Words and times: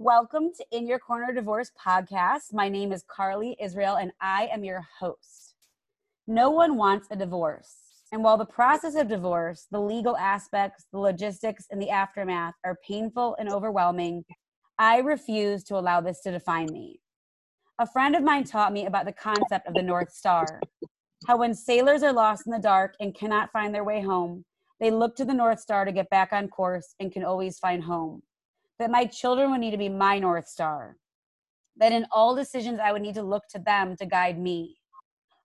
Welcome 0.00 0.50
to 0.56 0.66
In 0.72 0.88
Your 0.88 0.98
Corner 0.98 1.32
Divorce 1.32 1.70
podcast. 1.80 2.52
My 2.52 2.68
name 2.68 2.90
is 2.90 3.04
Carly 3.06 3.56
Israel 3.60 3.94
and 3.94 4.10
I 4.20 4.48
am 4.52 4.64
your 4.64 4.84
host. 4.98 5.54
No 6.26 6.50
one 6.50 6.76
wants 6.76 7.06
a 7.12 7.16
divorce. 7.16 7.76
And 8.10 8.24
while 8.24 8.36
the 8.36 8.44
process 8.44 8.96
of 8.96 9.06
divorce, 9.06 9.68
the 9.70 9.80
legal 9.80 10.16
aspects, 10.16 10.86
the 10.90 10.98
logistics, 10.98 11.68
and 11.70 11.80
the 11.80 11.90
aftermath 11.90 12.54
are 12.64 12.76
painful 12.84 13.36
and 13.38 13.48
overwhelming, 13.48 14.24
I 14.80 14.98
refuse 14.98 15.62
to 15.64 15.76
allow 15.76 16.00
this 16.00 16.22
to 16.22 16.32
define 16.32 16.72
me. 16.72 16.98
A 17.78 17.86
friend 17.86 18.16
of 18.16 18.24
mine 18.24 18.42
taught 18.42 18.72
me 18.72 18.86
about 18.86 19.06
the 19.06 19.12
concept 19.12 19.68
of 19.68 19.74
the 19.74 19.82
North 19.82 20.10
Star. 20.10 20.60
How 21.28 21.36
when 21.36 21.54
sailors 21.54 22.02
are 22.02 22.12
lost 22.12 22.46
in 22.46 22.52
the 22.52 22.58
dark 22.58 22.96
and 22.98 23.14
cannot 23.14 23.52
find 23.52 23.72
their 23.72 23.84
way 23.84 24.02
home, 24.02 24.44
they 24.80 24.90
look 24.90 25.14
to 25.16 25.24
the 25.24 25.32
North 25.32 25.60
Star 25.60 25.84
to 25.84 25.92
get 25.92 26.10
back 26.10 26.32
on 26.32 26.48
course 26.48 26.96
and 26.98 27.12
can 27.12 27.24
always 27.24 27.60
find 27.60 27.84
home. 27.84 28.22
That 28.78 28.90
my 28.90 29.06
children 29.06 29.50
would 29.50 29.60
need 29.60 29.70
to 29.70 29.78
be 29.78 29.88
my 29.88 30.18
North 30.18 30.48
Star. 30.48 30.96
That 31.76 31.92
in 31.92 32.06
all 32.10 32.34
decisions, 32.34 32.80
I 32.80 32.92
would 32.92 33.02
need 33.02 33.14
to 33.14 33.22
look 33.22 33.44
to 33.50 33.58
them 33.58 33.96
to 33.96 34.06
guide 34.06 34.38
me. 34.38 34.76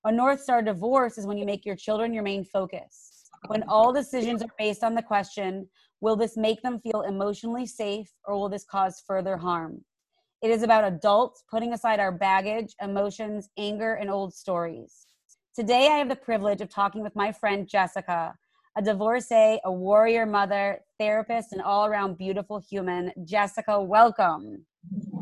A 0.05 0.11
North 0.11 0.41
Star 0.41 0.61
divorce 0.61 1.17
is 1.17 1.27
when 1.27 1.37
you 1.37 1.45
make 1.45 1.65
your 1.65 1.75
children 1.75 2.13
your 2.13 2.23
main 2.23 2.43
focus. 2.43 3.29
When 3.47 3.63
all 3.67 3.93
decisions 3.93 4.41
are 4.41 4.49
based 4.57 4.83
on 4.83 4.95
the 4.95 5.01
question, 5.01 5.67
will 6.01 6.15
this 6.15 6.37
make 6.37 6.61
them 6.61 6.79
feel 6.79 7.01
emotionally 7.01 7.65
safe 7.65 8.09
or 8.25 8.35
will 8.35 8.49
this 8.49 8.65
cause 8.65 9.03
further 9.05 9.37
harm? 9.37 9.83
It 10.41 10.51
is 10.51 10.63
about 10.63 10.85
adults 10.85 11.43
putting 11.51 11.73
aside 11.73 11.99
our 11.99 12.11
baggage, 12.11 12.73
emotions, 12.81 13.49
anger, 13.57 13.95
and 13.95 14.09
old 14.09 14.33
stories. 14.33 15.05
Today, 15.53 15.87
I 15.87 15.97
have 15.97 16.07
the 16.07 16.15
privilege 16.15 16.61
of 16.61 16.69
talking 16.69 17.03
with 17.03 17.15
my 17.15 17.31
friend 17.31 17.67
Jessica, 17.67 18.33
a 18.77 18.81
divorcee, 18.81 19.59
a 19.63 19.71
warrior 19.71 20.25
mother, 20.25 20.81
therapist, 20.99 21.53
and 21.53 21.61
all 21.61 21.85
around 21.85 22.17
beautiful 22.17 22.59
human. 22.59 23.11
Jessica, 23.25 23.81
welcome. 23.81 24.65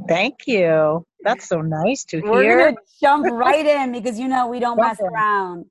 Thank 0.07 0.47
you. 0.47 1.05
That's 1.23 1.47
so 1.47 1.61
nice 1.61 2.03
to 2.05 2.21
We're 2.21 2.43
hear. 2.43 2.57
going 2.57 2.75
to 2.75 2.81
jump 3.01 3.25
right 3.31 3.65
in 3.65 3.91
because 3.91 4.19
you 4.19 4.27
know 4.27 4.47
we 4.47 4.59
don't 4.59 4.77
mess 4.77 4.99
around. 5.01 5.65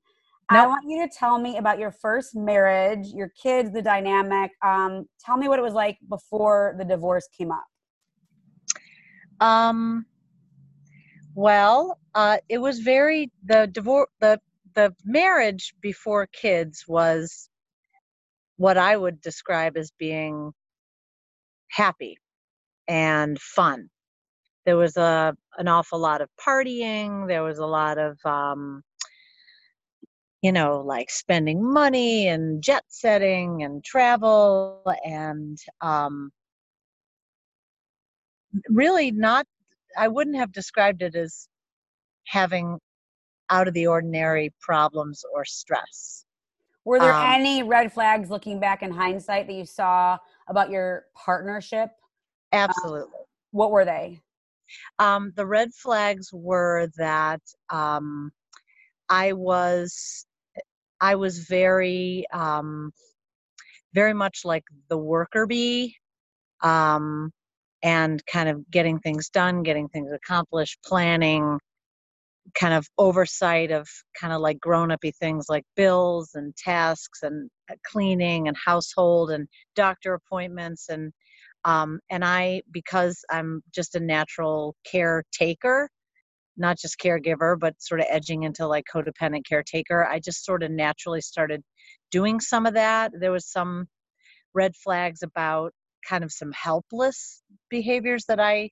I 0.49 0.65
want 0.65 0.85
you 0.87 1.05
to 1.05 1.13
tell 1.13 1.39
me 1.39 1.57
about 1.57 1.77
your 1.77 1.91
first 1.91 2.35
marriage, 2.35 3.07
your 3.07 3.31
kids, 3.41 3.73
the 3.73 3.81
dynamic. 3.81 4.51
Um, 4.63 5.05
tell 5.23 5.35
me 5.35 5.49
what 5.49 5.59
it 5.59 5.61
was 5.61 5.73
like 5.73 5.97
before 6.07 6.75
the 6.77 6.85
divorce 6.85 7.27
came 7.37 7.51
up. 7.51 7.65
Um, 9.45 10.05
well, 11.35 11.99
uh, 12.15 12.37
it 12.47 12.59
was 12.59 12.79
very 12.79 13.31
the 13.45 13.67
divorce 13.67 14.09
the 14.21 14.39
the 14.73 14.95
marriage 15.03 15.73
before 15.81 16.27
kids 16.27 16.85
was 16.87 17.49
what 18.57 18.77
I 18.77 18.97
would 18.97 19.21
describe 19.21 19.77
as 19.77 19.91
being 19.97 20.51
happy 21.69 22.17
and 22.87 23.39
fun. 23.39 23.89
There 24.65 24.77
was 24.77 24.97
a 24.97 25.35
an 25.57 25.67
awful 25.67 25.99
lot 25.99 26.21
of 26.21 26.29
partying. 26.45 27.27
There 27.27 27.43
was 27.43 27.59
a 27.59 27.65
lot 27.65 27.97
of 27.97 28.17
um, 28.25 28.83
you 30.41 30.51
know, 30.51 30.81
like 30.85 31.09
spending 31.09 31.63
money 31.63 32.27
and 32.27 32.61
jet 32.61 32.83
setting 32.87 33.63
and 33.63 33.83
travel 33.83 34.83
and 35.05 35.57
um, 35.81 36.31
really 38.69 39.11
not 39.11 39.45
i 39.97 40.07
wouldn't 40.07 40.35
have 40.35 40.51
described 40.51 41.01
it 41.01 41.15
as 41.15 41.47
having 42.25 42.79
out 43.49 43.67
of 43.67 43.73
the 43.73 43.87
ordinary 43.87 44.53
problems 44.61 45.23
or 45.33 45.45
stress 45.45 46.25
Were 46.87 47.01
there 47.01 47.11
Um, 47.13 47.21
any 47.21 47.63
red 47.63 47.91
flags 47.91 48.29
looking 48.29 48.61
back 48.61 48.81
in 48.81 48.91
hindsight 48.91 49.47
that 49.47 49.53
you 49.53 49.65
saw 49.65 50.17
about 50.47 50.69
your 50.69 51.07
partnership? 51.15 51.91
absolutely 52.51 53.19
What 53.51 53.71
were 53.71 53.83
they? 53.83 54.21
um, 54.99 55.31
the 55.35 55.45
red 55.45 55.73
flags 55.73 56.29
were 56.33 56.87
that 56.97 57.41
um, 57.69 58.31
i 59.09 59.33
was 59.33 60.25
i 61.01 61.15
was 61.15 61.39
very 61.47 62.25
um, 62.33 62.91
very 63.93 64.13
much 64.13 64.41
like 64.45 64.63
the 64.89 64.97
worker 64.97 65.45
bee 65.47 65.95
um, 66.61 67.31
and 67.83 68.23
kind 68.27 68.49
of 68.49 68.69
getting 68.71 68.99
things 68.99 69.29
done 69.29 69.63
getting 69.63 69.89
things 69.89 70.11
accomplished 70.11 70.79
planning 70.85 71.59
kind 72.55 72.73
of 72.73 72.87
oversight 72.97 73.71
of 73.71 73.87
kind 74.19 74.33
of 74.33 74.41
like 74.41 74.59
grown-uppy 74.59 75.11
things 75.11 75.45
like 75.49 75.63
bills 75.75 76.31
and 76.33 76.55
tasks 76.55 77.19
and 77.23 77.49
uh, 77.71 77.75
cleaning 77.85 78.47
and 78.47 78.57
household 78.57 79.31
and 79.31 79.47
doctor 79.75 80.13
appointments 80.13 80.89
and 80.89 81.11
um, 81.65 81.99
and 82.09 82.23
I 82.23 82.61
because 82.71 83.23
I'm 83.29 83.61
just 83.73 83.95
a 83.95 83.99
natural 83.99 84.75
caretaker, 84.89 85.89
not 86.55 86.77
just 86.77 86.99
caregiver, 86.99 87.59
but 87.59 87.73
sort 87.79 87.99
of 87.99 88.07
edging 88.09 88.43
into 88.43 88.67
like 88.67 88.85
codependent 88.93 89.45
caretaker. 89.47 90.07
I 90.07 90.19
just 90.19 90.45
sort 90.45 90.63
of 90.63 90.71
naturally 90.71 91.19
started 91.19 91.61
doing 92.11 92.39
some 92.39 92.65
of 92.65 92.75
that. 92.75 93.11
There 93.19 93.31
was 93.31 93.51
some 93.51 93.87
red 94.53 94.75
flags 94.75 95.23
about 95.23 95.73
kind 96.07 96.23
of 96.23 96.31
some 96.31 96.51
helpless 96.53 97.41
behaviors 97.69 98.25
that 98.25 98.39
I 98.39 98.69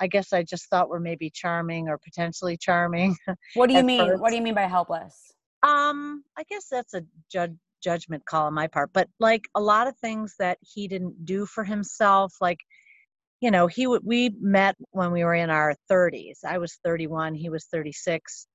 I 0.00 0.06
guess 0.06 0.32
I 0.32 0.42
just 0.42 0.68
thought 0.70 0.88
were 0.88 1.00
maybe 1.00 1.30
charming 1.30 1.88
or 1.88 1.98
potentially 1.98 2.56
charming. 2.56 3.16
What 3.54 3.68
do 3.68 3.74
you 3.76 3.84
mean? 3.84 4.18
What 4.18 4.30
do 4.30 4.36
you 4.36 4.42
mean 4.42 4.54
by 4.54 4.62
helpless? 4.62 5.32
Um, 5.62 6.24
I 6.38 6.44
guess 6.48 6.66
that's 6.70 6.94
a 6.94 7.02
judge 7.30 7.54
judgment 7.82 8.24
call 8.26 8.46
on 8.46 8.54
my 8.54 8.66
part, 8.66 8.90
but 8.92 9.08
like 9.20 9.48
a 9.54 9.60
lot 9.60 9.86
of 9.86 9.96
things 9.98 10.34
that 10.38 10.58
he 10.60 10.86
didn't 10.86 11.24
do 11.24 11.46
for 11.46 11.64
himself, 11.64 12.34
like 12.40 12.58
you 13.40 13.50
know, 13.50 13.66
he 13.66 13.86
would 13.86 14.02
we 14.04 14.34
met 14.40 14.76
when 14.90 15.12
we 15.12 15.24
were 15.24 15.34
in 15.34 15.50
our 15.50 15.74
30s. 15.90 16.44
I 16.46 16.58
was 16.58 16.78
31, 16.84 17.34
he 17.34 17.48
was 17.48 17.66
36, 17.72 18.46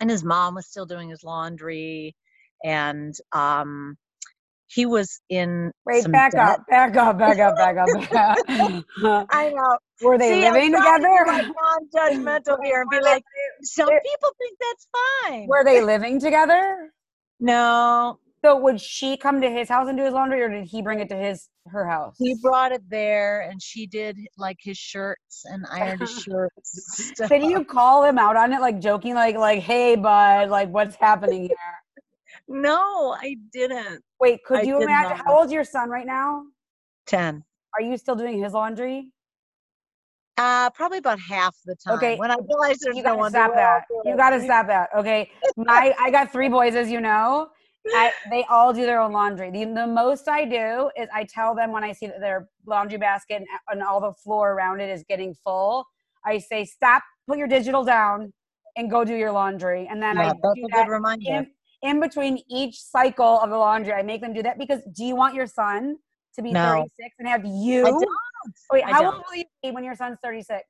and 0.00 0.10
his 0.10 0.24
mom 0.24 0.54
was 0.54 0.66
still 0.66 0.86
doing 0.86 1.10
his 1.10 1.22
laundry, 1.22 2.16
and 2.64 3.14
um, 3.32 3.96
he 4.72 4.86
was 4.86 5.20
in 5.28 5.70
Wait, 5.84 6.10
back 6.10 6.32
debt. 6.32 6.40
up, 6.40 6.66
back 6.68 6.96
up, 6.96 7.18
back 7.18 7.38
up, 7.38 7.56
back 7.56 7.76
up. 7.76 7.88
back 8.10 8.12
up. 9.04 9.28
I 9.30 9.48
know. 9.50 9.78
Were 10.00 10.18
they 10.18 10.32
See, 10.32 10.40
living 10.40 10.72
try 10.72 10.98
to 10.98 11.02
be, 11.02 11.08
together? 11.08 11.52
non-judgmental 11.60 12.64
here 12.64 12.80
and 12.82 12.90
be 12.90 13.00
like, 13.00 13.22
some 13.62 13.88
people 13.88 14.30
think 14.38 14.58
that's 14.60 14.88
fine. 15.28 15.46
Were 15.48 15.64
they 15.64 15.80
living 15.80 16.18
together? 16.20 16.92
No, 17.40 18.18
So 18.44 18.56
would 18.58 18.80
she 18.80 19.16
come 19.16 19.40
to 19.40 19.50
his 19.50 19.68
house 19.68 19.88
and 19.88 19.96
do 19.96 20.04
his 20.04 20.12
laundry, 20.14 20.42
or 20.42 20.48
did 20.48 20.64
he 20.64 20.82
bring 20.82 21.00
it 21.00 21.08
to 21.10 21.16
his 21.16 21.48
her 21.68 21.86
house? 21.86 22.16
he 22.18 22.34
brought 22.42 22.72
it 22.72 22.82
there 22.88 23.40
and 23.48 23.62
she 23.62 23.86
did 23.86 24.16
like 24.36 24.58
his 24.60 24.76
shirts 24.76 25.44
and 25.44 25.64
ironed 25.70 26.00
his 26.00 26.10
shirts. 26.22 27.12
Did 27.28 27.44
you 27.44 27.64
call 27.64 28.04
him 28.04 28.18
out 28.18 28.36
on 28.36 28.52
it, 28.52 28.60
like 28.60 28.80
joking, 28.80 29.14
like 29.14 29.36
like, 29.36 29.60
"Hey, 29.60 29.96
bud, 29.96 30.50
like 30.50 30.68
what's 30.70 30.96
happening 30.96 31.42
here?" 31.42 31.81
No 32.48 33.16
i 33.20 33.36
didn't 33.52 34.02
Wait, 34.20 34.44
could 34.44 34.60
I 34.60 34.62
you 34.62 34.80
imagine? 34.80 35.10
not. 35.16 35.26
How 35.26 35.38
old's 35.38 35.52
your 35.52 35.64
son 35.64 35.90
right 35.90 36.06
now? 36.06 36.42
10 37.06 37.42
Are 37.76 37.82
you 37.82 37.96
still 37.96 38.14
doing 38.14 38.40
his 38.42 38.52
laundry? 38.52 39.10
uh 40.38 40.70
probably 40.70 40.98
about 40.98 41.18
half 41.18 41.54
the 41.66 41.74
time 41.76 41.96
Okay, 41.96 42.16
when 42.16 42.30
i 42.30 42.36
realized 42.48 42.80
there's 42.82 42.96
You 42.96 43.02
no 43.02 43.10
gotta 43.10 43.18
one 43.20 43.30
stop 43.30 43.54
that. 43.54 43.84
You 44.04 44.16
gotta 44.16 44.40
stop 44.42 44.66
that. 44.68 44.88
Okay, 44.96 45.30
my 45.56 45.94
I 45.98 46.10
got 46.10 46.32
three 46.32 46.48
boys, 46.48 46.74
as 46.74 46.90
you 46.90 47.00
know. 47.00 47.48
I, 47.94 48.12
they 48.30 48.44
all 48.48 48.72
do 48.72 48.86
their 48.86 49.00
own 49.00 49.12
laundry. 49.12 49.50
The, 49.50 49.64
the 49.66 49.86
most 49.86 50.28
I 50.28 50.44
do 50.46 50.90
is 50.96 51.08
I 51.12 51.24
tell 51.24 51.54
them 51.54 51.72
when 51.72 51.84
I 51.84 51.92
see 51.92 52.06
that 52.06 52.20
their 52.20 52.48
laundry 52.64 52.96
basket 52.96 53.36
and, 53.36 53.46
and 53.70 53.82
all 53.82 54.00
the 54.00 54.14
floor 54.14 54.52
around 54.52 54.80
it 54.80 54.88
is 54.88 55.04
getting 55.08 55.34
full. 55.34 55.84
I 56.24 56.38
say, 56.38 56.64
"Stop! 56.64 57.02
Put 57.28 57.38
your 57.38 57.48
digital 57.48 57.84
down 57.84 58.32
and 58.76 58.90
go 58.90 59.04
do 59.04 59.14
your 59.14 59.32
laundry." 59.32 59.88
And 59.90 60.00
then 60.02 60.16
yeah, 60.16 60.22
I 60.22 60.26
that's 60.42 60.54
do 60.54 60.64
a 60.64 60.68
that 60.70 60.86
good 60.86 60.92
reminder 60.92 61.24
in, 61.38 61.50
in 61.82 62.00
between 62.00 62.38
each 62.48 62.80
cycle 62.80 63.40
of 63.40 63.50
the 63.50 63.56
laundry. 63.58 63.92
I 63.92 64.02
make 64.02 64.20
them 64.20 64.32
do 64.32 64.42
that 64.42 64.58
because 64.58 64.80
do 64.94 65.04
you 65.04 65.16
want 65.16 65.34
your 65.34 65.46
son 65.46 65.96
to 66.34 66.42
be 66.42 66.52
No. 66.52 66.62
36 66.98 67.16
and 67.18 67.28
have 67.28 67.44
you? 67.44 67.86
I 67.86 67.90
don't. 67.90 68.08
Wait, 68.72 68.84
I 68.84 68.90
how 68.90 69.02
don't. 69.02 69.14
old 69.14 69.24
will 69.30 69.36
you 69.38 69.44
be 69.62 69.70
when 69.70 69.84
your 69.84 69.94
son's 69.96 70.18
36? 70.22 70.62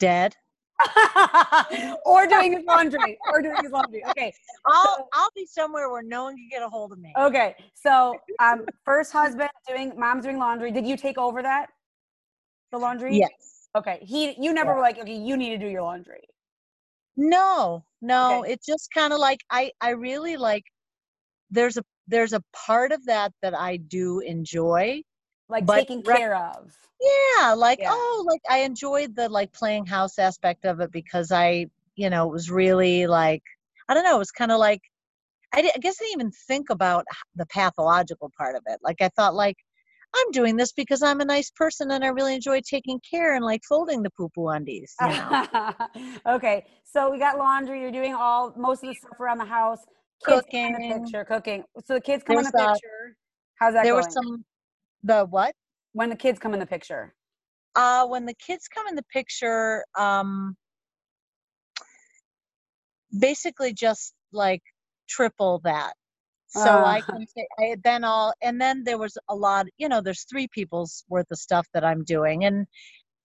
dead 0.00 0.34
or 2.04 2.26
doing 2.26 2.52
his 2.52 2.64
laundry. 2.66 3.16
Or 3.32 3.40
doing 3.40 3.56
his 3.62 3.70
laundry. 3.70 4.04
Okay. 4.10 4.34
i'll 4.66 5.08
i'll 5.14 5.30
be 5.36 5.46
somewhere 5.46 5.88
where 5.88 6.02
no 6.02 6.24
one 6.24 6.36
can 6.36 6.48
get 6.50 6.62
a 6.62 6.68
hold 6.68 6.90
of 6.92 6.98
me 6.98 7.12
Okay. 7.16 7.54
So 7.74 8.16
um 8.42 8.66
first 8.84 9.12
husband 9.12 9.48
doing 9.68 9.92
mom's 9.96 10.24
doing 10.24 10.36
laundry. 10.38 10.72
Did 10.72 10.84
you 10.84 10.96
take 10.96 11.16
over 11.16 11.42
that? 11.42 11.68
The 12.72 12.78
laundry? 12.78 13.16
yes 13.18 13.30
Okay. 13.76 14.00
He 14.02 14.34
you 14.38 14.52
never 14.52 14.74
were 14.74 14.80
like, 14.80 14.98
okay, 14.98 15.16
you 15.16 15.36
need 15.36 15.50
to 15.50 15.58
do 15.58 15.68
your 15.68 15.82
laundry. 15.82 16.22
no 17.16 17.84
no 18.04 18.42
Okay. 18.42 18.52
it's 18.52 18.66
just 18.66 18.88
kind 18.92 19.12
of 19.12 19.18
like 19.18 19.40
i 19.50 19.70
i 19.80 19.90
really 19.90 20.36
like 20.36 20.64
there's 21.50 21.76
a 21.76 21.82
there's 22.06 22.32
a 22.32 22.42
part 22.66 22.92
of 22.92 23.04
that 23.06 23.32
that 23.42 23.54
i 23.58 23.76
do 23.76 24.20
enjoy 24.20 25.00
Like 25.48 25.66
taking 25.66 26.02
care 26.02 26.34
of. 26.36 26.72
yeah 27.00 27.52
like 27.54 27.78
Yeah. 27.80 27.90
oh 27.90 28.24
like 28.26 28.40
i 28.50 28.58
enjoyed 28.60 29.14
the 29.16 29.28
like 29.28 29.52
playing 29.52 29.86
house 29.86 30.18
aspect 30.18 30.64
of 30.64 30.80
it 30.80 30.92
because 30.92 31.32
i 31.32 31.66
you 31.96 32.10
know 32.10 32.28
it 32.28 32.32
was 32.32 32.50
really 32.50 33.06
like 33.06 33.42
i 33.88 33.94
don't 33.94 34.04
know 34.04 34.16
it 34.16 34.18
was 34.18 34.30
kind 34.32 34.52
of 34.52 34.58
like 34.58 34.80
I, 35.54 35.60
I 35.74 35.78
guess 35.78 35.96
i 36.00 36.04
didn't 36.04 36.20
even 36.20 36.32
think 36.48 36.70
about 36.70 37.04
the 37.36 37.46
pathological 37.46 38.30
part 38.36 38.56
of 38.56 38.62
it 38.66 38.80
like 38.82 39.00
i 39.00 39.08
thought 39.16 39.34
like 39.34 39.56
I'm 40.16 40.30
doing 40.30 40.56
this 40.56 40.72
because 40.72 41.02
I'm 41.02 41.20
a 41.20 41.24
nice 41.24 41.50
person 41.50 41.90
and 41.90 42.04
I 42.04 42.08
really 42.08 42.34
enjoy 42.34 42.60
taking 42.60 43.00
care 43.08 43.34
and 43.34 43.44
like 43.44 43.62
folding 43.68 44.02
the 44.02 44.10
poo 44.10 44.28
poo 44.34 44.48
undies. 44.48 44.94
You 45.00 45.08
know? 45.08 45.72
okay, 46.36 46.64
so 46.84 47.10
we 47.10 47.18
got 47.18 47.36
laundry. 47.36 47.80
You're 47.80 47.90
doing 47.90 48.14
all 48.14 48.54
most 48.56 48.82
of 48.84 48.88
the 48.90 48.94
stuff 48.94 49.18
around 49.18 49.38
the 49.38 49.44
house. 49.44 49.80
Kids 50.26 50.46
come 50.52 50.66
in 50.66 50.72
the 50.72 50.78
Cooking. 50.78 51.02
picture, 51.02 51.24
cooking. 51.24 51.64
So 51.84 51.94
the 51.94 52.00
kids 52.00 52.22
come 52.24 52.38
in 52.38 52.44
the 52.44 52.50
a- 52.50 52.72
picture. 52.72 53.16
How's 53.58 53.74
that 53.74 53.84
there 53.84 53.94
going? 53.94 54.04
were 54.04 54.10
some 54.10 54.44
the 55.02 55.24
what? 55.26 55.54
when 55.92 56.10
the 56.10 56.16
kids 56.16 56.38
come 56.38 56.54
in 56.54 56.60
the 56.60 56.66
picture. 56.66 57.14
Uh, 57.76 58.06
when 58.06 58.24
the 58.24 58.34
kids 58.34 58.68
come 58.68 58.86
in 58.86 58.94
the 58.94 59.04
picture, 59.12 59.84
um, 59.98 60.56
basically 63.18 63.72
just 63.72 64.12
like 64.32 64.62
triple 65.08 65.60
that. 65.64 65.94
So 66.54 66.84
I 66.84 67.02
Ah. 67.08 67.14
can 67.14 67.26
say 67.28 67.46
I 67.60 67.76
then 67.84 68.04
all 68.04 68.32
and 68.42 68.60
then 68.60 68.84
there 68.84 68.98
was 68.98 69.18
a 69.28 69.34
lot. 69.36 69.66
You 69.78 69.88
know, 69.88 70.00
there's 70.00 70.24
three 70.24 70.48
people's 70.48 71.04
worth 71.08 71.26
of 71.32 71.38
stuff 71.38 71.66
that 71.74 71.84
I'm 71.84 72.04
doing, 72.04 72.44
and 72.44 72.66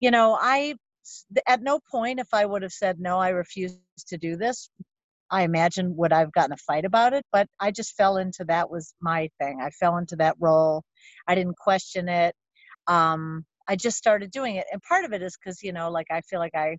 you 0.02 0.12
know, 0.12 0.38
I 0.42 0.76
at 1.48 1.62
no 1.62 1.80
point 1.92 2.20
if 2.20 2.30
I 2.34 2.46
would 2.46 2.64
have 2.64 2.74
said 2.74 3.00
no, 3.00 3.20
I 3.20 3.30
refuse 3.30 3.80
to 4.08 4.18
do 4.18 4.38
this. 4.38 4.70
I 5.31 5.44
imagine 5.44 5.96
would 5.98 6.14
I've 6.14 6.31
gotten 6.34 6.54
a 6.54 6.58
fight 6.58 6.86
about 6.86 7.14
it, 7.14 7.26
but 7.31 7.48
I 7.60 7.72
just 7.72 7.96
fell 7.96 8.18
into 8.18 8.46
that 8.46 8.70
was 8.72 8.96
my 9.02 9.30
thing. 9.40 9.62
I 9.62 9.70
fell 9.72 9.98
into 9.98 10.16
that 10.18 10.36
role. 10.40 10.84
I 11.28 11.36
didn't 11.36 11.58
question 11.58 12.10
it. 12.10 12.36
Um, 12.88 13.46
I 13.68 13.75
just 13.75 13.98
started 13.98 14.32
doing 14.32 14.56
it, 14.58 14.66
and 14.72 14.82
part 14.84 15.06
of 15.06 15.14
it 15.14 15.22
is 15.24 15.38
because 15.38 15.62
you 15.64 15.74
know, 15.74 15.92
like 15.92 16.08
I 16.12 16.22
feel 16.22 16.40
like 16.40 16.56
I 16.56 16.78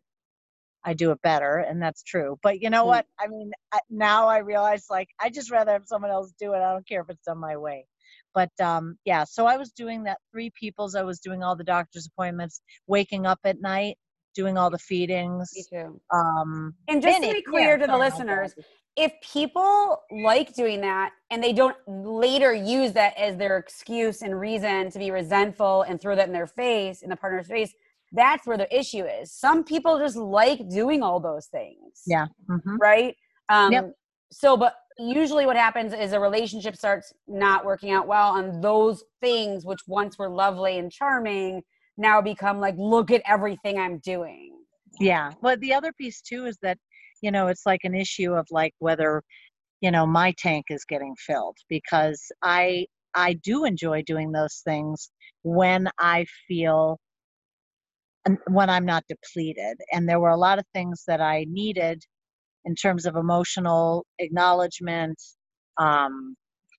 I 0.84 0.94
do 0.94 1.10
it 1.10 1.20
better, 1.22 1.58
and 1.58 1.80
that's 1.82 2.02
true. 2.02 2.38
But 2.42 2.60
you 2.60 2.70
know 2.70 2.84
Mm. 2.84 2.88
what? 2.88 3.06
I 3.18 3.26
mean, 3.28 3.52
now 3.90 4.28
I 4.28 4.38
realize 4.38 4.86
like 4.90 5.08
I 5.20 5.30
just 5.30 5.50
rather 5.50 5.72
have 5.72 5.86
someone 5.86 6.10
else 6.10 6.32
do 6.38 6.52
it. 6.54 6.58
I 6.58 6.72
don't 6.72 6.86
care 6.86 7.02
if 7.02 7.10
it's 7.10 7.24
done 7.24 7.38
my 7.38 7.56
way. 7.56 7.86
But 8.34 8.50
um, 8.60 8.96
yeah, 9.04 9.24
so 9.24 9.46
I 9.46 9.56
was 9.56 9.72
doing 9.72 10.04
that 10.04 10.18
three 10.32 10.50
people's. 10.50 10.94
I 10.94 11.02
was 11.02 11.20
doing 11.20 11.42
all 11.42 11.56
the 11.56 11.64
doctor's 11.64 12.06
appointments, 12.06 12.60
waking 12.86 13.26
up 13.26 13.40
at 13.44 13.60
night, 13.60 13.98
doing 14.34 14.56
all 14.56 14.70
the 14.70 14.78
feedings. 14.78 15.52
Me 15.54 15.64
too. 15.70 16.00
Um, 16.12 16.74
And 16.88 17.02
just 17.02 17.22
to 17.22 17.32
be 17.34 17.42
clear 17.42 17.76
yeah, 17.76 17.76
to 17.78 17.86
the 17.86 17.98
listeners, 17.98 18.54
if 18.96 19.12
people 19.22 20.02
like 20.10 20.54
doing 20.54 20.80
that 20.82 21.12
and 21.30 21.42
they 21.42 21.52
don't 21.52 21.76
later 21.86 22.52
use 22.52 22.92
that 22.92 23.16
as 23.16 23.36
their 23.36 23.56
excuse 23.58 24.22
and 24.22 24.38
reason 24.38 24.90
to 24.90 24.98
be 24.98 25.10
resentful 25.10 25.82
and 25.82 26.00
throw 26.00 26.16
that 26.16 26.26
in 26.26 26.32
their 26.32 26.46
face, 26.46 27.02
in 27.02 27.10
the 27.10 27.16
partner's 27.16 27.46
face, 27.46 27.72
that's 28.12 28.46
where 28.46 28.56
the 28.56 28.76
issue 28.76 29.04
is. 29.04 29.32
Some 29.32 29.64
people 29.64 29.98
just 29.98 30.16
like 30.16 30.68
doing 30.68 31.02
all 31.02 31.20
those 31.20 31.46
things. 31.46 32.02
Yeah. 32.06 32.26
mhm. 32.48 32.76
Right? 32.80 33.16
Um, 33.48 33.72
Yep. 33.72 33.92
So, 34.32 34.56
but 34.56 34.74
usually 34.98 35.46
what 35.46 35.56
happens 35.56 35.92
is 35.92 36.12
a 36.12 36.20
relationship 36.20 36.76
starts 36.76 37.12
not 37.26 37.64
working 37.64 37.90
out 37.90 38.06
well, 38.06 38.36
and 38.36 38.62
those 38.62 39.02
things, 39.20 39.64
which 39.64 39.80
once 39.86 40.18
were 40.18 40.28
lovely 40.28 40.78
and 40.78 40.90
charming, 40.90 41.62
now 41.96 42.20
become 42.20 42.60
like, 42.60 42.74
look 42.78 43.10
at 43.10 43.22
everything 43.26 43.78
I'm 43.78 43.98
doing. 43.98 44.52
Yeah. 45.00 45.32
Well, 45.42 45.56
the 45.58 45.74
other 45.74 45.92
piece 45.92 46.20
too 46.20 46.46
is 46.46 46.58
that, 46.62 46.78
you 47.22 47.30
know, 47.30 47.48
it's 47.48 47.66
like 47.66 47.80
an 47.84 47.94
issue 47.94 48.34
of 48.34 48.46
like 48.50 48.72
whether, 48.78 49.22
you 49.80 49.90
know, 49.90 50.06
my 50.06 50.32
tank 50.38 50.66
is 50.70 50.84
getting 50.84 51.14
filled 51.18 51.56
because 51.68 52.20
I 52.42 52.86
I 53.14 53.34
do 53.34 53.64
enjoy 53.64 54.02
doing 54.02 54.30
those 54.32 54.62
things 54.64 55.10
when 55.42 55.88
I 55.98 56.26
feel 56.46 56.98
when 58.48 58.70
I'm 58.70 58.84
not 58.84 59.04
depleted. 59.08 59.78
And 59.92 60.08
there 60.08 60.20
were 60.20 60.30
a 60.30 60.36
lot 60.36 60.58
of 60.58 60.64
things 60.74 61.04
that 61.06 61.20
I 61.20 61.46
needed 61.48 62.02
in 62.64 62.74
terms 62.74 63.06
of 63.06 63.16
emotional 63.16 64.04
acknowledgement, 64.18 65.20
um, 65.78 66.36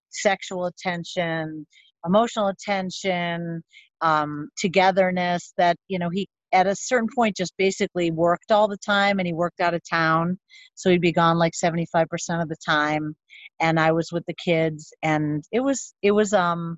sexual 0.10 0.66
attention, 0.68 1.66
emotional 2.06 2.48
attention, 2.48 3.64
um, 4.02 4.50
togetherness 4.58 5.54
that, 5.58 5.78
you 5.88 6.00
know, 6.00 6.10
he 6.10 6.28
at 6.54 6.68
a 6.68 6.76
certain 6.76 7.08
point 7.16 7.38
just 7.38 7.54
basically 7.58 8.12
worked 8.12 8.52
all 8.52 8.68
the 8.68 8.78
time 8.78 9.20
and 9.20 9.28
he 9.28 9.34
worked 9.34 9.62
out 9.62 9.74
of 9.74 9.82
town. 9.90 10.38
So 10.76 10.90
he'd 10.90 11.02
be 11.02 11.14
gone 11.14 11.38
like 11.38 11.54
75% 11.54 12.06
of 12.42 12.50
the 12.50 12.58
time. 12.66 13.16
And 13.60 13.80
I 13.80 13.92
was 13.92 14.12
with 14.12 14.26
the 14.28 14.36
kids 14.44 14.92
and 15.02 15.44
it 15.52 15.62
was, 15.62 15.94
it 16.02 16.12
was, 16.12 16.34
um, 16.34 16.78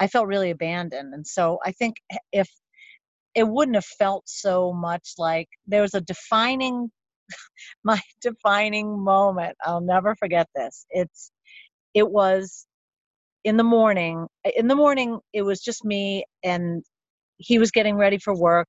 I 0.00 0.06
felt 0.08 0.26
really 0.26 0.50
abandoned. 0.50 1.14
And 1.14 1.26
so 1.26 1.58
I 1.64 1.72
think 1.72 1.96
if 2.32 2.48
it 3.36 3.46
wouldn't 3.46 3.76
have 3.76 3.86
felt 3.86 4.24
so 4.26 4.72
much 4.72 5.14
like 5.18 5.48
there 5.68 5.82
was 5.82 5.94
a 5.94 6.00
defining, 6.00 6.90
my 7.84 8.00
defining 8.22 8.98
moment. 8.98 9.56
I'll 9.64 9.82
never 9.82 10.16
forget 10.16 10.48
this. 10.56 10.86
It's, 10.90 11.30
it 11.94 12.10
was 12.10 12.66
in 13.44 13.58
the 13.58 13.64
morning. 13.64 14.26
In 14.56 14.68
the 14.68 14.76
morning, 14.76 15.20
it 15.34 15.42
was 15.42 15.60
just 15.60 15.84
me 15.84 16.24
and 16.44 16.82
he 17.38 17.58
was 17.58 17.70
getting 17.70 17.96
ready 17.96 18.18
for 18.18 18.34
work 18.34 18.68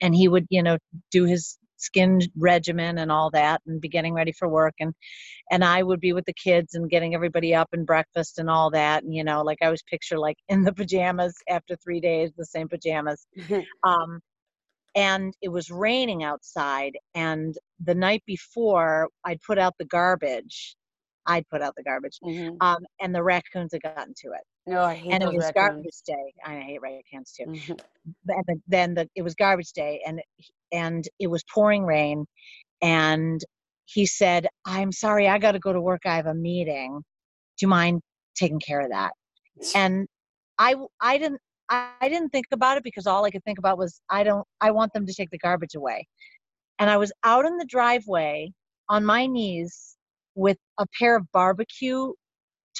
and 0.00 0.14
he 0.14 0.28
would, 0.28 0.46
you 0.50 0.62
know, 0.62 0.78
do 1.10 1.24
his 1.24 1.58
skin 1.82 2.20
regimen 2.36 2.98
and 2.98 3.10
all 3.10 3.30
that 3.30 3.60
and 3.66 3.80
be 3.80 3.88
getting 3.88 4.14
ready 4.14 4.32
for 4.32 4.48
work 4.48 4.74
and 4.80 4.94
and 5.50 5.64
I 5.64 5.82
would 5.82 6.00
be 6.00 6.12
with 6.12 6.24
the 6.24 6.34
kids 6.34 6.74
and 6.74 6.88
getting 6.90 7.14
everybody 7.14 7.54
up 7.54 7.68
and 7.72 7.86
breakfast 7.86 8.38
and 8.38 8.48
all 8.48 8.70
that 8.70 9.02
and 9.02 9.14
you 9.14 9.24
know 9.24 9.42
like 9.42 9.58
I 9.62 9.70
was 9.70 9.82
picture 9.82 10.18
like 10.18 10.36
in 10.48 10.62
the 10.62 10.72
pajamas 10.72 11.34
after 11.48 11.76
3 11.76 12.00
days 12.00 12.30
the 12.36 12.46
same 12.46 12.68
pajamas. 12.68 13.26
Um 13.84 14.20
and 14.94 15.32
it 15.40 15.48
was 15.48 15.70
raining 15.70 16.22
outside 16.22 16.98
and 17.14 17.56
the 17.82 17.94
night 17.94 18.22
before 18.26 19.08
I'd 19.24 19.40
put 19.40 19.58
out 19.58 19.74
the 19.78 19.86
garbage 19.86 20.76
I'd 21.26 21.48
put 21.48 21.62
out 21.62 21.74
the 21.76 21.82
garbage 21.82 22.18
Mhm. 22.22 22.56
um 22.60 22.78
and 23.00 23.14
the 23.14 23.22
raccoons 23.22 23.72
had 23.72 23.82
gotten 23.82 24.14
to 24.22 24.28
it. 24.32 24.44
No, 24.66 24.82
I 24.82 24.94
hate 24.94 25.12
and 25.12 25.22
it 25.22 25.26
was 25.26 25.44
raccoons. 25.44 25.54
garbage 25.54 26.02
day. 26.06 26.34
I 26.44 26.60
hate 26.60 26.80
raccoons 26.80 27.32
too. 27.32 27.44
Mhm. 27.46 27.80
and 28.28 28.62
then 28.66 28.94
the, 28.94 29.08
it 29.14 29.22
was 29.22 29.34
garbage 29.34 29.72
day 29.72 30.02
and 30.06 30.20
and 30.72 31.08
it 31.20 31.28
was 31.28 31.44
pouring 31.54 31.84
rain 31.84 32.26
and 32.82 33.40
he 33.84 34.06
said 34.06 34.46
i'm 34.64 34.90
sorry 34.90 35.28
i 35.28 35.38
got 35.38 35.52
to 35.52 35.58
go 35.60 35.72
to 35.72 35.80
work. 35.80 36.02
I 36.06 36.16
have 36.16 36.26
a 36.26 36.34
meeting. 36.34 37.00
Do 37.58 37.64
you 37.64 37.68
mind 37.68 38.00
taking 38.34 38.58
care 38.60 38.80
of 38.80 38.90
that? 38.90 39.12
And 39.74 40.06
i 40.58 40.74
i 41.00 41.18
didn't 41.18 41.40
I 41.68 42.08
didn't 42.08 42.30
think 42.30 42.46
about 42.52 42.76
it 42.76 42.82
because 42.84 43.06
all 43.06 43.24
i 43.24 43.30
could 43.30 43.44
think 43.44 43.58
about 43.58 43.78
was 43.78 44.00
i 44.10 44.22
don't 44.24 44.46
i 44.60 44.70
want 44.70 44.92
them 44.92 45.06
to 45.06 45.14
take 45.14 45.30
the 45.30 45.38
garbage 45.38 45.74
away. 45.74 46.06
And 46.78 46.90
i 46.90 46.96
was 46.96 47.12
out 47.24 47.44
in 47.46 47.56
the 47.56 47.64
driveway 47.66 48.52
on 48.88 49.04
my 49.04 49.26
knees 49.26 49.96
with 50.34 50.58
a 50.78 50.86
pair 50.98 51.16
of 51.16 51.30
barbecue 51.32 52.12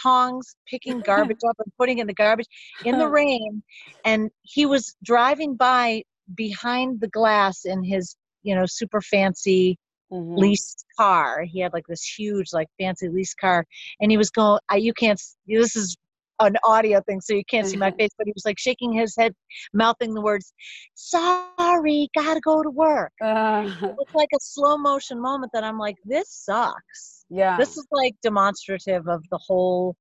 tongs 0.00 0.56
picking 0.66 1.00
garbage 1.00 1.40
up 1.49 1.56
and 1.58 1.72
putting 1.78 1.99
in 1.99 2.06
the 2.06 2.14
garbage 2.14 2.46
in 2.84 2.99
the 2.99 3.08
rain 3.20 3.62
and 4.04 4.31
he 4.43 4.66
was 4.66 4.96
driving 5.04 5.54
by 5.54 6.02
behind 6.34 7.00
the 7.00 7.09
glass 7.09 7.64
in 7.64 7.82
his 7.82 8.16
you 8.42 8.54
know 8.54 8.64
super 8.66 9.00
fancy 9.00 9.78
Mhm. 10.12 10.38
leased 10.38 10.85
car 10.99 11.42
he 11.42 11.61
had 11.61 11.73
like 11.73 11.87
this 11.87 12.04
huge 12.04 12.52
like 12.52 12.68
fancy 12.78 13.09
leased 13.09 13.38
car 13.38 13.64
and 14.00 14.11
he 14.11 14.18
was 14.18 14.30
going 14.30 14.59
I, 14.68 14.76
you 14.76 14.92
can't 14.92 15.21
this 15.47 15.75
is 15.75 15.97
an 16.46 16.56
audio 16.64 17.00
thing 17.06 17.20
so 17.20 17.32
you 17.34 17.44
can't 17.49 17.66
see 17.66 17.76
my 17.76 17.90
Mhm. 17.90 17.96
face 17.99 18.11
but 18.18 18.26
he 18.26 18.32
was 18.34 18.44
like 18.44 18.58
shaking 18.58 18.92
his 18.92 19.14
head 19.16 19.32
mouthing 19.72 20.14
the 20.14 20.20
words 20.20 20.52
sorry 20.94 22.08
gotta 22.14 22.40
go 22.40 22.62
to 22.62 22.70
work 22.70 23.12
Uh, 23.20 23.62
it 23.64 23.94
was 23.96 24.08
like 24.14 24.28
a 24.34 24.38
slow 24.40 24.76
motion 24.76 25.20
moment 25.20 25.50
that 25.52 25.64
i'm 25.64 25.78
like 25.78 25.96
this 26.04 26.28
sucks 26.30 27.25
yeah. 27.28 27.56
this 27.58 27.76
is 27.76 27.87
like 27.90 28.14
demonstrative 28.22 29.06
of 29.08 29.22
the 29.30 29.38
whole 29.46 29.94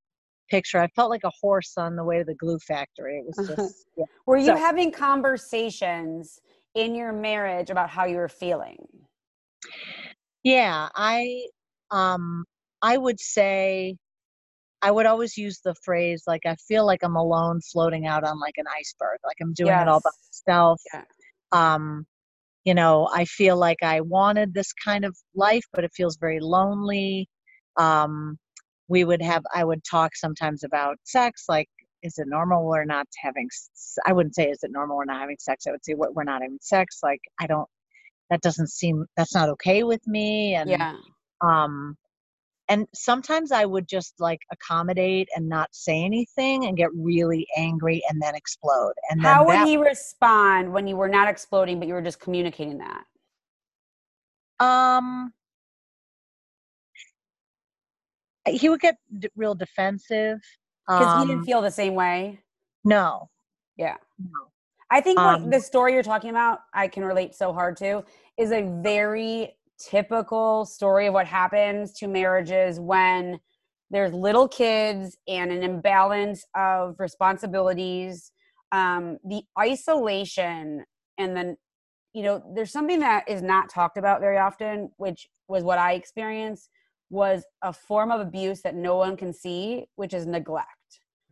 picture 0.50 0.79
i 0.79 0.88
felt 0.95 1.10
like 1.10 1.24
a 1.24 1.31
horse 1.41 1.74
on 1.77 1.95
the 1.95 2.03
way 2.03 2.17
to 2.19 2.25
the 2.25 2.36
glue 2.36 2.60
factory 2.60 3.17
it 3.19 3.25
was 3.25 3.36
just 3.48 3.86
yeah. 3.98 4.05
Were 4.25 4.38
you 4.38 4.45
so- 4.48 4.55
having 4.57 4.91
conversations 4.91 6.39
in 6.75 6.95
your 6.95 7.12
marriage 7.12 7.69
about 7.69 7.89
how 7.89 8.05
you 8.05 8.15
were 8.17 8.29
feeling? 8.29 8.77
Yeah, 10.43 10.89
I 10.95 11.45
um 11.91 12.45
I 12.81 12.98
would 12.98 13.19
say 13.19 13.98
I 14.81 14.91
would 14.91 15.05
always 15.05 15.38
use 15.38 15.59
the 15.63 15.75
phrase 15.83 16.23
like 16.27 16.41
I 16.45 16.55
feel 16.55 16.85
like 16.85 17.03
I'm 17.03 17.15
alone 17.15 17.61
floating 17.61 18.07
out 18.07 18.23
on 18.23 18.39
like 18.39 18.55
an 18.57 18.65
iceberg, 18.67 19.19
like 19.23 19.38
I'm 19.41 19.53
doing 19.53 19.69
it 19.81 19.88
all 19.88 20.01
by 20.01 20.09
myself. 20.29 20.81
Yeah. 20.93 21.03
Um 21.51 22.05
you 22.65 22.73
know, 22.75 23.09
I 23.11 23.25
feel 23.25 23.57
like 23.57 23.81
I 23.83 24.01
wanted 24.01 24.53
this 24.53 24.71
kind 24.73 25.03
of 25.05 25.17
life, 25.35 25.63
but 25.73 25.83
it 25.83 25.91
feels 25.95 26.17
very 26.17 26.39
lonely. 26.39 27.29
Um 27.77 28.38
we 28.88 29.03
would 29.03 29.21
have 29.21 29.43
I 29.53 29.63
would 29.63 29.83
talk 29.83 30.15
sometimes 30.15 30.63
about 30.63 30.97
sex 31.03 31.45
like 31.47 31.69
is 32.03 32.17
it 32.17 32.27
normal 32.27 32.65
we're 32.65 32.83
not 32.85 33.07
having 33.21 33.47
I 34.05 34.13
wouldn't 34.13 34.35
say 34.35 34.50
is 34.50 34.63
it 34.63 34.71
normal 34.71 34.97
we're 34.97 35.05
not 35.05 35.21
having 35.21 35.38
sex. 35.39 35.65
I 35.67 35.71
would 35.71 35.85
say 35.85 35.93
what 35.93 36.15
we're 36.15 36.23
not 36.23 36.41
having 36.41 36.57
sex 36.61 37.00
like 37.03 37.21
I 37.39 37.47
don't 37.47 37.69
that 38.31 38.41
doesn't 38.41 38.69
seem 38.71 39.05
that's 39.17 39.35
not 39.35 39.50
okay 39.50 39.83
with 39.83 40.05
me 40.07 40.55
and 40.55 40.69
Yeah. 40.69 40.95
um 41.41 41.95
and 42.72 42.88
sometimes 42.96 43.51
i 43.51 43.66
would 43.66 43.88
just 43.88 44.13
like 44.20 44.42
accommodate 44.51 45.28
and 45.36 45.48
not 45.48 45.68
say 45.74 46.04
anything 46.04 46.66
and 46.66 46.78
get 46.78 46.90
really 46.96 47.46
angry 47.58 48.01
and 48.10 48.22
then 48.22 48.34
explode 48.34 48.94
and 49.10 49.20
then 49.24 49.32
How 49.32 49.46
would 49.46 49.60
he 49.68 49.78
respond 49.78 50.72
when 50.74 50.88
you 50.88 50.96
were 50.96 51.10
not 51.10 51.28
exploding, 51.28 51.80
but 51.80 51.88
you 51.88 51.94
were 51.94 52.01
just 52.01 52.20
communicating 52.20 52.78
that? 52.80 53.06
um 54.66 55.34
he 58.48 58.70
would 58.70 58.80
get 58.82 58.96
d- 59.20 59.30
real 59.36 59.54
defensive 59.56 60.40
Because 60.88 61.13
um 61.13 61.22
he 61.22 61.28
didn't 61.28 61.46
feel 61.46 61.62
the 61.62 61.72
same 61.72 61.94
way. 61.94 62.40
no 62.84 63.30
Yeah. 63.78 63.98
No. 64.20 64.30
I 64.90 65.00
think 65.01 65.18
what 65.20 65.42
Um, 65.42 65.50
the 65.50 65.60
story 65.62 65.94
you're 65.94 66.04
talking 66.04 66.30
about, 66.32 66.60
I 66.74 66.88
can 66.90 67.06
relate 67.06 67.34
so 67.34 67.54
hard 67.54 67.78
to, 67.78 68.04
is 68.38 68.51
a 68.51 68.62
very 68.84 69.56
typical 69.89 70.65
story 70.65 71.07
of 71.07 71.13
what 71.13 71.27
happens 71.27 71.93
to 71.93 72.07
marriages 72.07 72.79
when 72.79 73.39
there's 73.89 74.13
little 74.13 74.47
kids 74.47 75.17
and 75.27 75.51
an 75.51 75.63
imbalance 75.63 76.45
of 76.55 76.95
responsibilities, 77.00 78.31
um, 78.71 79.17
the 79.25 79.43
isolation, 79.59 80.85
and 81.17 81.35
then, 81.35 81.57
you 82.13 82.23
know, 82.23 82.41
there's 82.55 82.71
something 82.71 83.00
that 83.00 83.27
is 83.27 83.41
not 83.41 83.69
talked 83.69 83.97
about 83.97 84.21
very 84.21 84.38
often, 84.38 84.89
which 84.97 85.27
was 85.47 85.63
what 85.63 85.77
I 85.77 85.93
experienced, 85.93 86.69
was 87.09 87.43
a 87.61 87.73
form 87.73 88.11
of 88.11 88.21
abuse 88.21 88.61
that 88.61 88.75
no 88.75 88.95
one 88.95 89.17
can 89.17 89.33
see, 89.33 89.85
which 89.95 90.13
is 90.13 90.25
neglect 90.25 90.69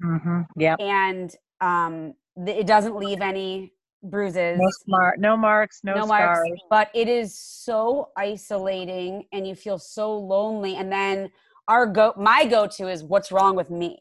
Mm-hmm. 0.04 0.42
Yep. 0.56 0.80
and 0.80 1.36
um, 1.60 2.14
th- 2.46 2.58
it 2.58 2.68
doesn't 2.68 2.96
leave 2.96 3.22
any 3.22 3.74
bruises, 4.04 4.58
No 4.60 4.70
smart, 4.86 5.20
no 5.20 5.36
marks, 5.38 5.82
no, 5.84 5.96
no 5.96 6.06
scars. 6.06 6.38
marks, 6.38 6.62
but 6.70 6.90
it 6.94 7.08
is 7.08 7.38
so 7.38 8.10
isolating, 8.18 9.26
and 9.32 9.48
you 9.48 9.56
feel 9.56 9.78
so 9.78 10.18
lonely. 10.18 10.76
And 10.76 10.92
then 10.92 11.30
our 11.68 11.86
go, 11.86 12.14
my 12.18 12.46
go-to 12.46 12.88
is, 12.88 13.04
"What's 13.04 13.32
wrong 13.32 13.56
with 13.56 13.70
me?" 13.70 13.98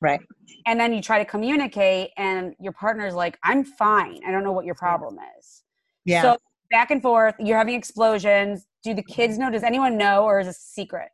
Right. 0.00 0.20
And 0.66 0.78
then 0.78 0.92
you 0.92 1.00
try 1.00 1.18
to 1.18 1.24
communicate, 1.24 2.10
and 2.16 2.54
your 2.60 2.72
partner's 2.72 3.14
like, 3.14 3.38
"I'm 3.42 3.64
fine. 3.64 4.20
I 4.26 4.30
don't 4.30 4.44
know 4.44 4.52
what 4.52 4.64
your 4.64 4.74
problem 4.74 5.18
is." 5.38 5.62
Yeah. 6.04 6.22
So 6.22 6.38
back 6.70 6.90
and 6.90 7.00
forth, 7.00 7.34
you're 7.38 7.58
having 7.58 7.74
explosions. 7.74 8.66
Do 8.82 8.94
the 8.94 9.02
kids 9.02 9.38
know? 9.38 9.50
Does 9.50 9.62
anyone 9.62 9.96
know, 9.96 10.24
or 10.24 10.40
is 10.40 10.46
it 10.46 10.50
a 10.50 10.54
secret? 10.54 11.08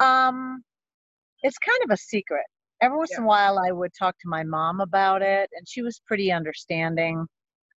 Um, 0.00 0.64
it's 1.42 1.58
kind 1.58 1.78
of 1.84 1.90
a 1.90 1.96
secret. 1.96 2.44
Every 2.84 2.98
once 2.98 3.16
in 3.16 3.24
a 3.24 3.26
while, 3.26 3.58
I 3.58 3.72
would 3.72 3.92
talk 3.98 4.14
to 4.18 4.28
my 4.28 4.42
mom 4.42 4.80
about 4.80 5.22
it, 5.22 5.48
and 5.56 5.66
she 5.66 5.80
was 5.80 6.02
pretty 6.06 6.30
understanding. 6.30 7.26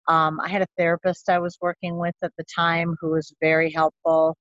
Um, 0.10 0.38
I 0.42 0.50
had 0.50 0.62
a 0.62 0.68
therapist 0.78 1.30
I 1.30 1.40
was 1.40 1.58
working 1.62 1.98
with 1.98 2.16
at 2.22 2.34
the 2.38 2.44
time 2.54 2.94
who 3.00 3.12
was 3.12 3.34
very 3.40 3.72
helpful. 3.72 4.36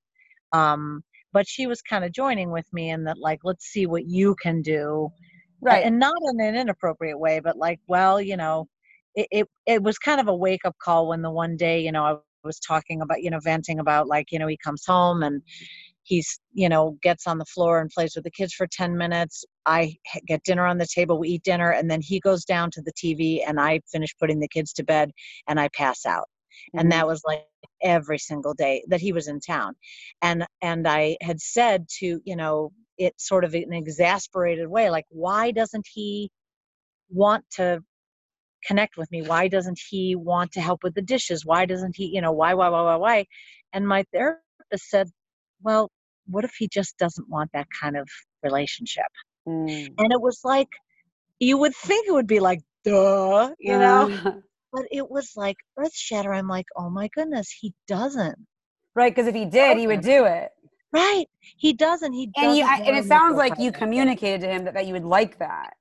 Um, 0.52 1.02
but 1.32 1.46
she 1.46 1.68
was 1.68 1.82
kind 1.82 2.04
of 2.04 2.10
joining 2.10 2.50
with 2.50 2.66
me 2.72 2.90
in 2.90 3.04
that, 3.04 3.18
like, 3.18 3.40
let's 3.44 3.66
see 3.66 3.86
what 3.86 4.06
you 4.06 4.34
can 4.42 4.60
do. 4.60 5.08
Right. 5.60 5.84
And 5.84 6.00
not 6.00 6.16
in 6.30 6.40
an 6.40 6.56
inappropriate 6.56 7.18
way, 7.18 7.38
but 7.38 7.56
like, 7.56 7.78
well, 7.86 8.20
you 8.20 8.36
know, 8.36 8.66
it, 9.14 9.28
it, 9.30 9.48
it 9.66 9.82
was 9.84 9.98
kind 9.98 10.20
of 10.20 10.26
a 10.26 10.34
wake 10.34 10.64
up 10.64 10.76
call 10.82 11.08
when 11.08 11.22
the 11.22 11.30
one 11.30 11.56
day, 11.56 11.80
you 11.80 11.92
know, 11.92 12.04
I 12.04 12.16
was 12.42 12.58
talking 12.58 13.02
about, 13.02 13.22
you 13.22 13.30
know, 13.30 13.38
venting 13.38 13.78
about 13.78 14.08
like, 14.08 14.32
you 14.32 14.40
know, 14.40 14.48
he 14.48 14.56
comes 14.56 14.84
home 14.84 15.22
and 15.22 15.42
he's 16.06 16.38
you 16.52 16.68
know 16.68 16.96
gets 17.02 17.26
on 17.26 17.36
the 17.36 17.44
floor 17.44 17.80
and 17.80 17.90
plays 17.90 18.14
with 18.14 18.22
the 18.22 18.30
kids 18.30 18.54
for 18.54 18.66
10 18.68 18.96
minutes 18.96 19.44
i 19.66 19.94
get 20.26 20.42
dinner 20.44 20.66
on 20.66 20.78
the 20.78 20.86
table 20.86 21.18
we 21.18 21.28
eat 21.30 21.42
dinner 21.42 21.70
and 21.72 21.90
then 21.90 22.00
he 22.00 22.20
goes 22.20 22.44
down 22.44 22.70
to 22.70 22.82
the 22.82 22.92
tv 22.92 23.40
and 23.46 23.60
i 23.60 23.80
finish 23.92 24.14
putting 24.18 24.40
the 24.40 24.48
kids 24.48 24.72
to 24.72 24.84
bed 24.84 25.10
and 25.48 25.60
i 25.60 25.68
pass 25.68 26.06
out. 26.06 26.26
Mhm. 26.74 26.80
and 26.80 26.92
that 26.92 27.06
was 27.06 27.22
like 27.26 27.46
every 27.82 28.18
single 28.18 28.54
day 28.54 28.82
that 28.88 29.00
he 29.00 29.12
was 29.12 29.28
in 29.28 29.40
town. 29.40 29.74
And 30.22 30.46
and 30.62 30.88
i 30.88 31.16
had 31.20 31.40
said 31.40 31.86
to 31.98 32.20
you 32.24 32.36
know 32.36 32.72
it 32.98 33.14
sort 33.20 33.44
of 33.44 33.54
in 33.54 33.64
an 33.64 33.72
exasperated 33.74 34.68
way 34.68 34.88
like 34.90 35.04
why 35.10 35.50
doesn't 35.50 35.86
he 35.92 36.30
want 37.10 37.44
to 37.52 37.82
connect 38.66 38.96
with 38.96 39.10
me? 39.12 39.22
Why 39.22 39.48
doesn't 39.48 39.78
he 39.90 40.16
want 40.16 40.52
to 40.52 40.60
help 40.60 40.82
with 40.82 40.94
the 40.94 41.02
dishes? 41.02 41.44
Why 41.46 41.66
doesn't 41.66 41.94
he 41.96 42.06
you 42.06 42.20
know 42.20 42.32
why 42.32 42.54
why 42.54 42.68
why 42.70 42.82
why 42.82 42.96
why? 42.96 43.26
And 43.72 43.86
my 43.86 44.04
therapist 44.12 44.42
said 44.90 45.08
well 45.62 45.90
what 46.26 46.44
if 46.44 46.54
he 46.58 46.68
just 46.68 46.96
doesn't 46.98 47.28
want 47.28 47.50
that 47.52 47.68
kind 47.80 47.96
of 47.96 48.08
relationship 48.42 49.06
Mm. 49.48 49.94
and 49.98 50.12
it 50.12 50.20
was 50.20 50.40
like 50.44 50.68
you 51.38 51.56
would 51.58 51.74
think 51.74 52.08
it 52.08 52.12
would 52.12 52.26
be 52.26 52.40
like 52.40 52.60
duh 52.84 53.50
you 53.58 53.78
know 53.78 54.10
Uh, 54.24 54.32
but 54.72 54.82
it 54.90 55.08
was 55.08 55.32
like 55.36 55.56
earth 55.78 55.94
shatter 55.94 56.32
i'm 56.32 56.48
like 56.48 56.66
oh 56.76 56.90
my 56.90 57.08
goodness 57.14 57.50
he 57.60 57.72
doesn't 57.86 58.36
right? 58.94 59.14
Because 59.14 59.26
if 59.26 59.34
he 59.34 59.44
did, 59.44 59.76
he 59.78 59.86
would 59.86 60.00
do 60.00 60.24
it. 60.24 60.50
right 60.92 61.26
he 61.40 61.72
doesn't 61.72 62.12
he 62.12 62.30
and 62.36 62.56
you 62.56 62.64
doesn't 62.64 62.80
I, 62.80 62.88
and 62.88 62.96
it 62.96 63.04
sounds 63.04 63.36
like 63.36 63.58
you 63.58 63.70
communicated 63.72 64.40
to 64.42 64.48
him 64.48 64.64
that, 64.64 64.74
that 64.74 64.86
you 64.86 64.94
would 64.94 65.04
like 65.04 65.38
that 65.38 65.74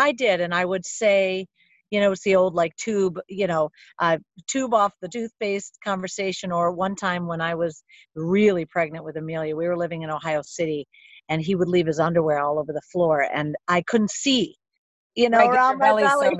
I 0.00 0.12
did, 0.12 0.40
and 0.40 0.54
I 0.54 0.64
would 0.64 0.86
say, 0.86 1.46
you 1.90 2.00
know, 2.00 2.12
it's 2.12 2.22
the 2.22 2.36
old 2.36 2.54
like 2.54 2.74
tube, 2.76 3.18
you 3.28 3.46
know, 3.46 3.70
uh, 4.00 4.18
tube 4.48 4.74
off 4.74 4.92
the 5.02 5.08
toothpaste 5.08 5.78
conversation. 5.84 6.52
Or 6.52 6.72
one 6.72 6.94
time 6.96 7.26
when 7.26 7.40
I 7.40 7.54
was 7.54 7.82
really 8.14 8.64
pregnant 8.64 9.04
with 9.04 9.16
Amelia, 9.16 9.56
we 9.56 9.66
were 9.68 9.76
living 9.76 10.02
in 10.02 10.10
Ohio 10.10 10.42
City, 10.42 10.86
and 11.28 11.42
he 11.42 11.54
would 11.54 11.68
leave 11.68 11.86
his 11.86 12.00
underwear 12.00 12.40
all 12.40 12.58
over 12.58 12.72
the 12.72 12.82
floor, 12.92 13.26
and 13.32 13.56
I 13.68 13.82
couldn't 13.82 14.10
see, 14.10 14.56
you 15.14 15.30
know, 15.30 15.38
right 15.38 15.50
around 15.50 15.78
my 15.78 15.92
belly. 15.94 16.08
so 16.08 16.30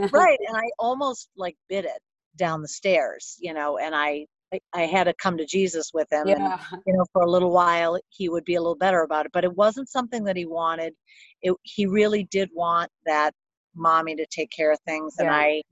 right, 0.12 0.38
and 0.48 0.56
I 0.56 0.64
almost 0.78 1.28
like 1.36 1.56
bit 1.68 1.84
it 1.84 2.00
down 2.36 2.62
the 2.62 2.68
stairs, 2.68 3.36
you 3.40 3.54
know, 3.54 3.78
and 3.78 3.94
I. 3.94 4.26
I- 4.54 4.60
I 4.72 4.82
had 4.82 5.04
to 5.04 5.14
come 5.14 5.36
to 5.38 5.46
Jesus 5.46 5.90
with 5.94 6.06
him, 6.12 6.32
and 6.32 6.54
you 6.86 6.92
know, 6.94 7.04
for 7.12 7.22
a 7.22 7.30
little 7.30 7.52
while 7.52 7.98
he 8.10 8.28
would 8.28 8.44
be 8.44 8.54
a 8.54 8.60
little 8.60 8.76
better 8.76 9.02
about 9.02 9.26
it. 9.26 9.32
But 9.32 9.44
it 9.44 9.56
wasn't 9.56 9.88
something 9.88 10.22
that 10.24 10.36
he 10.36 10.46
wanted. 10.46 10.94
It, 11.42 11.54
he 11.64 11.86
really 11.86 12.24
did 12.30 12.50
want 12.54 12.90
that 13.06 13.34
mommy 13.76 14.16
to 14.16 14.26
take 14.30 14.50
care 14.50 14.72
of 14.72 14.78
things, 14.86 15.16
and 15.18 15.30
I, 15.30 15.62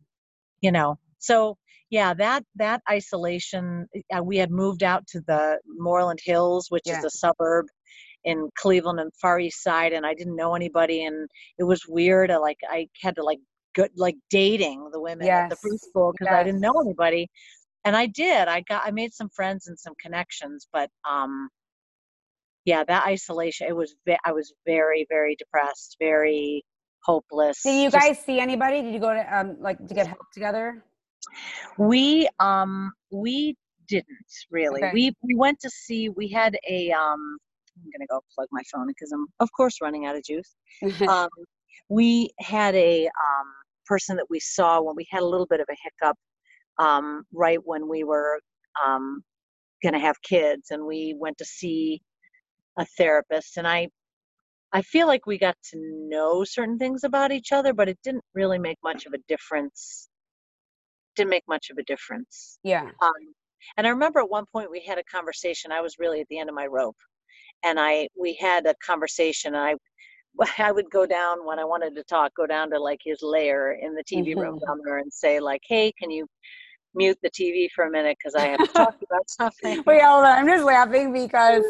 you 0.61 0.73
know, 0.73 0.99
so 1.18 1.56
yeah, 1.90 2.14
that 2.14 2.44
that 2.56 2.82
isolation. 2.90 3.87
Uh, 4.16 4.23
we 4.23 4.38
had 4.38 4.50
moved 4.50 4.82
out 4.82 5.06
to 5.09 5.21
the 5.26 5.59
Moreland 5.66 6.21
Hills, 6.25 6.66
which 6.71 6.85
Yeah. 6.87 6.99
is 6.99 7.04
a 7.04 7.11
suburb 7.11 7.66
in 8.25 8.49
Cleveland 8.59 9.00
and 9.00 9.12
Far 9.21 9.38
East 9.40 9.62
Side, 9.62 9.92
and 9.92 10.06
I 10.06 10.14
didn't 10.14 10.37
know 10.37 10.54
anybody, 10.54 11.04
and 11.04 11.28
it 11.59 11.64
was 11.64 11.87
weird. 11.88 12.30
I 12.30 12.38
like 12.38 12.59
I 12.68 12.88
had 13.02 13.16
to 13.16 13.25
like 13.25 13.40
go 13.75 13.87
like 13.97 14.16
dating 14.30 14.90
the 14.92 15.00
women 15.00 15.35
at 15.35 15.47
the 15.50 15.56
preschool 15.56 16.12
because 16.18 16.32
I 16.32 16.42
didn't 16.44 16.61
know 16.61 16.80
anybody 16.80 17.28
and 17.85 17.97
I 17.97 18.06
did. 18.06 18.49
I 18.49 18.62
got 18.62 18.85
I 18.87 18.90
made 18.90 19.12
some 19.14 19.30
friends 19.30 19.68
and 19.68 19.78
some 19.78 19.94
connections, 20.00 20.68
but 20.73 20.90
um 21.11 21.49
yeah, 22.64 22.85
that 22.85 23.06
isolation 23.06 23.66
it 23.68 23.76
was 23.76 23.94
ve- 24.06 24.18
I 24.25 24.32
was 24.32 24.52
very 24.66 25.06
very 25.09 25.37
depressed, 25.37 25.97
very 26.00 26.62
hopeless. 27.04 27.62
did 27.62 27.82
you 27.82 27.90
just- 27.90 28.06
guys 28.06 28.18
see 28.25 28.38
anybody 28.40 28.82
did 28.82 28.92
you 28.92 29.00
go 29.00 29.12
to 29.12 29.38
um 29.38 29.56
like 29.61 29.78
to 29.87 29.94
get 29.94 30.06
help 30.06 30.21
together 30.32 30.85
we 31.78 32.28
um 32.40 32.92
we 33.11 33.56
didn't 33.88 34.06
really. 34.50 34.82
Okay. 34.82 34.92
We 34.92 35.12
we 35.23 35.35
went 35.35 35.61
to 35.61 35.71
see 35.71 36.09
we 36.09 36.28
had 36.28 36.56
a 36.68 36.90
um 36.92 37.38
I'm 37.76 37.85
going 37.85 38.00
to 38.00 38.06
go 38.06 38.21
plug 38.35 38.49
my 38.52 38.62
phone 38.73 38.87
because 38.87 39.12
I'm 39.12 39.26
of 39.40 39.50
course 39.52 39.78
running 39.80 40.06
out 40.06 40.16
of 40.16 40.23
juice. 40.25 40.54
um, 41.09 41.28
we 41.88 42.30
had 42.38 42.75
a 42.75 43.06
um, 43.06 43.47
person 43.87 44.16
that 44.16 44.26
we 44.28 44.40
saw 44.40 44.80
when 44.82 44.94
we 44.94 45.06
had 45.11 45.23
a 45.23 45.26
little 45.26 45.47
bit 45.47 45.61
of 45.61 45.66
a 45.71 45.76
hiccup 45.82 46.16
um, 46.78 47.25
right 47.32 47.59
when 47.64 47.88
we 47.88 48.04
were 48.04 48.40
um, 48.85 49.23
going 49.82 49.94
to 49.94 49.99
have 49.99 50.21
kids 50.23 50.71
and 50.71 50.85
we 50.85 51.14
went 51.18 51.38
to 51.38 51.44
see 51.44 52.00
a 52.78 52.87
therapist 52.97 53.59
and 53.59 53.68
i 53.68 53.87
i 54.73 54.83
feel 54.83 55.07
like 55.07 55.26
we 55.26 55.38
got 55.38 55.57
to 55.62 55.79
know 56.11 56.45
certain 56.45 56.79
things 56.79 57.05
about 57.05 57.33
each 57.33 57.52
other 57.52 57.73
but 57.73 57.88
it 57.88 57.99
didn't 58.02 58.25
really 58.35 58.59
make 58.59 58.79
much 58.83 59.07
of 59.07 59.12
a 59.12 59.19
difference 59.29 60.09
didn't 61.17 61.31
make 61.31 61.47
much 61.49 61.71
of 61.71 61.79
a 61.79 61.83
difference 61.85 62.59
yeah 62.62 62.91
um, 63.02 63.12
and 63.76 63.87
I 63.87 63.91
remember 63.91 64.21
at 64.21 64.29
one 64.29 64.47
point 64.52 64.71
we 64.71 64.85
had 64.85 64.99
a 64.99 65.05
conversation. 65.05 65.71
I 65.71 65.81
was 65.81 65.99
really 65.99 66.21
at 66.21 66.26
the 66.29 66.38
end 66.38 66.49
of 66.49 66.55
my 66.57 66.67
rope, 66.67 66.97
and 67.64 67.79
I 67.81 68.09
we 68.19 68.35
had 68.41 68.67
a 68.67 68.75
conversation. 68.85 69.55
And 69.55 69.64
I 69.64 69.75
I 70.69 70.73
would 70.73 70.91
go 70.91 71.07
down 71.07 71.47
when 71.47 71.59
I 71.61 71.64
wanted 71.64 71.95
to 71.97 72.05
talk, 72.05 72.35
go 72.37 72.47
down 72.47 72.71
to 72.71 72.81
like 72.81 73.00
his 73.05 73.23
lair 73.23 73.73
in 73.73 73.95
the 73.95 74.05
TV 74.05 74.35
room 74.37 74.55
Mhm. 74.55 74.67
down 74.67 74.79
there 74.85 74.99
and 74.99 75.12
say 75.12 75.41
like, 75.41 75.62
"Hey, 75.67 75.93
can 75.93 76.11
you 76.11 76.26
mute 76.94 77.18
the 77.22 77.30
TV 77.30 77.68
for 77.75 77.84
a 77.84 77.90
minute 77.90 78.16
because 78.18 78.34
I 78.34 78.46
have 78.49 78.61
to 78.61 78.72
talk 78.72 78.94
about 79.11 79.28
something." 79.28 79.82
wait 79.87 80.02
hold 80.02 80.25
on 80.25 80.38
i'm 80.38 80.46
just 80.46 80.64
laughing 80.64 81.12
because 81.12 81.62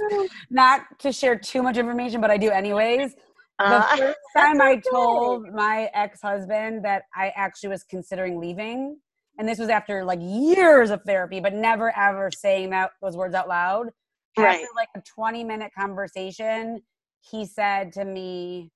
not 0.50 0.82
to 0.98 1.12
share 1.12 1.36
too 1.36 1.62
much 1.62 1.76
information 1.76 2.20
but 2.20 2.30
i 2.30 2.36
do 2.36 2.50
anyways 2.50 3.14
the 3.58 3.64
Uh, 3.64 3.96
first 3.96 4.18
time 4.36 4.60
I 4.60 4.76
told 4.90 5.46
my 5.52 5.88
ex-husband 5.94 6.84
that 6.84 7.02
I 7.14 7.32
actually 7.36 7.68
was 7.68 7.84
considering 7.84 8.40
leaving, 8.40 8.96
and 9.38 9.48
this 9.48 9.58
was 9.58 9.68
after 9.68 10.04
like 10.04 10.18
years 10.20 10.90
of 10.90 11.02
therapy, 11.02 11.38
but 11.38 11.54
never 11.54 11.96
ever 11.96 12.30
saying 12.32 12.70
that 12.70 12.90
those 13.00 13.16
words 13.16 13.34
out 13.34 13.48
loud. 13.48 13.90
Right. 14.36 14.56
After 14.56 14.66
like 14.74 14.88
a 14.96 15.02
20 15.14 15.44
minute 15.44 15.70
conversation, 15.78 16.82
he 17.20 17.44
said 17.44 17.92
to 17.92 18.04
me, 18.04 18.72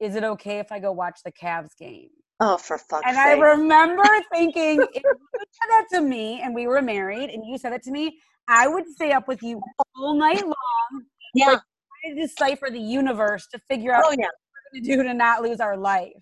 Is 0.00 0.14
it 0.16 0.24
okay 0.24 0.58
if 0.58 0.72
I 0.72 0.78
go 0.78 0.92
watch 0.92 1.18
the 1.24 1.32
Cavs 1.32 1.76
game? 1.78 2.10
Oh, 2.40 2.56
for 2.56 2.78
fuck's 2.78 3.06
sake. 3.06 3.16
And 3.16 3.18
I 3.18 3.32
remember 3.32 4.04
thinking, 4.32 4.80
if 4.80 5.02
you 5.02 5.14
said 5.34 5.68
that 5.70 5.86
to 5.92 6.00
me 6.00 6.40
and 6.42 6.54
we 6.54 6.66
were 6.66 6.82
married 6.82 7.30
and 7.30 7.44
you 7.44 7.58
said 7.58 7.72
it 7.72 7.82
to 7.84 7.90
me, 7.90 8.18
I 8.48 8.66
would 8.66 8.88
stay 8.88 9.12
up 9.12 9.28
with 9.28 9.42
you 9.42 9.60
all 9.96 10.14
night 10.14 10.42
long 10.42 11.02
yeah. 11.34 11.46
trying 11.46 12.16
to 12.16 12.22
decipher 12.22 12.68
the 12.70 12.80
universe 12.80 13.46
to 13.52 13.60
figure 13.68 13.92
out 13.92 14.04
Oh 14.06 14.10
yeah. 14.10 14.26
What 14.26 14.32
we're 14.74 14.80
going 14.80 14.84
to 14.84 14.96
do 14.96 15.08
to 15.08 15.14
not 15.14 15.42
lose 15.42 15.60
our 15.60 15.76
life. 15.76 16.12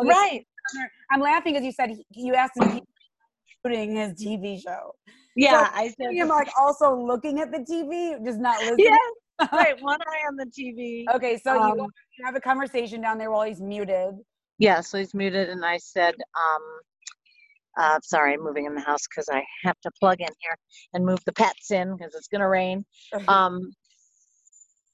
Okay, 0.00 0.08
so 0.08 0.18
Right. 0.18 0.44
I'm 1.12 1.20
laughing 1.20 1.52
because 1.52 1.64
you 1.64 1.72
said 1.72 1.90
he, 1.90 2.04
you 2.12 2.34
asked 2.34 2.56
him 2.56 2.80
shooting 3.64 3.96
his 3.96 4.12
TV 4.12 4.60
show. 4.62 4.92
Yeah. 5.36 5.70
I 5.72 5.88
said. 5.88 6.08
I'm 6.20 6.28
like 6.28 6.48
also 6.58 6.96
looking 6.96 7.40
at 7.40 7.50
the 7.50 7.58
TV, 7.58 8.24
just 8.24 8.38
not 8.38 8.58
listening. 8.60 8.86
Yeah. 8.86 8.96
Right. 9.52 9.74
One 9.82 9.98
eye 10.00 10.28
on 10.28 10.36
the 10.36 10.46
TV. 10.46 11.12
Okay, 11.12 11.40
so 11.42 11.54
you, 11.54 11.60
Um, 11.60 11.78
you 11.78 12.24
have 12.24 12.36
a 12.36 12.40
conversation 12.40 13.00
down 13.00 13.18
there 13.18 13.32
while 13.32 13.42
he's 13.42 13.60
muted. 13.60 14.14
Yeah, 14.58 14.80
so 14.80 14.98
he's 14.98 15.14
muted, 15.14 15.48
and 15.50 15.64
I 15.64 15.78
said, 15.78 16.14
um, 16.14 16.62
uh, 17.76 17.98
sorry, 18.02 18.34
I'm 18.34 18.44
moving 18.44 18.66
in 18.66 18.74
the 18.74 18.80
house 18.80 19.02
because 19.08 19.28
I 19.28 19.42
have 19.64 19.80
to 19.80 19.90
plug 19.98 20.20
in 20.20 20.28
here 20.40 20.56
and 20.92 21.04
move 21.04 21.18
the 21.26 21.32
pets 21.32 21.72
in 21.72 21.96
because 21.96 22.14
it's 22.14 22.28
going 22.28 22.40
to 22.40 22.48
rain. 22.48 22.84
Um, 23.28 23.72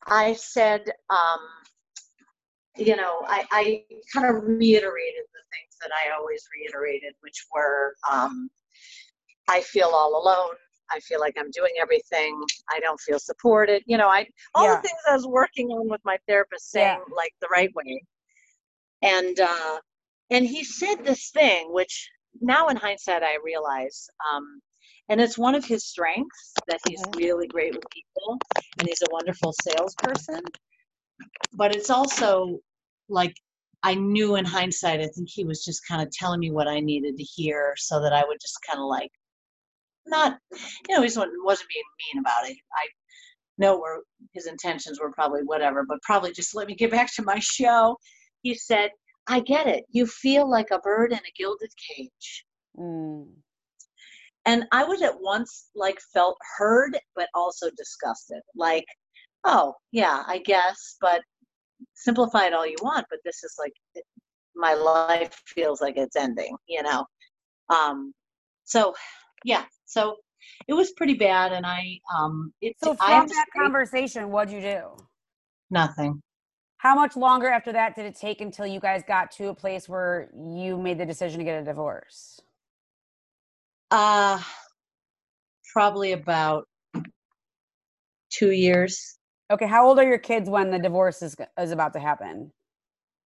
I 0.06 0.32
said, 0.32 0.82
um, 1.10 1.38
you 2.76 2.96
know, 2.96 3.20
I, 3.26 3.44
I 3.50 3.84
kind 4.14 4.26
of 4.34 4.42
reiterated 4.44 5.24
the 5.34 5.42
things 5.52 5.76
that 5.82 5.90
I 5.92 6.16
always 6.16 6.42
reiterated, 6.56 7.12
which 7.20 7.44
were 7.54 7.94
um, 8.10 8.48
I 9.48 9.60
feel 9.60 9.88
all 9.92 10.22
alone. 10.22 10.54
I 10.90 11.00
feel 11.00 11.20
like 11.20 11.34
I'm 11.38 11.50
doing 11.50 11.72
everything. 11.80 12.40
I 12.70 12.80
don't 12.80 12.98
feel 13.00 13.18
supported. 13.18 13.82
You 13.86 13.98
know, 13.98 14.08
I 14.08 14.26
all 14.54 14.64
Yeah. 14.64 14.76
the 14.76 14.82
things 14.82 14.98
I 15.08 15.14
was 15.14 15.26
working 15.26 15.68
on 15.68 15.88
with 15.88 16.00
my 16.04 16.18
therapist 16.26 16.70
saying 16.70 16.98
Yeah. 16.98 17.14
like 17.14 17.32
the 17.40 17.48
right 17.52 17.70
way. 17.74 18.02
And 19.02 19.38
uh 19.40 19.80
and 20.30 20.46
he 20.46 20.64
said 20.64 21.04
this 21.04 21.30
thing 21.30 21.72
which 21.72 22.10
now 22.40 22.68
in 22.68 22.76
hindsight 22.76 23.22
I 23.22 23.38
realize 23.44 24.08
um 24.32 24.60
and 25.08 25.20
it's 25.20 25.38
one 25.38 25.54
of 25.54 25.64
his 25.64 25.84
strengths 25.86 26.54
that 26.68 26.80
he's 26.88 27.02
Mhm. 27.02 27.16
really 27.16 27.48
great 27.48 27.74
with 27.74 27.84
people 27.90 28.38
and 28.78 28.88
he's 28.88 29.02
a 29.02 29.12
wonderful 29.12 29.52
salesperson. 29.52 30.42
But 31.52 31.74
it's 31.74 31.90
also 31.90 32.60
like 33.08 33.34
I 33.82 33.94
knew 33.94 34.36
in 34.36 34.44
hindsight, 34.44 35.00
I 35.00 35.08
think 35.08 35.28
he 35.30 35.44
was 35.44 35.64
just 35.64 35.86
kind 35.86 36.02
of 36.02 36.10
telling 36.12 36.40
me 36.40 36.50
what 36.50 36.68
I 36.68 36.80
needed 36.80 37.16
to 37.16 37.22
hear 37.24 37.74
so 37.76 38.00
that 38.02 38.12
I 38.12 38.24
would 38.26 38.38
just 38.40 38.58
kind 38.68 38.78
of 38.80 38.86
like 38.86 39.10
not, 40.06 40.38
you 40.88 40.94
know, 40.96 41.02
he 41.02 41.06
wasn't, 41.06 41.32
wasn't 41.44 41.68
being 41.70 41.84
mean 42.14 42.20
about 42.22 42.48
it. 42.48 42.56
I 42.74 42.86
know 43.58 43.78
where 43.78 44.00
his 44.34 44.46
intentions 44.46 45.00
were 45.00 45.12
probably 45.12 45.42
whatever, 45.44 45.84
but 45.88 46.02
probably 46.02 46.32
just 46.32 46.54
let 46.56 46.66
me 46.68 46.74
get 46.76 46.90
back 46.90 47.14
to 47.16 47.22
my 47.22 47.38
show. 47.40 47.98
He 48.42 48.54
said, 48.54 48.90
I 49.26 49.40
get 49.40 49.66
it. 49.66 49.84
You 49.90 50.06
feel 50.06 50.50
like 50.50 50.70
a 50.70 50.78
bird 50.78 51.12
in 51.12 51.18
a 51.18 51.32
gilded 51.38 51.70
cage. 51.76 52.44
Mm. 52.78 53.28
And 54.46 54.64
I 54.72 54.84
was 54.84 55.02
at 55.02 55.20
once 55.20 55.68
like 55.74 55.98
felt 56.12 56.38
heard, 56.56 56.98
but 57.14 57.28
also 57.34 57.68
disgusted. 57.76 58.40
Like, 58.56 58.86
oh, 59.44 59.74
yeah, 59.92 60.22
I 60.26 60.38
guess, 60.38 60.96
but 61.00 61.22
simplify 61.94 62.46
it 62.46 62.54
all 62.54 62.66
you 62.66 62.76
want, 62.82 63.06
but 63.10 63.20
this 63.24 63.42
is 63.44 63.54
like 63.58 63.72
my 64.56 64.74
life 64.74 65.40
feels 65.46 65.80
like 65.80 65.96
it's 65.96 66.16
ending, 66.16 66.56
you 66.66 66.82
know. 66.82 67.04
Um 67.68 68.12
so 68.64 68.94
yeah, 69.44 69.64
so 69.86 70.16
it 70.68 70.74
was 70.74 70.92
pretty 70.92 71.14
bad 71.14 71.52
and 71.52 71.66
I 71.66 71.98
um 72.14 72.52
it 72.60 72.76
So 72.82 72.96
I 73.00 73.20
from 73.20 73.28
to 73.28 73.34
that 73.34 73.46
conversation, 73.56 74.30
what'd 74.30 74.52
you 74.52 74.60
do? 74.60 74.96
nothing. 75.70 76.20
How 76.80 76.94
much 76.94 77.14
longer 77.14 77.46
after 77.46 77.72
that 77.72 77.94
did 77.94 78.06
it 78.06 78.16
take 78.16 78.40
until 78.40 78.66
you 78.66 78.80
guys 78.80 79.02
got 79.06 79.30
to 79.32 79.48
a 79.48 79.54
place 79.54 79.86
where 79.86 80.30
you 80.34 80.78
made 80.78 80.96
the 80.96 81.04
decision 81.04 81.36
to 81.38 81.44
get 81.44 81.60
a 81.60 81.64
divorce? 81.64 82.40
Uh 83.90 84.40
probably 85.74 86.12
about 86.12 86.66
2 88.30 88.52
years. 88.52 89.18
Okay, 89.52 89.66
how 89.66 89.86
old 89.86 89.98
are 89.98 90.08
your 90.08 90.16
kids 90.16 90.48
when 90.48 90.70
the 90.70 90.78
divorce 90.78 91.20
is 91.20 91.36
is 91.58 91.70
about 91.70 91.92
to 91.92 92.00
happen? 92.00 92.50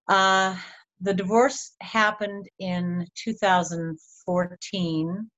Uh 0.09 0.57
the 1.01 1.15
divorce 1.15 1.77
happened 1.81 2.49
in 2.59 3.07
2014. 3.15 5.31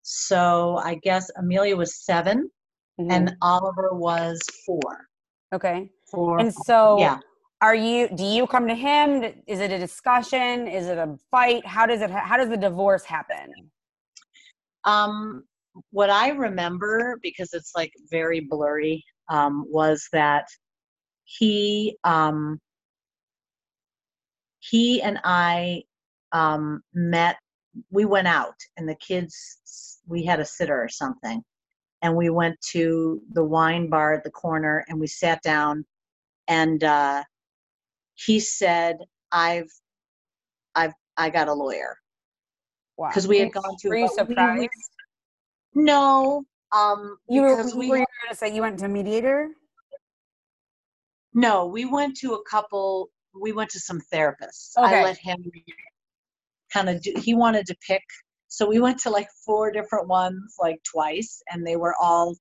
So 0.00 0.78
I 0.78 0.94
guess 0.94 1.30
Amelia 1.36 1.76
was 1.76 2.02
7 2.06 2.50
Mhm. 2.98 3.12
and 3.12 3.36
Oliver 3.42 3.90
was 3.92 4.40
4. 4.64 4.80
okay, 5.52 5.92
Four. 6.10 6.40
and 6.40 6.54
so 6.54 6.96
yeah. 6.98 7.18
Are 7.60 7.74
you? 7.74 8.08
Do 8.08 8.24
you 8.24 8.46
come 8.46 8.66
to 8.68 8.74
him? 8.74 9.22
Is 9.46 9.60
it 9.60 9.70
a 9.70 9.78
discussion? 9.78 10.66
Is 10.66 10.86
it 10.86 10.96
a 10.96 11.16
fight? 11.30 11.66
How 11.66 11.86
does 11.86 12.00
it? 12.00 12.10
How 12.10 12.36
does 12.36 12.48
the 12.48 12.56
divorce 12.56 13.04
happen? 13.04 13.52
Um, 14.84 15.44
what 15.90 16.10
I 16.10 16.30
remember, 16.30 17.18
because 17.22 17.52
it's 17.52 17.72
like 17.76 17.92
very 18.10 18.40
blurry, 18.40 19.04
um, 19.28 19.64
was 19.68 20.08
that 20.12 20.46
he 21.24 21.98
um, 22.04 22.58
he 24.60 25.02
and 25.02 25.20
I 25.24 25.82
um, 26.32 26.80
met. 26.94 27.36
We 27.90 28.04
went 28.06 28.26
out, 28.26 28.56
and 28.78 28.88
the 28.88 28.96
kids. 28.96 29.98
We 30.06 30.24
had 30.24 30.40
a 30.40 30.44
sitter 30.46 30.82
or 30.82 30.88
something, 30.88 31.42
and 32.02 32.16
we 32.16 32.30
went 32.30 32.58
to 32.72 33.20
the 33.32 33.44
wine 33.44 33.90
bar 33.90 34.14
at 34.14 34.24
the 34.24 34.30
corner, 34.30 34.84
and 34.88 34.98
we 34.98 35.06
sat 35.06 35.42
down, 35.42 35.84
and 36.48 36.82
uh, 36.82 37.22
he 38.26 38.40
said, 38.40 38.98
"I've, 39.32 39.70
I've, 40.74 40.92
I 41.16 41.30
got 41.30 41.48
a 41.48 41.54
lawyer." 41.54 41.96
Wow. 42.96 43.08
because 43.08 43.26
we 43.26 43.38
had 43.38 43.52
gone 43.52 43.76
to. 43.80 43.88
Were 43.88 43.96
you 43.96 44.10
but 44.16 44.28
we- 44.28 44.34
surprised? 44.34 44.60
we- 45.74 45.82
no, 45.84 46.44
um, 46.72 47.16
you 47.28 47.42
were, 47.42 47.56
because 47.56 47.74
we 47.74 47.88
were 47.88 47.96
you 47.96 48.00
had- 48.02 48.06
going 48.24 48.30
to 48.32 48.36
say 48.36 48.54
you 48.54 48.60
went 48.60 48.78
to 48.80 48.84
a 48.86 48.88
mediator? 48.88 49.48
no, 51.32 51.66
we 51.66 51.84
went 51.84 52.16
to 52.18 52.34
a 52.34 52.42
couple. 52.44 53.08
We 53.40 53.52
went 53.52 53.70
to 53.70 53.80
some 53.80 54.00
therapists. 54.12 54.72
Okay. 54.76 55.00
I 55.00 55.04
let 55.04 55.16
him 55.18 55.38
kind 56.72 56.88
of 56.88 57.00
do. 57.02 57.12
He 57.16 57.34
wanted 57.34 57.66
to 57.66 57.76
pick, 57.86 58.02
so 58.48 58.68
we 58.68 58.80
went 58.80 58.98
to 59.00 59.10
like 59.10 59.28
four 59.46 59.70
different 59.70 60.08
ones, 60.08 60.56
like 60.60 60.80
twice, 60.82 61.40
and 61.50 61.64
they 61.66 61.76
were 61.76 61.94
all 62.00 62.36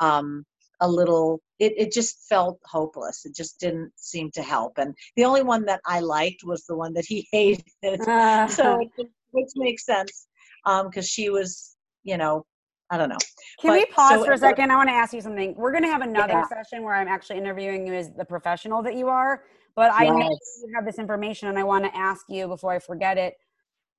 um, 0.00 0.44
a 0.80 0.88
little. 0.88 1.40
It 1.58 1.72
it 1.76 1.92
just 1.92 2.26
felt 2.28 2.58
hopeless. 2.64 3.24
It 3.24 3.34
just 3.34 3.60
didn't 3.60 3.92
seem 3.96 4.30
to 4.32 4.42
help. 4.42 4.78
And 4.78 4.94
the 5.16 5.24
only 5.24 5.42
one 5.42 5.64
that 5.66 5.80
I 5.86 6.00
liked 6.00 6.42
was 6.44 6.64
the 6.66 6.76
one 6.76 6.92
that 6.94 7.04
he 7.06 7.28
hated. 7.32 8.00
Uh, 8.06 8.46
so 8.48 8.78
which 9.32 9.50
makes 9.56 9.84
sense 9.84 10.26
because 10.64 11.08
she 11.08 11.28
was, 11.30 11.76
you 12.04 12.16
know, 12.16 12.44
I 12.90 12.98
don't 12.98 13.08
know. 13.08 13.18
Can 13.60 13.72
we 13.72 13.86
pause 13.86 14.20
so 14.20 14.24
for 14.24 14.32
a 14.32 14.38
second? 14.38 14.70
I 14.70 14.76
want 14.76 14.88
to 14.88 14.94
ask 14.94 15.12
you 15.12 15.20
something. 15.20 15.54
We're 15.56 15.72
going 15.72 15.82
to 15.84 15.90
have 15.90 16.02
another 16.02 16.32
Yeah. 16.34 16.44
session 16.48 16.84
where 16.84 16.94
I'm 16.94 17.08
actually 17.08 17.38
interviewing 17.38 17.86
you 17.86 17.94
as 17.94 18.12
the 18.12 18.24
professional 18.24 18.82
that 18.82 18.94
you 18.94 19.08
are, 19.08 19.42
but 19.74 19.90
I 19.92 20.04
know 20.04 20.18
you 20.20 20.72
have 20.74 20.84
this 20.84 20.98
information 20.98 21.48
and 21.48 21.58
I 21.58 21.64
want 21.64 21.84
to 21.84 21.96
ask 21.96 22.26
you 22.28 22.46
before 22.46 22.72
I 22.72 22.78
forget 22.78 23.18
it. 23.18 23.34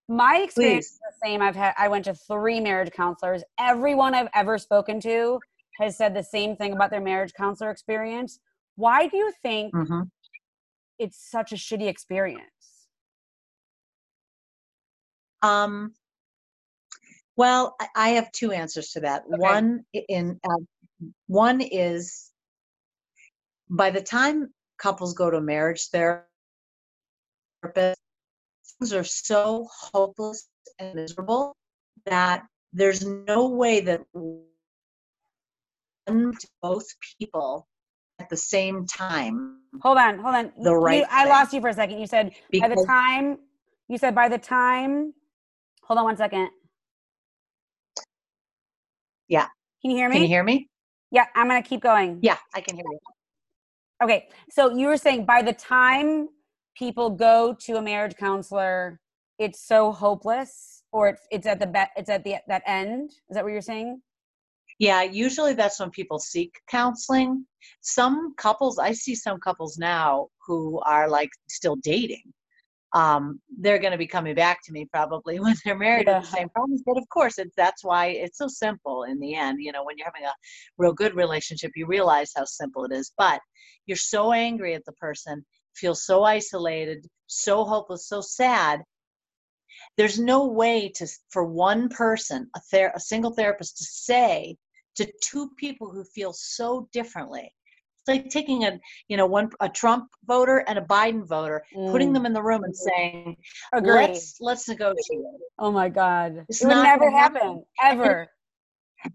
My 0.08 0.38
experience 0.38 0.86
Please. 0.86 0.92
is 0.94 1.00
the 1.00 1.28
same. 1.28 1.42
I've 1.42 1.56
had 1.56 1.74
I 1.78 1.88
went 1.88 2.06
to 2.06 2.14
three 2.14 2.60
marriage 2.60 2.92
counselors. 2.92 3.44
Everyone 3.60 4.14
I've 4.14 4.30
ever 4.36 4.58
spoken 4.60 5.00
to 5.02 5.40
has 5.80 5.98
said 5.98 6.14
the 6.14 6.24
same 6.24 6.56
thing 6.56 6.74
about 6.74 6.90
their 6.90 7.02
marriage 7.02 7.34
counselor 7.34 7.70
experience. 7.70 8.40
Why 8.76 9.08
do 9.08 9.18
you 9.18 9.34
think 9.42 9.74
Mhm. 9.74 10.10
it's 10.98 11.18
such 11.18 11.52
a 11.52 11.56
shitty 11.56 11.88
experience? 11.88 12.88
Um, 15.42 15.94
well, 17.36 17.76
I- 17.96 18.10
have 18.12 18.32
two 18.32 18.52
answers 18.52 18.92
to 18.92 19.02
that. 19.02 19.28
One 19.28 19.86
in 19.94 20.40
uh, 20.44 20.58
one 21.28 21.62
is 21.62 22.32
by 23.70 23.92
the 23.92 24.02
time 24.02 24.54
couples 24.78 25.14
go 25.14 25.30
to 25.30 25.42
marriage 25.42 25.90
therapist, 25.90 26.26
things 28.80 28.94
are 28.94 29.04
so 29.04 29.68
hopeless 29.72 30.50
and 30.80 30.96
miserable 30.96 31.56
that 32.06 32.48
there's 32.74 33.06
no 33.06 33.50
way 33.50 33.82
that 33.82 34.02
both 36.62 36.86
people 37.20 37.68
at 38.20 38.30
the 38.30 38.38
same 38.38 38.86
time 38.86 39.60
Hold 39.82 39.98
on, 39.98 40.20
hold 40.20 40.36
on. 40.36 40.54
The 40.64 40.72
You- 40.72 40.80
right 40.80 41.06
I 41.10 41.26
lost 41.26 41.52
you 41.52 41.60
for 41.60 41.68
a 41.68 41.74
second. 41.74 42.00
You 42.00 42.08
said 42.08 42.32
by 42.62 42.70
the 42.70 42.78
time 42.88 43.40
you 43.90 43.98
said 43.98 44.16
by 44.16 44.30
the 44.30 44.38
time 44.38 45.14
hold 45.84 45.98
on 46.00 46.06
one 46.06 46.18
second 46.18 46.50
Yeah. 49.28 49.48
can 49.82 49.92
you 49.92 49.98
hear 49.98 50.08
me 50.10 50.16
can 50.16 50.22
you 50.24 50.28
hear 50.30 50.44
me? 50.44 50.70
yeah 51.12 51.26
i'm 51.36 51.48
gonna 51.48 51.62
keep 51.62 51.82
going 51.82 52.20
Yeah, 52.22 52.38
I 52.56 52.62
can 52.62 52.76
hear 52.76 52.86
you. 52.90 53.00
okay 54.04 54.30
so 54.50 54.72
you 54.76 54.88
were 54.88 54.98
saying 54.98 55.26
by 55.26 55.42
the 55.42 55.54
time 55.54 56.30
people 56.76 57.10
go 57.12 57.54
to 57.66 57.76
a 57.78 57.82
marriage 57.82 58.16
counselor 58.16 59.00
it's 59.38 59.60
so 59.62 59.92
hopeless 59.92 60.84
or 60.92 61.10
it's, 61.10 61.22
it's 61.32 61.46
at 61.48 61.60
the 61.60 61.68
be- 61.68 61.92
it's 61.98 62.10
at 62.10 62.24
the 62.24 62.38
that 62.48 62.64
end 62.66 63.12
is 63.30 63.36
that 63.36 63.44
what 63.44 63.52
you're 63.54 63.62
saying 63.62 64.02
Yeah, 64.80 65.04
usually 65.04 65.54
that's 65.54 65.80
when 65.80 65.90
people 65.90 66.20
seek 66.20 66.60
counseling. 66.70 67.46
Some 67.82 68.34
couples, 68.36 68.78
I 68.78 68.92
see 68.92 69.16
some 69.16 69.40
couples 69.40 69.78
now 69.78 70.28
who 70.46 70.82
are 70.82 71.08
like 71.10 71.30
still 71.48 71.78
dating. 71.78 72.34
Um, 72.94 73.42
they're 73.60 73.80
going 73.80 73.92
to 73.92 73.98
be 73.98 74.08
coming 74.08 74.36
back 74.36 74.60
to 74.66 74.72
me 74.72 74.88
probably 74.92 75.40
when 75.42 75.56
they're 75.64 75.78
married 75.78 76.08
with 76.08 76.22
the 76.22 76.38
same 76.38 76.50
problems. 76.50 76.84
But 76.86 76.98
of 76.98 77.08
course, 77.10 77.38
it's 77.38 77.56
that's 77.56 77.84
why 77.84 78.08
it's 78.08 78.38
so 78.38 78.48
simple 78.48 79.04
in 79.04 79.20
the 79.20 79.36
end. 79.36 79.60
You 79.62 79.72
know, 79.72 79.84
when 79.86 79.98
you're 79.98 80.08
having 80.08 80.28
a 80.28 80.34
real 80.78 80.94
good 80.94 81.16
relationship, 81.16 81.72
you 81.76 81.88
realize 81.88 82.32
how 82.36 82.46
simple 82.46 82.86
it 82.86 82.92
is. 82.92 83.12
But 83.18 83.40
you're 83.86 83.98
so 83.98 84.34
angry 84.34 84.74
at 84.76 84.84
the 84.86 84.94
person, 84.94 85.46
feel 85.74 85.96
so 85.96 86.24
isolated, 86.24 87.06
so 87.28 87.64
hopeless, 87.64 88.08
so 88.10 88.20
sad. 88.22 88.82
There's 89.98 90.20
no 90.20 90.48
way 90.48 90.92
to 90.96 91.08
for 91.30 91.46
one 91.46 91.88
person, 91.90 92.50
a 92.56 92.60
ther- 92.72 92.94
a 92.94 93.00
single 93.00 93.32
therapist, 93.32 93.78
to 93.78 93.84
say 93.86 94.58
to 94.96 95.12
two 95.22 95.50
people 95.58 95.90
who 95.90 96.04
feel 96.04 96.34
so 96.34 96.88
differently 96.94 97.52
It's 98.00 98.08
like 98.08 98.30
taking 98.30 98.66
a 98.66 98.80
you 99.08 99.18
know 99.18 99.26
one 99.26 99.50
a 99.60 99.70
Trump 99.70 100.06
voter 100.26 100.64
and 100.68 100.78
a 100.78 100.82
Biden 100.82 101.28
voter, 101.28 101.64
mm. 101.76 101.92
putting 101.92 102.14
them 102.14 102.26
in 102.26 102.34
the 102.34 102.44
room 102.44 102.64
and 102.64 102.76
saying, 102.76 103.38
Agreed. 103.74 104.10
"Let's 104.10 104.38
let's 104.40 104.68
negotiate." 104.68 105.26
Oh 105.60 105.72
my 105.72 105.90
God, 105.90 106.46
it's 106.50 106.62
it 106.62 106.68
would 106.68 106.84
never 106.84 107.10
happen, 107.10 107.42
happen 107.42 107.66
ever. 107.82 108.28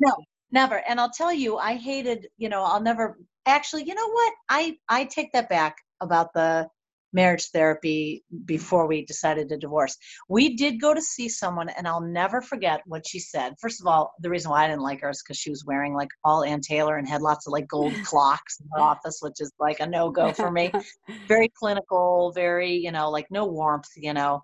no, 0.01 0.12
never. 0.51 0.83
And 0.88 1.01
I'll 1.01 1.11
tell 1.11 1.33
you, 1.33 1.57
I 1.59 1.75
hated. 1.75 2.29
You 2.38 2.49
know, 2.49 2.62
I'll 2.62 2.83
never. 2.83 3.19
Actually, 3.47 3.85
you 3.85 3.95
know 3.95 4.09
what? 4.09 4.33
I 4.49 4.77
I 4.88 5.05
take 5.05 5.33
that 5.33 5.49
back 5.49 5.77
about 6.01 6.33
the 6.35 6.69
marriage 7.12 7.51
therapy 7.51 8.25
before 8.44 8.87
we 8.87 9.05
decided 9.05 9.49
to 9.49 9.57
divorce. 9.57 9.96
We 10.29 10.57
did 10.57 10.81
go 10.81 10.94
to 10.94 11.03
see 11.03 11.29
someone, 11.29 11.68
and 11.70 11.87
I'll 11.87 12.01
never 12.01 12.40
forget 12.40 12.83
what 12.87 13.07
she 13.07 13.18
said. 13.18 13.55
First 13.61 13.81
of 13.81 13.87
all, 13.87 14.12
the 14.20 14.31
reason 14.31 14.51
why 14.51 14.64
I 14.64 14.68
didn't 14.68 14.83
like 14.83 15.01
her 15.01 15.11
is 15.11 15.23
because 15.23 15.38
she 15.38 15.51
was 15.51 15.64
wearing 15.64 15.94
like 15.94 16.11
all 16.25 16.44
Ann 16.44 16.61
Taylor 16.61 16.96
and 16.96 17.09
had 17.09 17.23
lots 17.23 17.46
of 17.46 17.53
like 17.53 17.68
gold 17.68 17.94
clocks 18.05 18.61
in 18.61 18.68
her 18.73 18.81
office, 18.81 19.18
which 19.20 19.40
is 19.40 19.53
like 19.59 19.81
a 19.81 19.87
no 19.87 20.11
go 20.11 20.33
for 20.33 20.51
me. 20.51 20.70
very 21.29 21.51
clinical, 21.59 22.33
very, 22.33 22.75
you 22.75 22.92
know, 22.92 23.11
like 23.11 23.27
no 23.31 23.46
warmth, 23.46 23.90
you 23.96 24.12
know. 24.12 24.42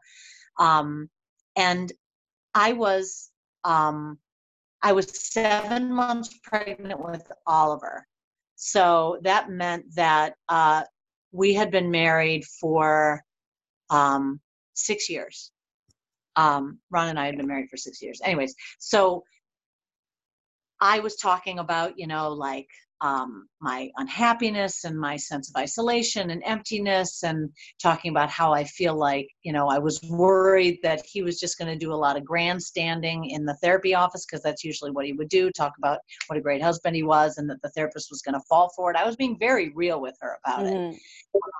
Um, 0.58 1.08
and 1.56 1.92
I 2.54 2.72
was, 2.72 3.30
um, 3.64 4.18
I 4.82 4.92
was 4.92 5.32
seven 5.32 5.92
months 5.92 6.38
pregnant 6.42 7.02
with 7.02 7.30
Oliver. 7.46 8.06
So 8.56 9.18
that 9.22 9.50
meant 9.50 9.84
that 9.94 10.34
uh, 10.48 10.84
we 11.36 11.52
had 11.52 11.70
been 11.70 11.90
married 11.90 12.44
for 12.44 13.22
um, 13.90 14.40
six 14.74 15.10
years. 15.10 15.52
Um, 16.34 16.78
Ron 16.90 17.08
and 17.08 17.18
I 17.18 17.26
had 17.26 17.36
been 17.36 17.46
married 17.46 17.68
for 17.70 17.76
six 17.76 18.02
years. 18.02 18.20
Anyways, 18.24 18.54
so 18.78 19.24
I 20.80 21.00
was 21.00 21.16
talking 21.16 21.58
about, 21.58 21.98
you 21.98 22.06
know, 22.06 22.30
like 22.30 22.68
um, 23.00 23.48
my 23.60 23.90
unhappiness 23.96 24.84
and 24.84 24.98
my 24.98 25.16
sense 25.16 25.50
of 25.50 25.60
isolation 25.60 26.30
and 26.30 26.42
emptiness, 26.44 27.22
and 27.22 27.50
talking 27.82 28.10
about 28.10 28.30
how 28.30 28.52
I 28.52 28.64
feel 28.64 28.94
like, 28.94 29.28
you 29.42 29.52
know, 29.52 29.68
I 29.68 29.78
was 29.78 30.00
worried 30.08 30.78
that 30.82 31.02
he 31.04 31.22
was 31.22 31.38
just 31.38 31.58
going 31.58 31.70
to 31.70 31.78
do 31.78 31.92
a 31.92 31.94
lot 31.94 32.16
of 32.16 32.24
grandstanding 32.24 33.30
in 33.30 33.44
the 33.44 33.56
therapy 33.62 33.94
office 33.94 34.24
because 34.24 34.42
that's 34.42 34.64
usually 34.64 34.90
what 34.90 35.06
he 35.06 35.12
would 35.12 35.28
do 35.28 35.50
talk 35.50 35.72
about 35.78 36.00
what 36.26 36.38
a 36.38 36.42
great 36.42 36.62
husband 36.62 36.96
he 36.96 37.02
was 37.02 37.38
and 37.38 37.48
that 37.50 37.60
the 37.62 37.70
therapist 37.70 38.08
was 38.10 38.22
going 38.22 38.34
to 38.34 38.46
fall 38.48 38.70
for 38.74 38.90
it. 38.90 38.96
I 38.96 39.04
was 39.04 39.16
being 39.16 39.38
very 39.38 39.72
real 39.74 40.00
with 40.00 40.16
her 40.20 40.38
about 40.44 40.64
mm-hmm. 40.64 40.94
it. 40.94 41.00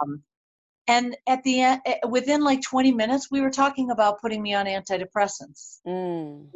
Um, 0.02 0.22
and 0.88 1.16
at 1.26 1.42
the 1.42 1.60
end, 1.62 1.80
eh, 1.84 1.98
within 2.08 2.44
like 2.44 2.62
20 2.62 2.92
minutes, 2.92 3.28
we 3.30 3.40
were 3.40 3.50
talking 3.50 3.90
about 3.90 4.20
putting 4.20 4.42
me 4.42 4.54
on 4.54 4.66
antidepressants. 4.66 5.80
Mm 5.86 6.46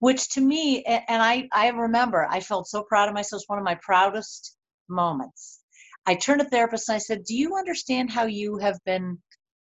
which 0.00 0.28
to 0.30 0.40
me 0.40 0.82
and 0.84 1.22
i 1.22 1.48
i 1.52 1.68
remember 1.68 2.26
i 2.30 2.40
felt 2.40 2.66
so 2.68 2.82
proud 2.82 3.08
of 3.08 3.14
myself 3.14 3.42
one 3.46 3.58
of 3.58 3.64
my 3.64 3.76
proudest 3.82 4.56
moments 4.88 5.60
i 6.06 6.14
turned 6.14 6.40
to 6.40 6.48
therapist 6.48 6.88
and 6.88 6.96
i 6.96 6.98
said 6.98 7.24
do 7.24 7.34
you 7.34 7.56
understand 7.56 8.10
how 8.10 8.24
you 8.24 8.58
have 8.58 8.78
been 8.84 9.18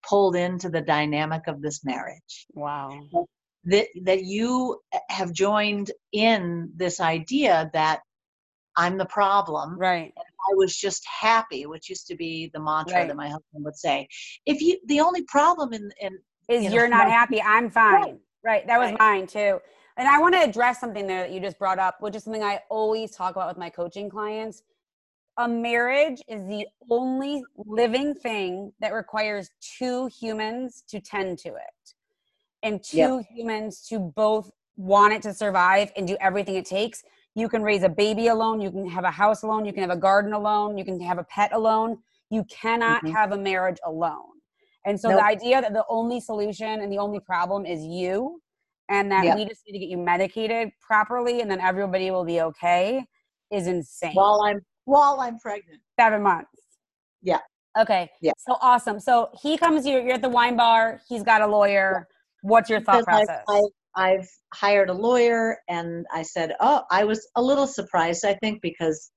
pulled 0.07 0.35
into 0.35 0.69
the 0.69 0.81
dynamic 0.81 1.47
of 1.47 1.61
this 1.61 1.83
marriage 1.83 2.45
wow 2.53 2.89
that 3.65 3.87
that 4.03 4.23
you 4.23 4.79
eh, 4.93 4.99
have 5.09 5.31
joined 5.33 5.91
in 6.11 6.71
this 6.75 6.99
idea 6.99 7.69
that 7.73 8.01
i'm 8.75 8.97
the 8.97 9.05
problem 9.05 9.77
right 9.77 10.13
I 10.51 10.55
was 10.55 10.75
just 10.75 11.05
happy, 11.07 11.65
which 11.65 11.89
used 11.89 12.07
to 12.07 12.15
be 12.15 12.49
the 12.53 12.59
mantra 12.59 12.99
right. 12.99 13.07
that 13.07 13.15
my 13.15 13.27
husband 13.27 13.63
would 13.63 13.77
say. 13.77 14.07
If 14.45 14.61
you, 14.61 14.79
the 14.87 14.99
only 14.99 15.23
problem 15.23 15.73
in, 15.73 15.89
in 16.01 16.19
is 16.49 16.71
you 16.71 16.79
are 16.79 16.87
not 16.87 17.09
happy, 17.09 17.41
I'm 17.41 17.69
fine. 17.69 17.93
Right. 17.93 18.19
right. 18.43 18.67
That 18.67 18.79
was 18.79 18.89
right. 18.89 18.99
mine 18.99 19.27
too. 19.27 19.59
And 19.97 20.07
I 20.07 20.19
want 20.19 20.33
to 20.35 20.41
address 20.41 20.79
something 20.79 21.05
there 21.05 21.21
that 21.21 21.31
you 21.31 21.39
just 21.39 21.59
brought 21.59 21.79
up, 21.79 22.01
which 22.01 22.15
is 22.15 22.23
something 22.23 22.43
I 22.43 22.61
always 22.69 23.11
talk 23.11 23.35
about 23.35 23.47
with 23.47 23.57
my 23.57 23.69
coaching 23.69 24.09
clients. 24.09 24.63
A 25.37 25.47
marriage 25.47 26.21
is 26.27 26.45
the 26.47 26.65
only 26.89 27.43
living 27.57 28.13
thing 28.13 28.71
that 28.79 28.93
requires 28.93 29.49
two 29.77 30.07
humans 30.07 30.83
to 30.89 30.99
tend 30.99 31.39
to 31.39 31.49
it 31.49 31.93
and 32.61 32.83
two 32.83 32.97
yep. 32.97 33.25
humans 33.29 33.85
to 33.89 33.99
both 33.99 34.49
want 34.77 35.13
it 35.13 35.21
to 35.23 35.33
survive 35.33 35.91
and 35.95 36.07
do 36.07 36.17
everything 36.21 36.55
it 36.55 36.65
takes. 36.65 37.03
You 37.35 37.49
can 37.49 37.63
raise 37.63 37.83
a 37.83 37.89
baby 37.89 38.27
alone, 38.27 38.61
you 38.61 38.71
can 38.71 38.87
have 38.89 39.03
a 39.03 39.11
house 39.11 39.43
alone, 39.43 39.65
you 39.65 39.73
can 39.73 39.81
have 39.81 39.95
a 39.95 39.99
garden 39.99 40.33
alone, 40.33 40.77
you 40.77 40.85
can 40.85 40.99
have 41.01 41.17
a 41.17 41.23
pet 41.23 41.51
alone. 41.53 41.97
You 42.29 42.43
cannot 42.45 43.03
mm-hmm. 43.03 43.13
have 43.13 43.31
a 43.31 43.37
marriage 43.37 43.77
alone. 43.85 44.33
And 44.85 44.99
so 44.99 45.09
nope. 45.09 45.19
the 45.19 45.25
idea 45.25 45.61
that 45.61 45.73
the 45.73 45.85
only 45.87 46.19
solution 46.19 46.81
and 46.81 46.91
the 46.91 46.97
only 46.97 47.19
problem 47.19 47.65
is 47.65 47.83
you 47.85 48.41
and 48.89 49.11
that 49.11 49.23
yep. 49.23 49.37
we 49.37 49.45
just 49.45 49.61
need 49.67 49.73
to 49.73 49.79
get 49.79 49.89
you 49.89 49.97
medicated 49.97 50.71
properly 50.81 51.41
and 51.41 51.49
then 51.49 51.59
everybody 51.59 52.11
will 52.11 52.25
be 52.25 52.41
okay 52.41 53.05
is 53.51 53.67
insane. 53.67 54.13
While 54.13 54.41
I'm 54.45 54.61
while 54.85 55.19
I'm 55.19 55.39
pregnant. 55.39 55.81
Seven 55.99 56.21
months. 56.21 56.49
Yeah. 57.21 57.39
Okay. 57.79 58.09
Yeah. 58.21 58.33
So 58.37 58.57
awesome. 58.61 58.99
So 58.99 59.29
he 59.41 59.57
comes 59.57 59.85
here, 59.85 60.01
you're 60.01 60.15
at 60.15 60.21
the 60.21 60.29
wine 60.29 60.57
bar, 60.57 61.01
he's 61.07 61.23
got 61.23 61.41
a 61.41 61.47
lawyer. 61.47 62.07
Yeah. 62.09 62.49
What's 62.49 62.69
your 62.69 62.81
thought 62.81 63.05
because 63.05 63.25
process? 63.25 63.43
I've, 63.47 63.61
I've 63.95 64.29
hired 64.53 64.89
a 64.89 64.93
lawyer 64.93 65.57
and 65.69 66.05
I 66.13 66.23
said, 66.23 66.53
Oh, 66.59 66.83
I 66.91 67.03
was 67.05 67.25
a 67.35 67.41
little 67.41 67.67
surprised, 67.67 68.25
I 68.25 68.33
think, 68.35 68.61
because 68.61 69.11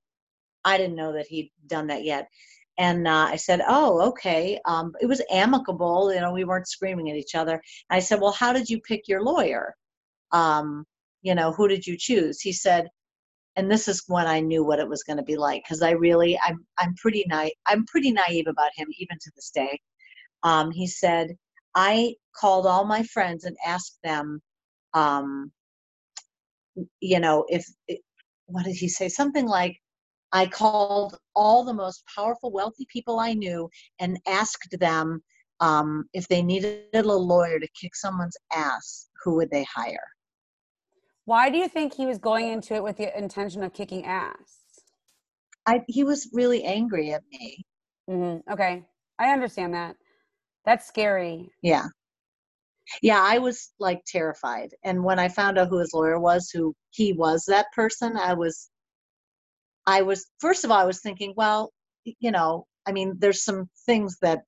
I 0.65 0.79
didn't 0.79 0.97
know 0.97 1.13
that 1.13 1.27
he'd 1.27 1.51
done 1.67 1.89
that 1.89 2.05
yet 2.05 2.29
and 2.79 3.09
uh, 3.09 3.29
I 3.31 3.37
said, 3.37 3.63
"Oh, 3.67 4.01
okay." 4.09 4.61
Um, 4.67 4.93
it 5.01 5.07
was 5.07 5.23
amicable, 5.31 6.13
you 6.13 6.21
know. 6.21 6.33
We 6.33 6.45
weren't 6.45 6.69
screaming 6.69 7.11
at 7.11 7.17
each 7.17 7.35
other. 7.35 7.63
I 7.91 8.01
said, 8.01 8.21
"Well, 8.21 8.33
how 8.33 8.53
did 8.53 8.69
you 8.69 8.81
pick 8.81 9.09
your 9.09 9.23
lawyer? 9.23 9.75
Um, 10.33 10.85
you 11.23 11.35
know, 11.35 11.53
who 11.53 11.69
did 11.69 11.87
you 11.87 11.97
choose?" 11.99 12.41
He 12.41 12.53
said, 12.53 12.89
and 13.57 13.71
this 13.71 13.89
is 13.89 14.03
when 14.09 14.27
I 14.27 14.41
knew 14.41 14.65
what 14.65 14.81
it 14.81 14.89
was 14.89 15.03
going 15.05 15.17
to 15.19 15.23
be 15.23 15.37
like 15.37 15.63
because 15.65 15.83
I 15.83 15.93
really, 15.93 16.39
I'm, 16.47 16.67
I'm 16.79 16.95
pretty 16.97 17.25
naive. 17.29 17.53
I'm 17.67 17.87
pretty 17.87 18.13
naive 18.13 18.47
about 18.49 18.71
him 18.77 18.89
even 18.99 19.19
to 19.21 19.31
this 19.35 19.51
day. 19.51 19.81
Um, 20.43 20.71
he 20.71 20.87
said, 20.87 21.37
"I 21.75 22.15
called 22.39 22.67
all 22.67 22.85
my 22.85 23.03
friends 23.05 23.45
and 23.45 23.57
asked 23.67 23.99
them, 24.05 24.41
um, 24.95 25.53
you 27.01 27.21
know, 27.21 27.45
if." 27.49 27.67
What 28.49 28.65
did 28.65 28.77
he 28.77 28.89
say? 28.89 29.09
Something 29.09 29.47
like, 29.47 29.77
I 30.33 30.47
called 30.47 31.17
all 31.35 31.65
the 31.65 31.75
most 31.75 32.03
powerful, 32.15 32.51
wealthy 32.51 32.87
people 32.93 33.19
I 33.19 33.33
knew 33.33 33.69
and 34.01 34.19
asked 34.27 34.77
them 34.79 35.23
um, 35.61 36.05
if 36.13 36.29
they 36.29 36.43
needed 36.43 36.85
a 36.95 37.03
lawyer 37.03 37.59
to 37.59 37.69
kick 37.81 37.95
someone's 37.95 38.37
ass, 38.53 39.09
who 39.25 39.37
would 39.37 39.51
they 39.51 39.65
hire? 39.65 39.99
Why 41.25 41.51
do 41.51 41.59
you 41.59 41.69
think 41.69 41.95
he 41.95 42.07
was 42.07 42.19
going 42.19 42.49
into 42.49 42.75
it 42.75 42.83
with 42.83 42.99
the 42.99 43.17
intention 43.17 43.63
of 43.63 43.73
kicking 43.73 44.05
ass? 44.05 44.61
I, 45.67 45.83
he 45.89 46.05
was 46.05 46.31
really 46.33 46.63
angry 46.65 47.13
at 47.13 47.23
me. 47.33 47.65
Mm-hmm. 48.09 48.53
Okay, 48.53 48.85
I 49.19 49.33
understand 49.33 49.75
that. 49.75 49.97
That's 50.65 50.87
scary. 50.87 51.51
Yeah. 51.63 51.87
Yeah, 53.03 53.21
I 53.21 53.39
was 53.39 53.73
like 53.81 54.03
terrified. 54.07 54.71
And 54.85 55.03
when 55.03 55.19
I 55.19 55.29
found 55.29 55.59
out 55.59 55.69
who 55.69 55.79
his 55.79 55.93
lawyer 55.93 56.21
was, 56.21 56.51
who 56.51 56.75
he 56.91 57.13
was 57.13 57.45
that 57.49 57.67
person, 57.75 58.17
I 58.17 58.35
was 58.35 58.71
I 59.87 60.03
was 60.03 60.27
first 60.41 60.65
of 60.65 60.71
all 60.71 60.79
I 60.79 60.85
was 60.85 61.01
thinking, 61.01 61.33
well, 61.37 61.73
you 62.05 62.31
know, 62.31 62.67
I 62.87 62.93
mean, 62.93 63.17
there's 63.19 63.45
some 63.45 63.69
things 63.87 64.19
that 64.23 64.43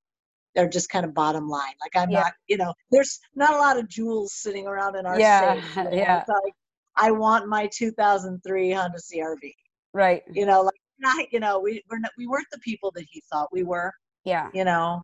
are 0.56 0.68
just 0.68 0.90
kind 0.90 1.04
of 1.04 1.14
bottom 1.14 1.48
line. 1.48 1.74
Like 1.80 2.00
I'm 2.00 2.10
yeah. 2.10 2.20
not, 2.20 2.32
you 2.46 2.56
know, 2.56 2.72
there's 2.90 3.18
not 3.34 3.54
a 3.54 3.58
lot 3.58 3.78
of 3.78 3.88
jewels 3.88 4.32
sitting 4.34 4.66
around 4.66 4.96
in 4.96 5.06
our 5.06 5.18
yeah, 5.18 5.54
safe. 5.54 5.86
Yeah. 5.92 6.24
Like, 6.28 6.54
I 6.96 7.10
want 7.12 7.48
my 7.48 7.68
2003 7.72 8.72
Honda 8.72 8.98
CRV. 8.98 9.52
Right. 9.94 10.22
You 10.32 10.46
know, 10.46 10.62
like 10.62 10.74
not, 10.98 11.32
you 11.32 11.40
know, 11.40 11.60
we 11.60 11.82
we're 11.88 11.98
not, 11.98 12.10
we 12.18 12.26
weren't 12.26 12.48
the 12.52 12.58
people 12.58 12.92
that 12.96 13.04
he 13.10 13.22
thought 13.32 13.48
we 13.52 13.62
were. 13.62 13.92
Yeah. 14.24 14.48
You 14.52 14.64
know, 14.64 15.02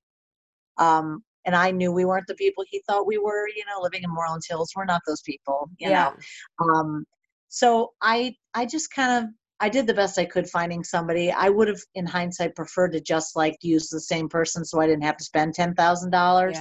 um, 0.78 1.22
and 1.46 1.54
I 1.54 1.70
knew 1.70 1.92
we 1.92 2.04
weren't 2.04 2.26
the 2.26 2.34
people 2.34 2.64
he 2.68 2.82
thought 2.86 3.06
we 3.06 3.18
were. 3.18 3.46
You 3.48 3.64
know, 3.66 3.80
living 3.80 4.02
in 4.02 4.10
Moreland 4.10 4.42
Hills, 4.48 4.72
we're 4.74 4.84
not 4.84 5.02
those 5.06 5.22
people. 5.22 5.70
You 5.78 5.90
yeah. 5.90 6.12
know, 6.60 6.66
um, 6.66 7.04
so 7.48 7.92
I 8.02 8.34
I 8.54 8.66
just 8.66 8.90
kind 8.92 9.24
of 9.24 9.30
I 9.60 9.68
did 9.68 9.86
the 9.86 9.94
best 9.94 10.18
I 10.18 10.24
could 10.24 10.48
finding 10.48 10.82
somebody. 10.82 11.30
I 11.30 11.48
would 11.48 11.68
have, 11.68 11.80
in 11.94 12.06
hindsight, 12.06 12.56
preferred 12.56 12.92
to 12.92 13.00
just 13.00 13.36
like 13.36 13.56
use 13.62 13.88
the 13.88 14.00
same 14.00 14.28
person 14.28 14.64
so 14.64 14.80
I 14.80 14.86
didn't 14.86 15.04
have 15.04 15.16
to 15.16 15.24
spend 15.24 15.54
ten 15.54 15.74
thousand 15.74 16.10
dollars. 16.10 16.58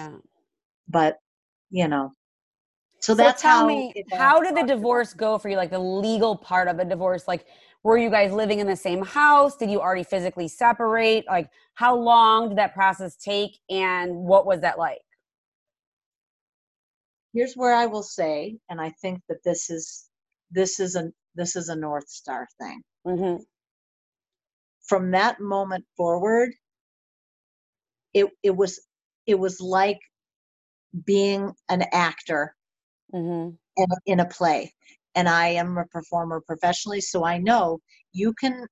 But 0.88 1.18
you 1.70 1.88
know, 1.88 2.14
so, 3.00 3.14
so 3.14 3.18
that's 3.18 3.42
tell 3.42 3.60
how. 3.62 3.68
me, 3.68 3.94
how 4.12 4.42
did 4.42 4.56
the 4.56 4.64
divorce 4.64 5.14
go 5.14 5.38
for 5.38 5.50
you? 5.50 5.58
Like 5.58 5.72
the 5.72 5.80
legal 5.80 6.36
part 6.36 6.68
of 6.68 6.80
a 6.80 6.86
divorce, 6.86 7.28
like 7.28 7.46
were 7.84 7.98
you 7.98 8.10
guys 8.10 8.32
living 8.32 8.60
in 8.60 8.68
the 8.68 8.76
same 8.76 9.04
house? 9.04 9.58
Did 9.58 9.70
you 9.70 9.82
already 9.82 10.04
physically 10.04 10.48
separate? 10.48 11.26
Like 11.28 11.50
how 11.74 11.98
long 11.98 12.50
did 12.50 12.58
that 12.58 12.74
process 12.74 13.16
take, 13.16 13.60
and 13.70 14.16
what 14.16 14.46
was 14.46 14.62
that 14.62 14.78
like? 14.78 15.02
Here's 17.34 17.56
where 17.56 17.74
I 17.74 17.88
will 17.88 18.04
say, 18.04 18.58
and 18.70 18.80
I 18.80 18.92
think 19.02 19.22
that 19.28 19.44
this 19.44 19.70
is 19.70 20.10
this 20.52 20.80
is 20.80 20.96
a 20.96 21.12
this 21.36 21.56
is 21.56 21.70
a 21.70 21.76
north 21.76 22.10
star 22.10 22.48
thing 22.60 22.82
Mm-hmm. 23.06 23.44
From 24.88 25.12
that 25.12 25.40
moment 25.40 25.86
forward, 25.98 26.52
it 28.14 28.28
it 28.44 28.56
was 28.56 28.82
it 29.26 29.40
was 29.40 29.60
like 29.60 30.00
being 31.06 31.52
an 31.70 31.84
actor 31.92 32.56
mm-hmm. 33.14 33.56
in, 33.78 33.88
in 34.06 34.20
a 34.20 34.26
play. 34.26 34.74
And 35.16 35.30
I 35.30 35.50
am 35.50 35.78
a 35.78 35.86
performer 35.86 36.42
professionally, 36.46 37.02
so 37.02 37.24
I 37.24 37.38
know 37.38 37.80
you 38.12 38.34
can 38.34 38.68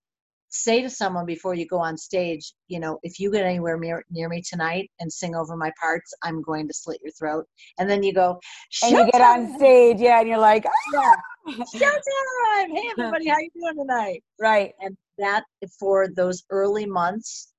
say 0.51 0.81
to 0.81 0.89
someone 0.89 1.25
before 1.25 1.55
you 1.55 1.65
go 1.65 1.79
on 1.79 1.97
stage, 1.97 2.53
you 2.67 2.79
know, 2.79 2.99
if 3.03 3.19
you 3.19 3.31
get 3.31 3.45
anywhere 3.45 3.79
near, 3.79 4.03
near 4.11 4.29
me 4.29 4.41
tonight 4.41 4.91
and 4.99 5.11
sing 5.11 5.33
over 5.33 5.55
my 5.55 5.71
parts, 5.81 6.13
I'm 6.23 6.41
going 6.41 6.67
to 6.67 6.73
slit 6.73 6.99
your 7.01 7.11
throat. 7.13 7.45
And 7.79 7.89
then 7.89 8.03
you 8.03 8.13
go, 8.13 8.39
and 8.83 8.91
you 8.91 9.11
get 9.11 9.21
on 9.21 9.55
stage, 9.57 9.99
yeah, 9.99 10.19
and 10.19 10.27
you're 10.27 10.37
like, 10.37 10.65
yeah, 10.93 11.13
showtime! 11.47 12.67
Hey, 12.75 12.89
everybody, 12.91 13.29
how 13.29 13.39
you 13.39 13.49
doing 13.55 13.77
tonight? 13.77 14.23
Right. 14.39 14.73
And 14.81 14.97
that 15.17 15.45
for 15.79 16.09
those 16.09 16.43
early 16.49 16.85
months, 16.85 17.53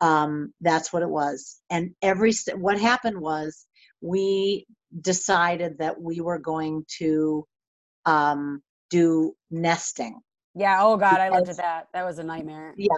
um, 0.00 0.52
that's 0.60 0.92
what 0.92 1.02
it 1.02 1.08
was. 1.08 1.60
And 1.70 1.94
every 2.02 2.32
what 2.56 2.80
happened 2.80 3.20
was 3.20 3.64
we 4.00 4.66
decided 5.00 5.78
that 5.78 6.00
we 6.00 6.20
were 6.20 6.38
going 6.38 6.84
to 6.98 7.46
um, 8.06 8.60
do 8.90 9.34
nesting 9.50 10.20
yeah. 10.54 10.78
Oh 10.80 10.96
God, 10.96 11.20
I 11.20 11.28
looked 11.28 11.48
at 11.48 11.56
that. 11.56 11.88
That 11.92 12.04
was 12.04 12.18
a 12.18 12.24
nightmare. 12.24 12.74
Yeah. 12.76 12.94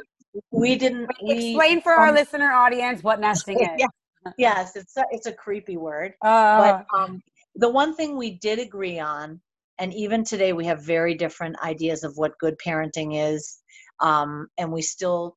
We 0.51 0.77
didn't 0.77 1.09
we, 1.23 1.33
explain 1.33 1.81
for 1.81 1.95
um, 1.95 2.01
our 2.01 2.13
listener 2.13 2.53
audience 2.53 3.03
what 3.03 3.21
nesting 3.21 3.61
is. 3.61 3.69
Yeah. 3.79 3.87
Yes, 4.39 4.75
it's 4.75 4.97
a, 4.97 5.05
it's 5.13 5.27
a 5.27 5.33
creepy 5.33 5.77
word. 5.77 6.15
Uh, 6.21 6.59
but 6.59 6.87
um, 6.99 7.23
the 7.55 7.69
one 7.69 7.95
thing 7.95 8.17
we 8.17 8.33
did 8.33 8.59
agree 8.59 8.99
on, 8.99 9.41
and 9.79 9.95
even 9.95 10.25
today 10.25 10.53
we 10.53 10.65
have 10.67 10.83
very 10.83 11.15
different 11.15 11.57
ideas 11.63 12.03
of 12.03 12.17
what 12.17 12.37
good 12.41 12.57
parenting 12.59 13.13
is, 13.15 13.61
um, 14.01 14.49
and 14.59 14.73
we 14.73 14.83
still 14.83 15.37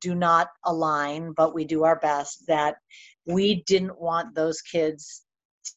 do 0.00 0.14
not 0.14 0.48
align, 0.64 1.32
but 1.36 1.54
we 1.54 1.66
do 1.66 1.84
our 1.84 1.98
best. 1.98 2.46
That 2.48 2.76
we 3.26 3.62
didn't 3.66 4.00
want 4.00 4.34
those 4.34 4.62
kids 4.62 5.24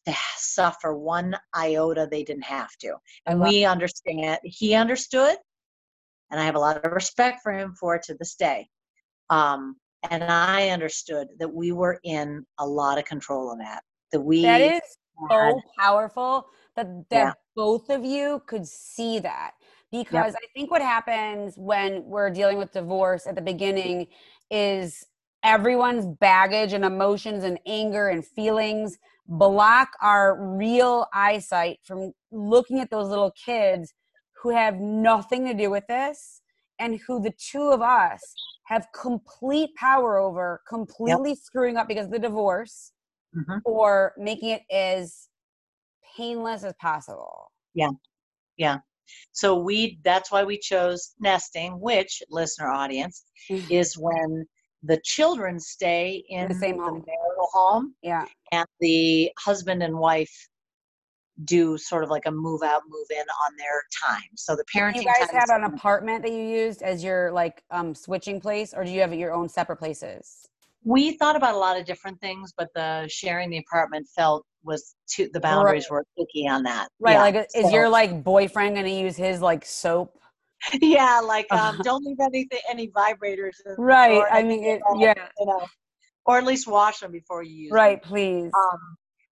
to 0.08 0.16
suffer 0.38 0.96
one 0.96 1.36
iota 1.54 2.08
they 2.10 2.24
didn't 2.24 2.46
have 2.46 2.72
to, 2.82 2.96
and 3.26 3.42
we 3.42 3.66
understand. 3.66 4.40
He 4.44 4.76
understood, 4.76 5.36
and 6.32 6.40
I 6.40 6.46
have 6.46 6.56
a 6.56 6.60
lot 6.60 6.84
of 6.84 6.92
respect 6.92 7.42
for 7.44 7.52
him 7.52 7.76
for 7.80 7.96
it 7.96 8.04
to 8.04 8.16
this 8.16 8.36
day. 8.36 8.68
Um, 9.30 9.76
and 10.10 10.24
I 10.24 10.70
understood 10.70 11.28
that 11.40 11.54
we 11.54 11.72
were 11.72 12.00
in 12.04 12.46
a 12.60 12.68
lot 12.68 12.98
of 12.98 13.06
control 13.06 13.52
of 13.52 13.60
that. 13.60 13.84
That 14.12 14.22
we 14.22 14.44
that 14.44 14.62
is 14.62 14.82
had, 15.30 15.52
so 15.52 15.62
powerful 15.78 16.48
that 16.76 16.88
that 17.10 17.18
yeah. 17.18 17.34
both 17.56 17.90
of 17.90 18.06
you 18.06 18.42
could 18.46 18.68
see 18.68 19.20
that 19.20 19.52
because 19.92 20.34
yep. 20.34 20.36
I 20.36 20.48
think 20.54 20.72
what 20.72 20.82
happens 20.82 21.56
when 21.58 22.04
we're 22.06 22.30
dealing 22.30 22.58
with 22.58 22.72
divorce 22.72 23.28
at 23.28 23.36
the 23.36 23.42
beginning 23.42 24.08
is 24.52 25.06
everyone's 25.44 26.06
baggage 26.06 26.74
and 26.74 26.86
emotions 26.86 27.44
and 27.44 27.60
anger 27.66 28.10
and 28.10 28.26
feelings 28.26 28.98
block 29.28 29.90
our 30.02 30.56
real 30.58 31.08
eyesight 31.14 31.80
from 31.84 32.12
looking 32.32 32.80
at 32.80 32.90
those 32.90 33.10
little 33.10 33.32
kids 33.32 33.94
who 34.46 34.52
have 34.52 34.80
nothing 34.80 35.44
to 35.44 35.56
do 35.56 35.72
with 35.72 35.88
this 35.88 36.42
and 36.78 37.00
who 37.08 37.20
the 37.20 37.34
two 37.40 37.72
of 37.72 37.82
us 37.82 38.22
have 38.66 38.86
complete 38.94 39.74
power 39.74 40.20
over 40.20 40.62
completely 40.70 41.32
yep. 41.32 41.38
screwing 41.40 41.78
up 41.78 41.88
because 41.88 42.06
of 42.06 42.12
the 42.12 42.20
divorce 42.20 42.92
mm-hmm. 43.36 43.58
or 43.66 44.14
making 44.20 44.50
it 44.50 44.62
as 44.72 45.30
painless 46.16 46.64
as 46.64 46.74
possible 46.80 47.52
yeah 47.74 47.90
yeah 48.58 48.78
so 49.32 49.58
we 49.58 50.00
that's 50.04 50.32
why 50.32 50.44
we 50.44 50.60
chose 50.60 51.14
nesting 51.20 51.80
which 51.80 52.22
listener 52.30 52.68
audience 52.68 53.24
mm-hmm. 53.50 53.74
is 53.74 53.98
when 53.98 54.46
the 54.84 55.02
children 55.04 55.60
stay 55.60 56.24
in, 56.30 56.48
the 56.48 56.54
same 56.54 56.78
home. 56.78 57.00
the 57.00 57.06
marital 57.08 57.50
home 57.52 57.96
yeah 58.04 58.26
and 58.52 58.68
the 58.80 59.32
husband 59.40 59.82
and 59.82 59.98
wife 59.98 60.48
do 61.44 61.78
sort 61.78 62.04
of 62.04 62.10
like 62.10 62.24
a 62.26 62.32
move 62.32 62.64
out, 62.64 62.84
move 62.88 63.08
in 63.12 63.18
on 63.46 63.56
their 63.58 63.84
time. 64.08 64.30
So 64.36 64.56
the 64.56 64.64
parenting. 64.74 64.94
Do 64.94 65.00
you 65.02 65.06
guys 65.06 65.30
have 65.32 65.50
an 65.50 65.66
apartment 65.66 66.24
that 66.24 66.32
you 66.32 66.42
used 66.42 66.82
as 66.82 67.04
your 67.04 67.32
like 67.32 67.64
um, 67.72 67.94
switching 67.94 68.40
place, 68.40 68.74
or 68.74 68.84
do 68.86 68.92
you 68.92 69.02
have 69.02 69.14
your 69.14 69.34
own 69.34 69.50
separate 69.50 69.78
places? 69.78 70.48
We 70.84 71.18
thought 71.18 71.36
about 71.36 71.56
a 71.56 71.58
lot 71.58 71.78
of 71.78 71.86
different 71.86 72.22
things, 72.22 72.54
but 72.56 72.70
the 72.76 73.08
sharing 73.10 73.50
the 73.50 73.58
apartment 73.58 74.08
felt 74.16 74.46
was 74.64 74.96
too 75.08 75.30
the 75.34 75.40
boundaries 75.40 75.88
right. 75.90 75.98
were 75.98 76.06
icky 76.18 76.48
on 76.48 76.64
that. 76.64 76.90
Right, 77.00 77.14
yeah, 77.14 77.22
like 77.22 77.36
is 77.56 77.66
so. 77.66 77.70
your 77.70 77.90
like 77.90 78.24
boyfriend 78.24 78.76
going 78.76 78.86
to 78.86 78.92
use 78.92 79.16
his 79.16 79.42
like 79.42 79.66
soap? 79.66 80.18
Yeah, 80.82 81.20
like 81.20 81.48
um, 81.52 81.80
don't 81.84 82.04
leave 82.04 82.18
anything 82.20 82.60
any 82.70 82.88
vibrators. 82.88 83.54
Right. 83.78 84.24
I 84.32 84.42
mean, 84.42 84.64
it, 84.64 84.82
yeah. 84.98 85.14
You 85.40 85.46
know, 85.46 85.66
or 86.26 86.38
at 86.38 86.46
least 86.46 86.68
wash 86.68 87.00
them 87.00 87.12
before 87.12 87.44
you 87.44 87.54
use 87.54 87.72
right, 87.72 88.02
them. 88.02 88.10
please. 88.10 88.52
Um, 88.54 88.80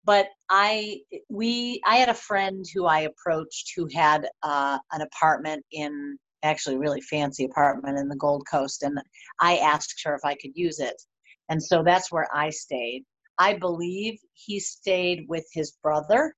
but 0.03 0.27
i 0.49 0.97
we 1.29 1.81
i 1.85 1.95
had 1.95 2.09
a 2.09 2.13
friend 2.13 2.65
who 2.73 2.85
i 2.85 3.01
approached 3.01 3.71
who 3.75 3.87
had 3.93 4.27
uh, 4.43 4.77
an 4.91 5.01
apartment 5.01 5.63
in 5.71 6.17
actually 6.43 6.75
a 6.75 6.79
really 6.79 7.01
fancy 7.01 7.45
apartment 7.45 7.99
in 7.99 8.07
the 8.07 8.15
gold 8.15 8.43
coast 8.49 8.83
and 8.83 8.99
i 9.39 9.57
asked 9.57 10.01
her 10.03 10.15
if 10.15 10.21
i 10.25 10.33
could 10.35 10.51
use 10.55 10.79
it. 10.79 11.01
And 11.49 11.61
so 11.61 11.83
that's 11.83 12.11
where 12.11 12.27
i 12.33 12.49
stayed. 12.49 13.03
I 13.37 13.55
believe 13.55 14.17
he 14.33 14.59
stayed 14.59 15.25
with 15.27 15.45
his 15.53 15.73
brother. 15.83 16.35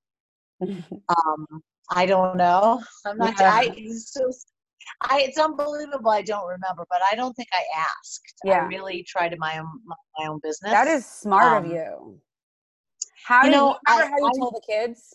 Um, 1.10 1.45
i 1.91 2.06
don't 2.06 2.38
know. 2.38 2.82
I'm 3.06 3.17
not 3.17 3.36
yeah. 3.38 3.52
I, 3.52 3.69
it's, 3.76 4.15
I, 5.02 5.21
it's 5.21 5.38
unbelievable 5.38 6.12
i 6.12 6.21
don't 6.21 6.47
remember 6.47 6.86
but 6.89 7.02
i 7.12 7.15
don't 7.15 7.34
think 7.34 7.49
i 7.54 7.63
asked. 7.78 8.34
Yeah. 8.45 8.63
i 8.63 8.67
really 8.67 9.04
tried 9.04 9.30
to 9.30 9.38
my 9.38 9.60
own 9.60 9.67
my 9.86 10.28
own 10.28 10.39
business. 10.41 10.71
That 10.71 10.88
is 10.88 11.06
smart 11.06 11.58
um, 11.58 11.65
of 11.65 11.71
you 11.71 12.21
how 13.24 13.46
you 13.46 13.52
know, 13.52 13.70
you 13.70 13.76
I, 13.88 14.06
how 14.06 14.18
you 14.18 14.26
I, 14.28 14.40
told 14.40 14.56
the 14.56 14.62
kids? 14.68 15.14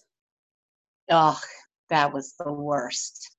Oh, 1.11 1.39
that 1.91 2.13
was 2.13 2.35
the 2.39 2.53
worst. 2.53 3.31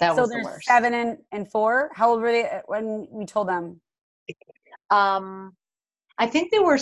That 0.00 0.14
so 0.14 0.22
was 0.22 0.30
the 0.30 0.42
worst. 0.44 0.66
Seven 0.66 0.94
and, 0.94 1.18
and 1.30 1.50
four. 1.50 1.90
How 1.94 2.10
old 2.10 2.22
were 2.22 2.32
they 2.32 2.48
uh, 2.48 2.60
when 2.66 3.06
we 3.10 3.24
told 3.24 3.48
them? 3.48 3.80
Um, 4.90 5.54
I 6.18 6.26
think 6.26 6.50
they 6.50 6.58
were 6.58 6.78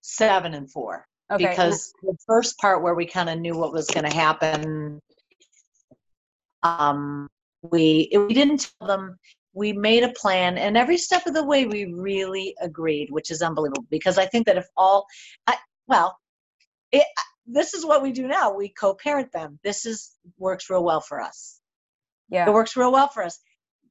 seven 0.00 0.54
and 0.54 0.70
four. 0.70 1.06
Okay. 1.32 1.48
Because 1.48 1.92
the 2.02 2.16
first 2.26 2.58
part 2.58 2.82
where 2.82 2.94
we 2.94 3.06
kind 3.06 3.28
of 3.28 3.38
knew 3.38 3.56
what 3.56 3.72
was 3.72 3.86
going 3.88 4.08
to 4.08 4.16
happen, 4.16 5.00
um, 6.62 7.28
we 7.62 8.10
we 8.14 8.34
didn't 8.34 8.70
tell 8.78 8.88
them. 8.88 9.18
We 9.52 9.72
made 9.72 10.04
a 10.04 10.12
plan, 10.12 10.58
and 10.58 10.76
every 10.76 10.98
step 10.98 11.26
of 11.26 11.32
the 11.32 11.44
way, 11.44 11.64
we 11.64 11.86
really 11.86 12.54
agreed, 12.60 13.10
which 13.10 13.30
is 13.30 13.40
unbelievable. 13.40 13.86
Because 13.90 14.18
I 14.18 14.26
think 14.26 14.46
that 14.46 14.58
if 14.58 14.66
all, 14.76 15.06
I, 15.46 15.56
well, 15.88 16.18
it, 16.92 17.06
this 17.46 17.74
is 17.74 17.84
what 17.84 18.02
we 18.02 18.12
do 18.12 18.26
now. 18.26 18.54
We 18.54 18.68
co-parent 18.68 19.32
them. 19.32 19.58
This 19.62 19.86
is 19.86 20.12
works 20.38 20.68
real 20.70 20.84
well 20.84 21.00
for 21.00 21.20
us. 21.20 21.60
Yeah, 22.28 22.48
it 22.48 22.52
works 22.52 22.76
real 22.76 22.92
well 22.92 23.08
for 23.08 23.22
us. 23.22 23.38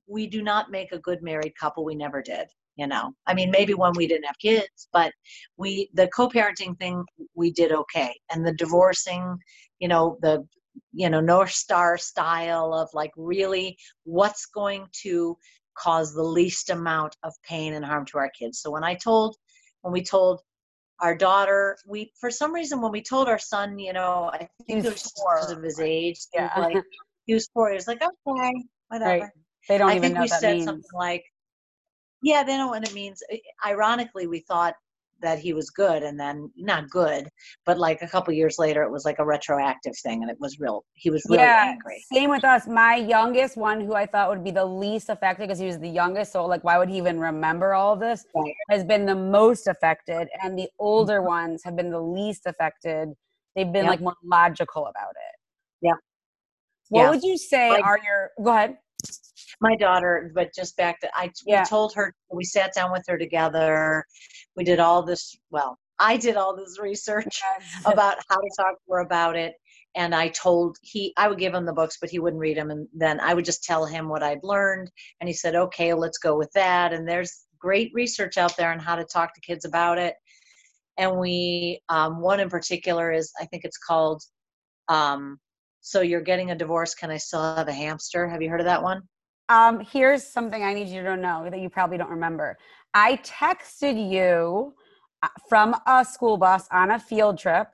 We 0.07 0.27
do 0.27 0.43
not 0.43 0.71
make 0.71 0.91
a 0.91 0.99
good 0.99 1.21
married 1.21 1.53
couple. 1.59 1.85
We 1.85 1.95
never 1.95 2.21
did. 2.21 2.47
You 2.77 2.87
know, 2.87 3.13
I 3.25 3.33
mean, 3.33 3.51
maybe 3.51 3.73
when 3.73 3.93
we 3.95 4.05
didn't 4.05 4.25
have 4.25 4.37
kids, 4.37 4.89
but 4.91 5.13
we 5.55 5.89
the 5.93 6.09
co-parenting 6.09 6.77
thing 6.77 7.05
we 7.33 7.51
did 7.51 7.71
okay, 7.71 8.13
and 8.31 8.45
the 8.45 8.53
divorcing, 8.53 9.37
you 9.79 9.87
know, 9.87 10.17
the 10.21 10.45
you 10.91 11.09
know 11.09 11.21
North 11.21 11.51
Star 11.51 11.97
style 11.97 12.73
of 12.73 12.89
like 12.93 13.11
really 13.15 13.77
what's 14.03 14.47
going 14.47 14.87
to 15.03 15.37
cause 15.77 16.13
the 16.13 16.23
least 16.23 16.69
amount 16.69 17.15
of 17.23 17.33
pain 17.47 17.73
and 17.73 17.85
harm 17.85 18.05
to 18.07 18.17
our 18.17 18.29
kids. 18.37 18.59
So 18.59 18.71
when 18.71 18.83
I 18.83 18.95
told 18.95 19.37
when 19.81 19.93
we 19.93 20.03
told 20.03 20.41
our 21.01 21.15
daughter 21.15 21.77
we 21.87 22.11
for 22.19 22.31
some 22.31 22.53
reason 22.53 22.81
when 22.81 22.91
we 22.91 23.01
told 23.01 23.27
our 23.27 23.39
son 23.39 23.77
you 23.77 23.93
know 23.93 24.29
i 24.33 24.47
think 24.67 24.85
it 24.85 24.91
was 24.91 25.11
because 25.15 25.51
of 25.51 25.61
his 25.61 25.79
age 25.79 26.19
yeah 26.33 26.51
like 26.57 26.77
he 27.25 27.33
was 27.33 27.49
four 27.53 27.69
he 27.69 27.75
was 27.75 27.87
like 27.87 28.01
okay 28.01 28.53
whatever 28.87 29.23
right. 29.23 29.31
they 29.67 29.77
don't 29.77 29.89
I 29.89 29.95
even 29.95 30.01
think 30.01 30.15
know 30.15 30.21
we 30.21 30.27
said 30.27 30.53
means. 30.53 30.65
something 30.65 30.83
like 30.93 31.23
yeah 32.21 32.43
they 32.43 32.57
know 32.57 32.67
what 32.67 32.87
it 32.87 32.93
means 32.93 33.21
ironically 33.65 34.27
we 34.27 34.39
thought 34.39 34.75
that 35.21 35.39
he 35.39 35.53
was 35.53 35.69
good 35.69 36.03
and 36.03 36.19
then 36.19 36.51
not 36.55 36.89
good 36.89 37.29
but 37.65 37.77
like 37.77 38.01
a 38.01 38.07
couple 38.07 38.33
years 38.33 38.57
later 38.59 38.83
it 38.83 38.91
was 38.91 39.05
like 39.05 39.19
a 39.19 39.25
retroactive 39.25 39.93
thing 40.03 40.21
and 40.21 40.29
it 40.29 40.37
was 40.39 40.59
real 40.59 40.83
he 40.93 41.09
was 41.09 41.23
really 41.29 41.41
yeah, 41.41 41.65
angry 41.67 42.03
same 42.11 42.29
with 42.29 42.43
us 42.43 42.67
my 42.67 42.95
youngest 42.95 43.57
one 43.57 43.79
who 43.79 43.93
i 43.93 44.05
thought 44.05 44.29
would 44.29 44.43
be 44.43 44.51
the 44.51 44.65
least 44.65 45.09
affected 45.09 45.47
because 45.47 45.59
he 45.59 45.65
was 45.65 45.79
the 45.79 45.89
youngest 45.89 46.31
so 46.31 46.45
like 46.45 46.63
why 46.63 46.77
would 46.77 46.89
he 46.89 46.97
even 46.97 47.19
remember 47.19 47.73
all 47.73 47.93
of 47.93 47.99
this 47.99 48.25
right. 48.35 48.53
has 48.69 48.83
been 48.83 49.05
the 49.05 49.15
most 49.15 49.67
affected 49.67 50.27
and 50.43 50.57
the 50.57 50.67
older 50.79 51.19
mm-hmm. 51.19 51.27
ones 51.27 51.61
have 51.63 51.75
been 51.75 51.89
the 51.89 52.01
least 52.01 52.45
affected 52.45 53.09
they've 53.55 53.71
been 53.71 53.85
yep. 53.85 53.91
like 53.91 54.01
more 54.01 54.15
logical 54.23 54.87
about 54.87 55.11
it 55.11 55.39
yeah 55.81 55.93
what 56.89 57.01
yeah. 57.01 57.09
would 57.09 57.23
you 57.23 57.37
say 57.37 57.69
like, 57.71 57.83
are 57.83 57.99
your 58.03 58.31
go 58.43 58.51
ahead 58.51 58.77
my 59.61 59.75
daughter, 59.75 60.31
but 60.33 60.53
just 60.53 60.77
back 60.77 60.99
to 61.01 61.09
I 61.15 61.31
yeah. 61.45 61.61
we 61.61 61.65
told 61.65 61.93
her 61.95 62.13
we 62.31 62.43
sat 62.43 62.73
down 62.73 62.91
with 62.91 63.03
her 63.07 63.17
together. 63.17 64.05
We 64.55 64.63
did 64.63 64.79
all 64.79 65.03
this 65.03 65.35
well, 65.49 65.77
I 65.99 66.17
did 66.17 66.37
all 66.37 66.55
this 66.55 66.79
research 66.79 67.41
yes. 67.59 67.81
about 67.85 68.17
how 68.29 68.37
to 68.37 68.49
talk 68.57 68.75
to 68.75 68.93
her 68.93 68.99
about 68.99 69.35
it. 69.35 69.53
And 69.95 70.13
I 70.13 70.27
told 70.29 70.77
he 70.81 71.13
I 71.17 71.27
would 71.27 71.39
give 71.39 71.53
him 71.53 71.65
the 71.65 71.73
books, 71.73 71.97
but 71.99 72.09
he 72.09 72.19
wouldn't 72.19 72.39
read 72.39 72.57
them 72.57 72.71
and 72.71 72.87
then 72.93 73.19
I 73.19 73.33
would 73.33 73.45
just 73.45 73.63
tell 73.63 73.85
him 73.85 74.09
what 74.09 74.23
I'd 74.23 74.43
learned 74.43 74.91
and 75.19 75.27
he 75.27 75.33
said, 75.33 75.55
Okay, 75.55 75.93
let's 75.93 76.17
go 76.17 76.37
with 76.37 76.51
that. 76.53 76.93
And 76.93 77.07
there's 77.07 77.45
great 77.59 77.91
research 77.93 78.37
out 78.37 78.55
there 78.57 78.71
on 78.71 78.79
how 78.79 78.95
to 78.95 79.05
talk 79.05 79.33
to 79.33 79.41
kids 79.41 79.65
about 79.65 79.97
it. 79.97 80.15
And 80.97 81.17
we 81.17 81.81
um, 81.89 82.21
one 82.21 82.39
in 82.39 82.49
particular 82.49 83.11
is 83.11 83.31
I 83.39 83.45
think 83.45 83.63
it's 83.63 83.77
called 83.77 84.21
um, 84.87 85.39
so 85.85 86.01
you're 86.01 86.19
getting 86.19 86.49
a 86.49 86.55
divorce 86.55 86.95
can 86.95 87.11
i 87.11 87.17
still 87.17 87.55
have 87.55 87.67
a 87.67 87.73
hamster 87.73 88.27
have 88.27 88.41
you 88.41 88.49
heard 88.49 88.59
of 88.59 88.65
that 88.65 88.81
one 88.81 89.01
Um, 89.49 89.79
here's 89.79 90.23
something 90.23 90.63
I 90.63 90.73
need 90.73 90.87
you 90.87 91.03
to 91.03 91.15
know 91.15 91.47
that 91.49 91.59
you 91.59 91.69
probably 91.69 91.97
don't 91.97 92.09
remember. 92.09 92.57
I 92.93 93.17
texted 93.17 94.09
you 94.09 94.73
uh, 95.21 95.27
from 95.47 95.75
a 95.85 96.03
school 96.03 96.37
bus 96.37 96.67
on 96.71 96.91
a 96.91 96.99
field 96.99 97.37
trip 97.37 97.67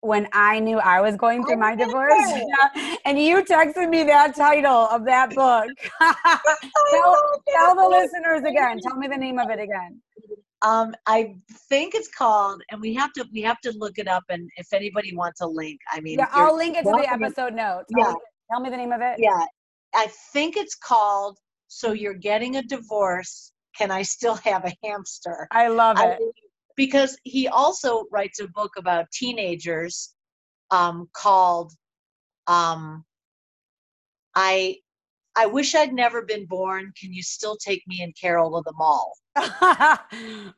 when 0.00 0.28
I 0.32 0.60
knew 0.60 0.78
I 0.78 1.00
was 1.00 1.16
going 1.16 1.44
through 1.44 1.56
my 1.56 1.74
divorce. 1.74 2.14
Yeah. 2.18 2.96
And 3.04 3.18
you 3.18 3.42
texted 3.42 3.88
me 3.88 4.04
that 4.04 4.36
title 4.36 4.86
of 4.90 5.04
that 5.06 5.34
book. 5.34 5.68
tell, 5.98 7.40
tell 7.48 7.74
the 7.74 7.88
listeners 7.88 8.42
again. 8.42 8.80
Tell 8.80 8.96
me 8.96 9.08
the 9.08 9.16
name 9.16 9.38
of 9.38 9.48
it 9.48 9.58
again. 9.58 10.02
Um, 10.60 10.94
I 11.06 11.36
think 11.68 11.94
it's 11.94 12.08
called, 12.08 12.62
and 12.70 12.80
we 12.82 12.92
have 12.94 13.12
to 13.14 13.24
we 13.32 13.40
have 13.42 13.60
to 13.60 13.72
look 13.78 13.98
it 13.98 14.08
up. 14.08 14.24
And 14.28 14.50
if 14.56 14.72
anybody 14.74 15.16
wants 15.16 15.40
a 15.40 15.46
link, 15.46 15.80
I 15.90 16.00
mean, 16.00 16.18
yeah, 16.18 16.28
I'll 16.32 16.56
link 16.56 16.76
it 16.76 16.82
to 16.82 16.90
the 16.90 17.10
episode 17.10 17.54
notes. 17.54 17.86
Yeah, 17.96 18.12
tell 18.50 18.60
me 18.60 18.68
the 18.68 18.76
name 18.76 18.92
of 18.92 19.00
it. 19.00 19.16
Yeah, 19.18 19.44
I 19.98 20.06
think 20.32 20.56
it's 20.56 20.76
called. 20.76 21.38
So 21.66 21.92
you're 21.92 22.14
getting 22.14 22.56
a 22.56 22.62
divorce. 22.62 23.52
Can 23.76 23.90
I 23.90 24.02
still 24.02 24.36
have 24.36 24.64
a 24.64 24.72
hamster? 24.82 25.48
I 25.50 25.68
love 25.68 25.98
it. 25.98 26.18
I, 26.20 26.30
because 26.76 27.18
he 27.24 27.48
also 27.48 28.04
writes 28.12 28.40
a 28.40 28.46
book 28.48 28.72
about 28.78 29.10
teenagers 29.10 30.14
um, 30.70 31.08
called 31.12 31.72
um, 32.46 33.04
I 34.34 34.76
I 35.36 35.46
wish 35.46 35.74
I'd 35.74 35.92
never 35.92 36.22
been 36.22 36.46
born. 36.46 36.92
Can 37.00 37.12
you 37.12 37.22
still 37.22 37.56
take 37.56 37.82
me 37.86 38.02
and 38.02 38.14
Carol 38.20 38.50
to 38.56 38.62
the 38.64 38.72
mall? 38.76 39.12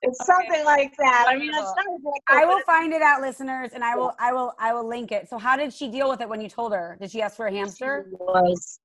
it's 0.03 0.25
something 0.25 0.65
like 0.65 0.95
that. 0.99 1.27
I 1.29 1.37
mean, 1.37 1.51
it's 1.53 1.75
not 1.77 1.87
I 2.29 2.47
will 2.47 2.61
find 2.61 2.93
it 2.95 3.03
out, 3.03 3.21
listeners, 3.21 3.73
and 3.75 3.85
I 3.85 3.95
will, 3.95 4.15
I 4.19 4.33
will, 4.33 4.55
I 4.59 4.73
will 4.73 4.89
link 4.89 5.13
it. 5.13 5.29
So, 5.29 5.37
how 5.37 5.57
did 5.57 5.75
she 5.75 5.89
deal 5.89 6.09
with 6.09 6.23
it 6.23 6.29
when 6.29 6.41
you 6.41 6.49
told 6.49 6.73
her? 6.73 6.97
Did 6.99 7.11
she 7.11 7.21
ask 7.21 7.37
for 7.37 7.47
a 7.47 7.53
hamster? 7.53 8.07
She 8.09 8.17
was 8.17 8.81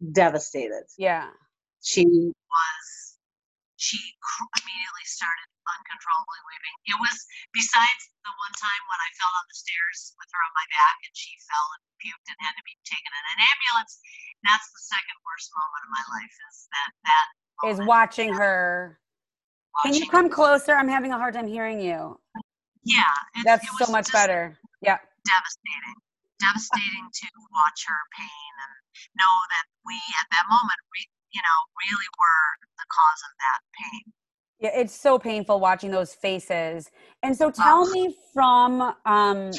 devastated. 0.00 0.84
Yeah. 0.98 1.30
She 1.82 2.04
was. 2.04 2.86
She 3.78 3.98
immediately 4.58 5.06
started 5.06 5.48
uncontrollably 5.70 6.40
weeping. 6.50 6.76
It 6.90 6.98
was 6.98 7.16
besides 7.54 8.02
the 8.26 8.34
one 8.34 8.54
time 8.58 8.82
when 8.90 8.98
I 8.98 9.08
fell 9.14 9.30
down 9.30 9.46
the 9.46 9.54
stairs 9.54 10.18
with 10.18 10.26
her 10.34 10.42
on 10.42 10.52
my 10.58 10.66
back 10.74 10.98
and 11.06 11.14
she 11.14 11.30
fell 11.46 11.66
and 11.78 11.82
puked 12.02 12.26
and 12.26 12.38
had 12.42 12.58
to 12.58 12.64
be 12.66 12.74
taken 12.82 13.10
in 13.14 13.24
an 13.38 13.40
ambulance. 13.40 14.02
That's 14.42 14.66
the 14.74 14.82
second 14.82 15.18
worst 15.22 15.48
moment 15.54 15.82
of 15.86 15.90
my 15.94 16.04
life. 16.10 16.34
Is 16.50 16.58
that 16.74 16.90
that 17.06 17.26
is 17.70 17.78
watching 17.86 18.34
her 18.34 18.98
can 19.82 19.94
you 19.94 20.06
come 20.08 20.28
closer? 20.28 20.74
I'm 20.74 20.88
having 20.88 21.12
a 21.12 21.18
hard 21.18 21.34
time 21.34 21.46
hearing 21.46 21.80
you. 21.80 22.18
Yeah. 22.84 23.02
It, 23.36 23.44
That's 23.44 23.64
it 23.64 23.86
so 23.86 23.92
much 23.92 24.12
better. 24.12 24.58
Yeah. 24.82 24.98
Devastating. 25.24 25.96
Devastating 26.40 27.06
to 27.12 27.26
watch 27.54 27.84
her 27.86 28.00
pain 28.16 28.52
and 28.64 28.74
know 29.16 29.34
that 29.50 29.64
we 29.84 29.96
at 30.20 30.28
that 30.32 30.44
moment, 30.48 30.78
we, 30.92 31.00
you 31.32 31.42
know, 31.42 31.58
really 31.86 32.10
were 32.18 32.46
the 32.78 32.86
cause 32.88 33.20
of 33.26 33.32
that 33.38 33.60
pain. 33.76 34.12
Yeah, 34.60 34.80
it's 34.80 34.94
so 34.94 35.18
painful 35.18 35.60
watching 35.60 35.90
those 35.90 36.14
faces. 36.14 36.90
And 37.22 37.36
so 37.36 37.50
tell 37.50 37.88
me 37.90 38.16
from 38.34 38.94
um 39.04 39.52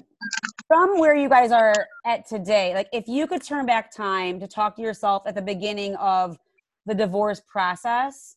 from 0.67 0.99
where 0.99 1.15
you 1.15 1.30
guys 1.30 1.52
are 1.52 1.73
at 2.06 2.28
today, 2.28 2.73
like 2.73 2.88
if 2.93 3.08
you 3.08 3.25
could 3.28 3.41
turn 3.41 3.65
back 3.65 3.91
time 3.95 4.39
to 4.39 4.47
talk 4.47 4.75
to 4.75 4.82
yourself 4.82 5.23
at 5.25 5.36
the 5.36 5.41
beginning 5.41 5.95
of 5.95 6.38
the 6.86 6.93
divorce 6.93 7.41
process, 7.47 8.36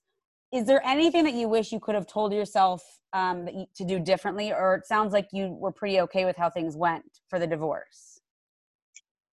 is 0.52 0.66
there 0.66 0.84
anything 0.84 1.24
that 1.24 1.34
you 1.34 1.48
wish 1.48 1.72
you 1.72 1.80
could 1.80 1.94
have 1.94 2.06
told 2.06 2.32
yourself 2.32 2.82
um, 3.12 3.44
that 3.44 3.54
you, 3.54 3.66
to 3.74 3.84
do 3.84 3.98
differently, 3.98 4.52
or 4.52 4.76
it 4.76 4.86
sounds 4.86 5.12
like 5.12 5.28
you 5.32 5.48
were 5.48 5.72
pretty 5.72 6.00
okay 6.00 6.24
with 6.24 6.36
how 6.36 6.48
things 6.48 6.76
went 6.76 7.04
for 7.28 7.38
the 7.38 7.46
divorce? 7.46 8.20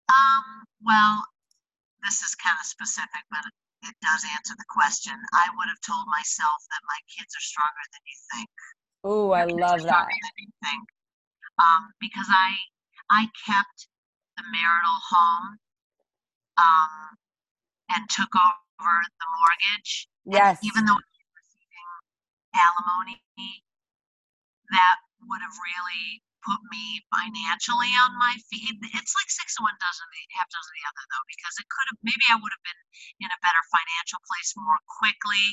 Um, 0.09 0.65
well, 0.85 1.23
this 2.03 2.21
is 2.21 2.35
kind 2.35 2.57
of 2.59 2.65
specific, 2.65 3.23
but 3.29 3.43
it 3.87 3.95
does 4.03 4.23
answer 4.35 4.55
the 4.57 4.67
question. 4.69 5.15
I 5.33 5.47
would 5.55 5.69
have 5.71 5.81
told 5.83 6.07
myself 6.07 6.59
that 6.71 6.83
my 6.87 6.99
kids 7.07 7.31
are 7.31 7.45
stronger 7.45 7.85
than 7.91 8.03
you 8.03 8.17
think. 8.35 8.51
Ooh, 9.07 9.31
I 9.31 9.45
love 9.47 9.83
that. 9.87 10.07
Than 10.11 10.35
you 10.37 10.51
think. 10.63 10.85
Um, 11.59 11.91
because 11.99 12.27
I 12.29 12.55
I 13.11 13.27
kept 13.47 13.87
the 14.37 14.43
marital 14.51 14.99
home 15.11 15.59
um, 16.59 17.17
and 17.95 18.03
took 18.09 18.31
over 18.35 18.95
the 19.03 19.27
mortgage. 19.39 20.07
Yes. 20.25 20.59
And 20.59 20.67
even 20.67 20.85
though 20.85 20.99
receiving 20.99 21.89
alimony 22.55 23.19
that 24.71 24.97
would 25.25 25.41
have 25.41 25.57
really 25.57 26.21
put 26.45 26.59
me 26.71 27.03
financially 27.11 27.91
on 27.99 28.11
my 28.17 28.35
feet. 28.47 28.75
It's 28.95 29.15
like 29.15 29.29
six 29.29 29.55
of 29.59 29.67
one 29.67 29.77
dozen 29.79 30.07
half 30.35 30.49
dozen 30.49 30.73
the 30.75 30.87
other 30.87 31.03
though, 31.11 31.25
because 31.27 31.55
it 31.59 31.67
could 31.67 31.87
have 31.91 31.99
maybe 32.03 32.25
I 32.31 32.37
would 32.39 32.53
have 32.53 32.65
been 32.65 32.81
in 33.23 33.29
a 33.31 33.43
better 33.43 33.63
financial 33.71 34.21
place 34.25 34.51
more 34.55 34.79
quickly. 34.99 35.45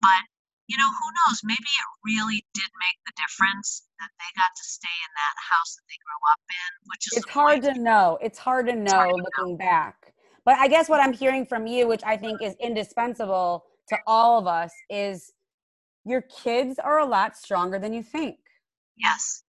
But 0.00 0.22
you 0.68 0.76
know, 0.76 0.88
who 0.88 1.08
knows? 1.24 1.40
Maybe 1.44 1.64
it 1.64 1.88
really 2.04 2.44
did 2.52 2.70
make 2.76 2.98
the 3.08 3.16
difference 3.16 3.88
that 4.00 4.12
they 4.20 4.30
got 4.36 4.52
to 4.52 4.64
stay 4.68 4.92
in 4.92 5.12
that 5.16 5.36
house 5.40 5.80
that 5.80 5.86
they 5.88 5.96
grew 6.04 6.22
up 6.28 6.44
in, 6.44 6.70
which 6.92 7.04
is 7.08 7.24
it's 7.24 7.30
hard 7.32 7.62
to 7.64 7.74
know. 7.80 8.18
It's 8.20 8.38
hard 8.38 8.68
to 8.68 8.76
know 8.76 8.92
hard 8.92 9.08
to 9.08 9.16
looking 9.16 9.56
know. 9.56 9.56
back. 9.56 10.12
But 10.44 10.58
I 10.58 10.68
guess 10.68 10.88
what 10.88 11.00
I'm 11.00 11.12
hearing 11.12 11.46
from 11.46 11.66
you, 11.66 11.88
which 11.88 12.04
I 12.04 12.16
think 12.16 12.42
is 12.42 12.54
indispensable 12.60 13.64
to 13.88 13.96
all 14.06 14.38
of 14.38 14.46
us, 14.46 14.72
is 14.90 15.32
your 16.04 16.22
kids 16.22 16.78
are 16.78 16.98
a 16.98 17.06
lot 17.06 17.36
stronger 17.36 17.78
than 17.78 17.92
you 17.92 18.02
think. 18.02 18.36
Yes. 18.96 19.44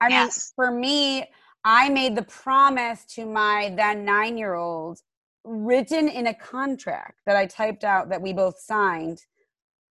I 0.00 0.08
yes. 0.08 0.52
mean, 0.58 0.66
for 0.66 0.70
me, 0.72 1.24
I 1.64 1.88
made 1.88 2.16
the 2.16 2.22
promise 2.22 3.04
to 3.14 3.26
my 3.26 3.72
then 3.76 4.04
nine 4.04 4.38
year 4.38 4.54
old 4.54 5.00
written 5.44 6.08
in 6.08 6.26
a 6.26 6.34
contract 6.34 7.20
that 7.26 7.36
I 7.36 7.46
typed 7.46 7.84
out 7.84 8.08
that 8.10 8.20
we 8.20 8.32
both 8.32 8.58
signed. 8.58 9.20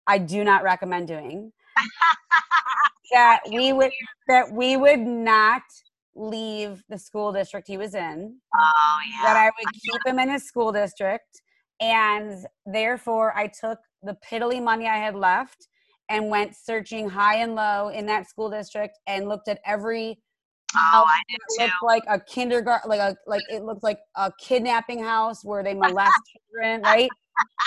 I 0.07 0.17
do 0.19 0.43
not 0.43 0.63
recommend 0.63 1.07
doing 1.07 1.51
that 3.13 3.39
we 3.49 3.73
would 3.73 3.91
that 4.27 4.51
we 4.51 4.77
would 4.77 4.99
not 4.99 5.63
leave 6.15 6.83
the 6.89 6.97
school 6.97 7.31
district 7.31 7.67
he 7.67 7.77
was 7.77 7.95
in. 7.95 8.37
Oh 8.55 8.99
yeah. 9.09 9.23
That 9.23 9.37
I 9.37 9.45
would 9.45 9.73
keep 9.73 10.01
him 10.05 10.19
in 10.19 10.29
his 10.29 10.43
school 10.43 10.71
district 10.71 11.41
and 11.79 12.45
therefore 12.65 13.35
I 13.35 13.47
took 13.47 13.79
the 14.03 14.15
piddly 14.29 14.61
money 14.63 14.87
I 14.87 14.97
had 14.97 15.15
left 15.15 15.67
and 16.09 16.29
went 16.29 16.55
searching 16.55 17.09
high 17.09 17.37
and 17.37 17.55
low 17.55 17.89
in 17.89 18.05
that 18.05 18.29
school 18.29 18.49
district 18.49 18.97
and 19.07 19.27
looked 19.27 19.47
at 19.47 19.59
every 19.65 20.19
Oh, 20.77 21.05
I 21.07 21.21
did 21.29 21.37
too. 21.57 21.63
Looked 21.63 21.83
like 21.83 22.03
a 22.07 22.19
kindergarten, 22.19 22.89
like 22.89 22.99
a 22.99 23.15
like 23.27 23.41
it 23.49 23.63
looked 23.63 23.83
like 23.83 23.99
a 24.15 24.31
kidnapping 24.39 25.01
house 25.01 25.43
where 25.43 25.63
they 25.63 25.73
molest 25.73 26.19
children. 26.53 26.81
Right? 26.81 27.09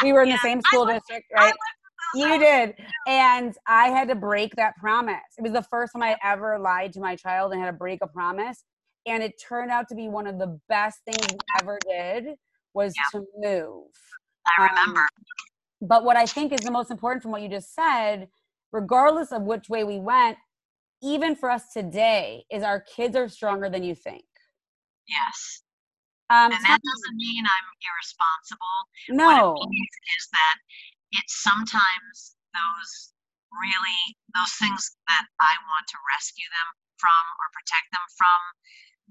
We 0.02 0.12
were 0.12 0.22
in 0.22 0.28
yeah, 0.28 0.36
the 0.36 0.40
same 0.40 0.60
school 0.62 0.86
district, 0.86 1.26
right? 1.34 1.54
You 2.14 2.38
did, 2.38 2.74
and 3.06 3.54
I 3.66 3.88
had 3.88 4.08
to 4.08 4.14
break 4.14 4.56
that 4.56 4.74
promise. 4.76 5.16
It 5.36 5.42
was 5.42 5.52
the 5.52 5.62
first 5.62 5.92
time 5.92 6.02
I 6.02 6.16
ever 6.24 6.58
lied 6.58 6.92
to 6.94 7.00
my 7.00 7.16
child 7.16 7.52
and 7.52 7.60
had 7.60 7.66
to 7.66 7.76
break 7.76 8.00
a 8.02 8.06
promise, 8.06 8.64
and 9.06 9.22
it 9.22 9.34
turned 9.46 9.70
out 9.70 9.88
to 9.90 9.94
be 9.94 10.08
one 10.08 10.26
of 10.26 10.38
the 10.38 10.58
best 10.68 11.00
things 11.04 11.26
we 11.30 11.38
ever 11.60 11.78
did 11.88 12.34
was 12.72 12.94
yeah. 12.96 13.20
to 13.20 13.26
move. 13.36 13.86
I 14.58 14.68
remember. 14.68 15.00
Um, 15.00 15.06
but 15.80 16.04
what 16.04 16.16
I 16.16 16.26
think 16.26 16.52
is 16.52 16.60
the 16.60 16.70
most 16.70 16.90
important 16.90 17.22
from 17.22 17.32
what 17.32 17.42
you 17.42 17.48
just 17.48 17.74
said, 17.74 18.28
regardless 18.72 19.32
of 19.32 19.42
which 19.42 19.68
way 19.68 19.84
we 19.84 19.98
went, 19.98 20.38
even 21.02 21.36
for 21.36 21.50
us 21.50 21.72
today, 21.72 22.44
is 22.50 22.62
our 22.62 22.80
kids 22.80 23.14
are 23.14 23.28
stronger 23.28 23.70
than 23.70 23.82
you 23.82 23.94
think. 23.94 24.24
Yes. 25.06 25.62
Um, 26.30 26.52
and 26.52 26.60
that 26.60 26.80
doesn't 26.84 27.16
mean 27.16 27.44
I'm 27.46 27.68
irresponsible. 27.80 28.76
No. 29.08 29.56
What 29.56 29.64
it 29.64 29.70
means 29.70 29.96
is 30.18 30.28
that 30.32 30.56
it's 31.12 31.40
sometimes 31.40 32.36
those 32.52 33.16
really 33.48 34.02
those 34.36 34.52
things 34.60 34.92
that 35.08 35.24
I 35.40 35.56
want 35.64 35.88
to 35.88 35.98
rescue 36.12 36.44
them 36.52 36.68
from 37.00 37.22
or 37.40 37.46
protect 37.56 37.88
them 37.96 38.04
from 38.12 38.40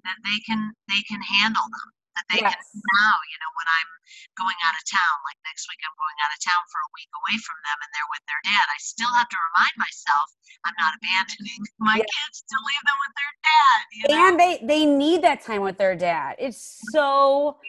that 0.06 0.22
they 0.22 0.38
can 0.46 0.78
they 0.86 1.02
can 1.10 1.26
handle 1.26 1.66
them 1.66 1.90
that 2.18 2.26
they 2.34 2.42
yes. 2.42 2.52
can 2.52 2.82
now, 2.98 3.16
you 3.30 3.38
know, 3.38 3.52
when 3.54 3.70
I'm 3.70 3.92
going 4.36 4.58
out 4.66 4.74
of 4.74 4.84
town, 4.90 5.16
like 5.24 5.38
next 5.46 5.70
week 5.70 5.80
I'm 5.86 5.94
going 5.96 6.18
out 6.26 6.34
of 6.34 6.40
town 6.42 6.64
for 6.74 6.82
a 6.82 6.90
week 6.98 7.12
away 7.14 7.38
from 7.46 7.58
them 7.62 7.78
and 7.78 7.90
they're 7.94 8.12
with 8.12 8.26
their 8.26 8.44
dad, 8.50 8.66
I 8.66 8.80
still 8.82 9.14
have 9.14 9.30
to 9.30 9.40
remind 9.54 9.76
myself 9.78 10.28
I'm 10.66 10.78
not 10.82 10.98
abandoning 10.98 11.62
my 11.78 12.02
yes. 12.02 12.10
kids 12.10 12.38
to 12.50 12.56
leave 12.58 12.84
them 12.84 12.98
with 12.98 13.14
their 13.14 13.34
dad. 13.46 13.78
You 13.94 14.04
know? 14.10 14.18
And 14.18 14.34
they 14.36 14.54
they 14.66 14.84
need 14.90 15.22
that 15.22 15.46
time 15.46 15.62
with 15.62 15.78
their 15.78 15.96
dad. 15.96 16.42
It's 16.42 16.82
so 16.92 17.62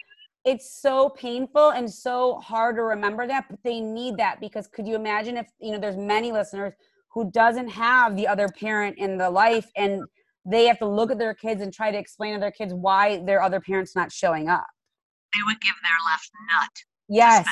it's 0.45 0.71
so 0.81 1.09
painful 1.09 1.71
and 1.71 1.91
so 1.91 2.39
hard 2.39 2.75
to 2.77 2.83
remember 2.83 3.27
that, 3.27 3.45
but 3.49 3.59
they 3.63 3.79
need 3.79 4.17
that 4.17 4.39
because 4.39 4.67
could 4.67 4.87
you 4.87 4.95
imagine 4.95 5.37
if 5.37 5.47
you 5.59 5.71
know 5.71 5.79
there's 5.79 5.97
many 5.97 6.31
listeners 6.31 6.73
who 7.09 7.29
doesn't 7.31 7.67
have 7.67 8.15
the 8.15 8.27
other 8.27 8.47
parent 8.47 8.97
in 8.97 9.17
the 9.17 9.29
life 9.29 9.69
and 9.75 10.03
they 10.49 10.65
have 10.65 10.79
to 10.79 10.87
look 10.87 11.11
at 11.11 11.17
their 11.17 11.33
kids 11.33 11.61
and 11.61 11.73
try 11.73 11.91
to 11.91 11.97
explain 11.97 12.33
to 12.33 12.39
their 12.39 12.51
kids 12.51 12.73
why 12.73 13.23
their 13.25 13.41
other 13.41 13.59
parents 13.59 13.95
not 13.95 14.11
showing 14.11 14.49
up. 14.49 14.65
They 15.33 15.41
would 15.45 15.59
give 15.61 15.75
their 15.83 15.97
left 16.05 16.29
nut. 16.51 16.69
Yes. 17.07 17.47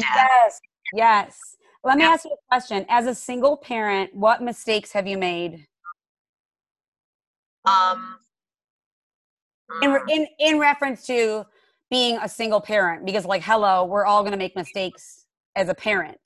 Yes. 0.00 0.60
Yes. 0.94 1.38
Let 1.84 1.98
me 1.98 2.04
ask 2.04 2.24
you 2.24 2.32
a 2.32 2.36
question. 2.48 2.84
As 2.88 3.06
a 3.06 3.14
single 3.14 3.56
parent, 3.56 4.14
what 4.14 4.42
mistakes 4.42 4.92
have 4.92 5.06
you 5.06 5.16
made? 5.16 5.66
Um, 7.64 8.16
in, 9.82 9.96
in 10.08 10.26
in 10.38 10.58
reference 10.58 11.06
to 11.06 11.44
being 11.90 12.18
a 12.22 12.28
single 12.28 12.60
parent 12.60 13.04
because 13.04 13.24
like 13.24 13.42
hello 13.42 13.84
we're 13.84 14.06
all 14.06 14.22
going 14.22 14.32
to 14.32 14.38
make 14.38 14.56
mistakes 14.56 15.26
as 15.56 15.68
a 15.68 15.74
parent 15.74 16.20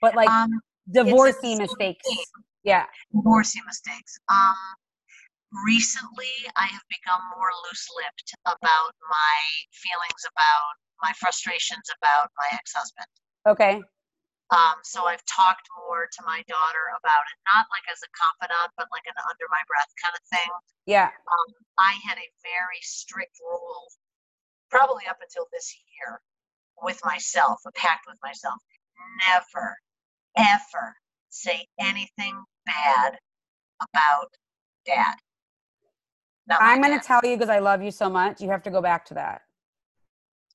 but 0.00 0.14
like 0.14 0.28
Um, 0.28 0.50
divorcee 0.92 1.38
same 1.42 1.58
mistakes 1.58 2.06
thing. 2.06 2.18
yeah 2.64 2.84
divorcing 3.14 3.62
mistakes. 3.66 4.18
Um, 4.30 4.54
recently, 5.62 6.34
I 6.56 6.66
have 6.66 6.82
become 6.90 7.22
more 7.36 7.50
loose-lipped 7.68 8.34
about 8.46 8.92
my 9.06 9.38
feelings 9.70 10.22
about 10.26 10.74
my 11.02 11.12
frustrations 11.20 11.86
about 11.98 12.30
my 12.38 12.48
ex-husband. 12.52 13.06
okay 13.46 13.82
Um, 14.50 14.78
so 14.82 15.06
I've 15.06 15.24
talked 15.24 15.66
more 15.86 16.06
to 16.10 16.20
my 16.26 16.42
daughter 16.48 16.84
about 16.98 17.24
it, 17.30 17.38
not 17.48 17.66
like 17.70 17.86
as 17.90 18.02
a 18.02 18.10
confidant, 18.12 18.70
but 18.76 18.88
like 18.90 19.06
an 19.06 19.18
under 19.30 19.46
my 19.50 19.62
breath 19.70 19.92
kind 20.02 20.14
of 20.14 20.24
thing. 20.30 20.50
yeah 20.86 21.10
Um, 21.10 21.50
I 21.78 21.98
had 22.06 22.18
a 22.18 22.28
very 22.42 22.80
strict 22.82 23.36
rule, 23.40 23.88
probably 24.70 25.06
up 25.06 25.18
until 25.22 25.46
this 25.52 25.74
year, 25.94 26.20
with 26.82 27.00
myself, 27.04 27.60
a 27.66 27.72
pact 27.72 28.06
with 28.06 28.18
myself, 28.22 28.58
never, 29.26 29.78
ever 30.36 30.96
say 31.30 31.66
anything 31.78 32.42
bad 32.66 33.18
about 33.80 34.30
dad. 34.86 35.16
Not 36.46 36.58
i'm 36.62 36.82
going 36.82 36.98
to 36.98 37.04
tell 37.06 37.20
you 37.24 37.36
because 37.36 37.48
i 37.48 37.58
love 37.58 37.82
you 37.82 37.90
so 37.90 38.08
much 38.10 38.40
you 38.40 38.48
have 38.50 38.62
to 38.64 38.70
go 38.70 38.80
back 38.82 39.04
to 39.06 39.14
that 39.14 39.42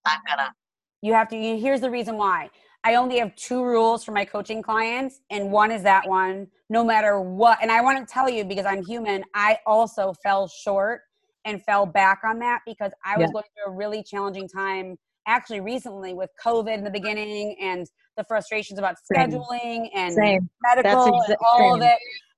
I'm 0.06 0.20
gonna. 0.28 0.54
you 1.02 1.14
have 1.14 1.28
to 1.30 1.38
you, 1.38 1.58
here's 1.60 1.82
the 1.82 1.90
reason 1.90 2.16
why 2.18 2.50
i 2.84 2.96
only 2.96 3.18
have 3.20 3.36
two 3.36 3.64
rules 3.64 4.04
for 4.04 4.12
my 4.12 4.26
coaching 4.26 4.62
clients 4.62 5.22
and 5.30 5.52
one 5.52 5.72
is 5.72 5.84
that 5.84 6.08
one 6.08 6.48
no 6.70 6.84
matter 6.84 7.20
what 7.20 7.58
and 7.62 7.72
i 7.72 7.82
want 7.82 7.98
to 8.06 8.12
tell 8.12 8.30
you 8.30 8.44
because 8.46 8.66
i'm 8.66 8.84
human 8.84 9.24
i 9.34 9.58
also 9.66 10.14
fell 10.24 10.48
short 10.48 11.02
and 11.46 11.64
fell 11.64 11.86
back 11.86 12.20
on 12.24 12.40
that 12.40 12.62
because 12.66 12.92
i 13.06 13.18
was 13.18 13.28
Yeah. 13.28 13.34
going 13.34 13.46
through 13.56 13.74
a 13.74 13.76
really 13.76 14.04
challenging 14.04 14.48
time 14.48 14.98
actually 15.28 15.60
recently 15.60 16.14
with 16.14 16.30
covid 16.44 16.74
in 16.78 16.84
the 16.84 16.90
beginning 16.90 17.56
and 17.62 17.88
the 18.18 18.24
frustrations 18.26 18.80
about 18.80 18.96
Same. 19.04 19.32
scheduling 19.32 19.90
and 19.96 20.14
Same. 20.14 20.50
medical 20.62 21.06
and 21.06 21.16
exa- 21.16 21.36
all 21.46 21.76
of 21.76 21.82
it 21.82 21.98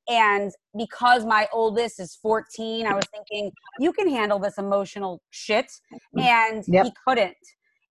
and 0.09 0.51
because 0.77 1.25
my 1.25 1.47
oldest 1.53 1.99
is 1.99 2.15
14 2.15 2.87
i 2.87 2.93
was 2.93 3.05
thinking 3.13 3.51
you 3.79 3.91
can 3.91 4.07
handle 4.09 4.37
this 4.39 4.57
emotional 4.57 5.21
shit. 5.31 5.71
Mm. 6.15 6.21
And 6.21 6.63
Yep. 6.67 6.85
he 6.85 6.91
couldn't. 7.05 7.37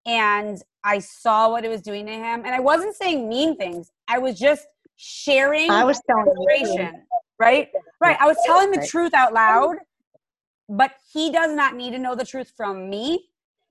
And 0.06 0.62
i 0.84 0.98
saw 0.98 1.50
what 1.50 1.64
it 1.64 1.68
was 1.68 1.82
doing 1.82 2.06
to 2.06 2.12
him. 2.12 2.44
And 2.44 2.54
i 2.54 2.60
wasn't 2.60 2.94
saying 2.96 3.28
mean 3.28 3.56
things. 3.56 3.90
I 4.08 4.18
was 4.18 4.38
just 4.38 4.66
sharing 4.96 5.70
I 5.70 5.84
was 5.84 6.00
telling 6.08 6.24
frustration 6.24 7.02
right? 7.38 7.68
Right. 8.00 8.16
I 8.20 8.26
was 8.26 8.36
telling 8.44 8.70
the 8.70 8.78
Right. 8.78 8.88
truth 8.88 9.14
out 9.14 9.32
loud 9.32 9.76
but 10.68 10.92
he 11.12 11.32
does 11.32 11.52
not 11.54 11.74
need 11.74 11.90
to 11.92 11.98
know 11.98 12.14
the 12.14 12.24
truth 12.24 12.52
from 12.56 12.88
me. 12.88 13.26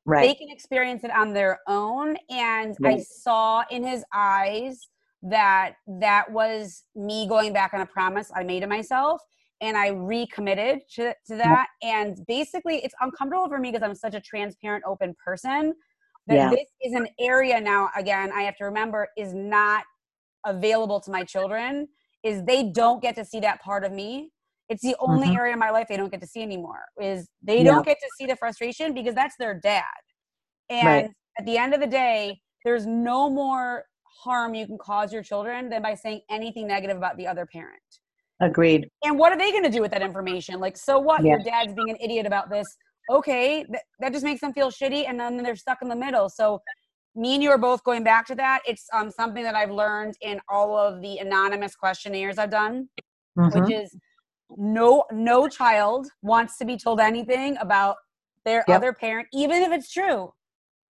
Right. 0.06 0.28
they 0.28 0.34
can 0.34 0.50
experience 0.50 1.04
it 1.04 1.12
on 1.12 1.34
their 1.34 1.60
own. 1.68 2.18
And 2.30 2.76
i 2.84 2.98
saw 3.00 3.64
in 3.70 3.84
his 3.84 4.04
eyes 4.14 4.88
that 5.22 5.74
that 5.88 6.32
was 6.32 6.84
me 6.96 7.28
going 7.28 7.52
back 7.54 7.74
on 7.74 7.82
a 7.82 7.86
promise 7.86 8.32
i 8.36 8.44
made 8.44 8.62
to 8.62 8.68
myself 8.68 9.22
and 9.62 9.76
i 9.76 9.90
recommitted 9.90 10.80
to, 10.90 11.14
to 11.28 11.36
that 11.36 11.68
and 11.84 12.20
basically 12.28 12.78
it's 12.84 12.96
uncomfortable 13.02 13.48
for 13.50 13.60
me 13.60 13.72
because 13.72 13.84
i'm 13.84 13.96
such 13.96 14.14
a 14.16 14.22
transparent 14.22 14.84
open 14.88 15.14
person 15.24 15.74
that 16.28 16.38
Yeah. 16.38 16.50
this 16.50 16.68
is 16.84 16.94
an 16.94 17.08
area 17.20 17.60
now 17.60 17.90
again 17.98 18.32
i 18.34 18.42
have 18.44 18.56
to 18.56 18.64
remember 18.64 19.08
is 19.18 19.34
not 19.34 19.84
available 20.46 21.02
to 21.02 21.12
my 21.12 21.24
children 21.24 21.88
is 22.24 22.44
they 22.46 22.72
don't 22.72 23.02
get 23.02 23.16
to 23.16 23.26
see 23.26 23.42
that 23.42 23.62
part 23.62 23.84
of 23.84 23.92
me 23.92 24.32
it's 24.70 24.84
the 24.84 24.96
only 25.00 25.30
Mhm. 25.30 25.36
area 25.36 25.54
of 25.54 25.60
my 25.60 25.70
life 25.70 25.88
they 25.90 25.98
don't 25.98 26.12
get 26.12 26.22
to 26.22 26.28
see 26.28 26.42
anymore 26.42 26.86
is 27.02 27.28
they 27.42 27.62
Yeah. 27.64 27.64
don't 27.64 27.84
get 27.86 27.98
to 28.00 28.10
see 28.18 28.26
the 28.26 28.38
frustration 28.38 28.94
because 28.94 29.16
that's 29.16 29.36
their 29.38 29.54
dad 29.60 29.84
and 30.70 31.08
Right. 31.08 31.12
at 31.38 31.46
the 31.46 31.58
end 31.58 31.74
of 31.74 31.82
the 31.82 31.88
day 31.88 32.40
there's 32.64 32.86
no 32.86 33.30
more 33.30 33.84
harm 34.24 34.54
you 34.54 34.66
can 34.66 34.78
cause 34.78 35.14
your 35.14 35.24
children 35.24 35.70
than 35.70 35.82
by 35.82 35.94
saying 35.94 36.22
anything 36.30 36.68
negative 36.68 36.98
about 36.98 37.16
the 37.18 37.26
other 37.28 37.46
parent 37.46 37.82
Agreed. 38.42 38.90
and 39.04 39.18
what 39.18 39.32
are 39.32 39.38
they 39.38 39.52
going 39.52 39.64
to 39.64 39.70
do 39.70 39.82
with 39.82 39.92
that 39.92 40.02
information 40.02 40.60
like 40.60 40.76
so 40.78 41.00
what 41.00 41.24
Yeah. 41.24 41.34
your 41.36 41.44
dad's 41.44 41.74
being 41.74 41.90
an 41.90 41.98
idiot 42.02 42.26
about 42.26 42.50
this 42.50 42.68
okay 43.10 43.64
th- 43.64 43.84
that 44.00 44.12
just 44.12 44.24
makes 44.26 44.42
them 44.42 44.54
feel 44.54 44.70
shitty 44.70 45.06
and 45.08 45.20
then 45.20 45.38
they're 45.38 45.56
stuck 45.56 45.82
in 45.82 45.88
the 45.90 45.96
middle 45.96 46.30
so 46.30 46.60
me 47.16 47.34
and 47.36 47.44
you 47.44 47.50
are 47.50 47.58
both 47.58 47.84
going 47.84 48.04
back 48.04 48.28
to 48.28 48.36
that 48.36 48.62
it's 48.68 48.86
um, 48.94 49.10
something 49.10 49.44
that 49.44 49.56
i've 49.56 49.72
learned 49.72 50.16
in 50.22 50.40
all 50.50 50.78
of 50.78 51.02
the 51.02 51.18
anonymous 51.20 51.76
questionnaires 51.76 52.38
i've 52.38 52.52
done 52.52 52.88
Mhm. 53.38 53.68
which 53.68 53.72
is 53.72 53.96
no 54.58 55.06
no 55.12 55.48
child 55.48 56.08
wants 56.22 56.58
to 56.58 56.66
be 56.66 56.76
told 56.78 57.00
anything 57.00 57.56
about 57.58 57.96
their 58.46 58.64
Yep. 58.68 58.78
other 58.78 58.94
parent 58.94 59.28
even 59.34 59.62
if 59.64 59.72
it's 59.72 59.92
true 59.92 60.32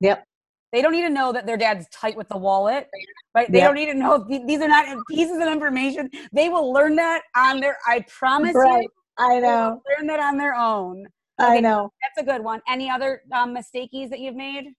Yep. 0.01 0.23
They 0.71 0.81
don't 0.81 0.91
need 0.91 1.03
to 1.03 1.09
know 1.09 1.31
that 1.33 1.45
their 1.45 1.57
dad's 1.57 1.87
tight 1.89 2.15
with 2.15 2.27
the 2.29 2.37
wallet 2.37 2.87
right 3.35 3.51
they 3.51 3.59
Yep. 3.59 3.67
don't 3.67 3.75
need 3.75 3.87
to 3.87 3.93
know 3.93 4.25
these 4.27 4.61
are 4.61 4.67
not 4.67 4.85
pieces 5.07 5.37
of 5.41 5.47
information 5.47 6.09
they 6.31 6.49
will 6.49 6.71
learn 6.71 6.95
that 6.95 7.21
on 7.35 7.59
their 7.59 7.77
i 7.87 7.99
promise 8.07 8.55
Right. 8.55 8.83
you 8.83 8.89
I 9.17 9.35
they 9.35 9.41
will 9.41 9.41
know. 9.41 9.81
learn 9.97 10.07
that 10.07 10.19
on 10.19 10.37
their 10.37 10.55
own 10.55 11.05
I 11.39 11.59
know. 11.61 11.89
that's 12.01 12.17
a 12.17 12.29
good 12.31 12.43
one 12.43 12.61
any 12.67 12.89
other 12.89 13.21
um, 13.33 13.53
mistakeys 13.53 14.09
that 14.09 14.19
you've 14.19 14.35
made 14.35 14.73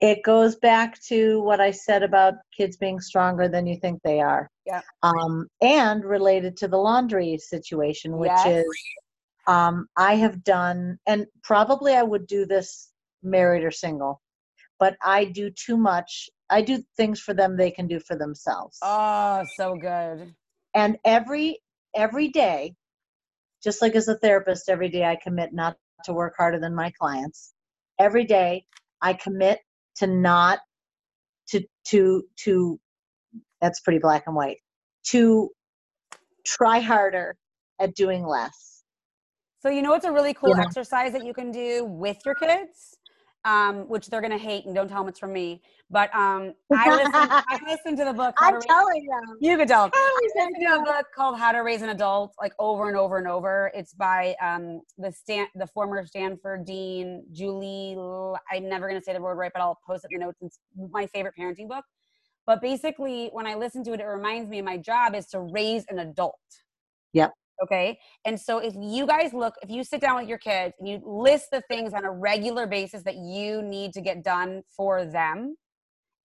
It 0.00 0.22
goes 0.24 0.56
back 0.56 1.00
to 1.02 1.40
what 1.42 1.60
I 1.60 1.70
said 1.70 2.02
about 2.02 2.34
kids 2.56 2.76
being 2.76 3.00
stronger 3.00 3.48
than 3.48 3.66
you 3.68 3.76
think 3.76 4.00
they 4.02 4.20
are. 4.20 4.48
Yeah. 4.66 4.80
Um, 5.04 5.46
and 5.60 6.04
related 6.04 6.56
to 6.58 6.68
the 6.68 6.76
laundry 6.76 7.38
situation, 7.38 8.16
which 8.18 8.30
Yes. 8.44 8.64
is 8.64 8.76
um, 9.46 9.86
I 9.96 10.14
have 10.16 10.42
done, 10.44 10.98
and 11.06 11.26
probably 11.44 11.94
I 11.94 12.02
would 12.02 12.26
do 12.26 12.46
this 12.46 12.90
married 13.22 13.64
or 13.64 13.70
single, 13.70 14.20
but 14.82 14.96
I 15.02 15.26
do 15.26 15.50
too 15.66 15.76
much. 15.76 16.28
I 16.50 16.62
do 16.62 16.82
things 16.96 17.20
for 17.20 17.34
them 17.34 17.56
they 17.56 17.70
can 17.70 17.86
do 17.86 18.00
for 18.00 18.16
themselves. 18.16 18.78
oh 18.82 19.44
so 19.56 19.76
good 19.76 20.34
and 20.74 20.98
every 21.04 21.46
every 21.94 22.28
day 22.28 22.74
just 23.66 23.80
like 23.82 23.94
as 24.00 24.08
a 24.08 24.16
therapist 24.24 24.68
every 24.68 24.88
day 24.96 25.04
i 25.04 25.16
commit 25.26 25.50
not 25.52 25.76
to 26.06 26.12
work 26.12 26.34
harder 26.36 26.58
than 26.64 26.74
my 26.74 26.90
clients 27.00 27.54
every 28.06 28.24
day 28.24 28.64
i 29.02 29.12
commit 29.26 29.60
to 30.00 30.06
not 30.06 30.58
to 31.50 31.62
to 31.90 32.24
to 32.44 32.80
that's 33.62 33.80
pretty 33.80 34.00
black 34.06 34.24
and 34.26 34.36
white 34.36 34.58
to 35.12 35.24
try 36.46 36.78
harder 36.80 37.28
at 37.80 37.94
doing 37.94 38.24
less 38.36 38.84
So 39.62 39.68
you 39.70 39.82
know 39.82 39.90
what's 39.94 40.04
a 40.12 40.12
really 40.18 40.34
cool 40.34 40.56
know? 40.56 40.62
exercise 40.66 41.12
that 41.12 41.24
you 41.28 41.34
can 41.34 41.52
do 41.52 41.84
with 41.84 42.18
your 42.26 42.34
kids, 42.34 42.98
um, 43.44 43.88
which 43.88 44.08
they're 44.08 44.20
gonna 44.20 44.38
hate 44.38 44.66
and 44.66 44.74
don't 44.74 44.88
tell 44.88 44.98
them 44.98 45.08
it's 45.08 45.18
from 45.18 45.32
me. 45.32 45.62
But 45.90 46.14
um, 46.14 46.54
I 46.72 46.90
listened, 46.90 47.30
I 47.30 47.58
listen 47.68 47.96
to 47.98 48.04
the 48.04 48.12
book. 48.12 48.34
Raise- 48.40 48.64
telling 48.66 49.06
them 49.06 49.36
you 49.40 49.56
could 49.56 49.68
tell. 49.68 49.84
I'm 49.84 49.90
I 49.94 50.48
to 50.60 50.80
a 50.80 50.84
book 50.84 51.06
called 51.14 51.38
How 51.38 51.52
to 51.52 51.58
Raise 51.60 51.82
an 51.82 51.90
Adult, 51.90 52.34
like 52.40 52.52
over 52.58 52.88
and 52.88 52.96
over 52.96 53.18
and 53.18 53.28
over. 53.28 53.70
It's 53.74 53.92
by 53.94 54.34
um, 54.40 54.80
the 54.98 55.12
Stan, 55.12 55.46
the 55.54 55.66
former 55.66 56.04
Stanford 56.06 56.64
dean 56.64 57.24
Julie. 57.32 57.94
L- 57.96 58.38
I'm 58.50 58.68
never 58.68 58.88
gonna 58.88 59.02
say 59.02 59.12
the 59.12 59.20
word 59.20 59.36
right, 59.36 59.52
but 59.52 59.60
I'll 59.62 59.78
post 59.86 60.04
it 60.04 60.14
in 60.14 60.20
the 60.20 60.26
notes. 60.26 60.38
It's 60.42 60.58
my 60.90 61.06
favorite 61.06 61.34
parenting 61.38 61.68
book. 61.68 61.84
But 62.46 62.60
basically, 62.60 63.28
when 63.32 63.46
I 63.46 63.54
listen 63.54 63.84
to 63.84 63.92
it, 63.92 64.00
it 64.00 64.04
reminds 64.04 64.48
me 64.48 64.62
my 64.62 64.76
job 64.76 65.14
is 65.14 65.26
to 65.28 65.40
raise 65.40 65.84
an 65.88 66.00
adult. 66.00 66.38
Yep. 67.12 67.32
Okay. 67.62 67.98
And 68.24 68.38
so 68.38 68.58
if 68.58 68.74
you 68.76 69.06
guys 69.06 69.32
look, 69.32 69.54
if 69.62 69.70
you 69.70 69.84
sit 69.84 70.00
down 70.00 70.16
with 70.16 70.28
your 70.28 70.38
kids 70.38 70.74
and 70.80 70.88
you 70.88 71.00
list 71.04 71.48
the 71.52 71.62
things 71.70 71.94
on 71.94 72.04
a 72.04 72.10
regular 72.10 72.66
basis 72.66 73.04
that 73.04 73.16
you 73.16 73.62
need 73.62 73.92
to 73.92 74.00
get 74.00 74.24
done 74.24 74.62
for 74.76 75.04
them 75.04 75.56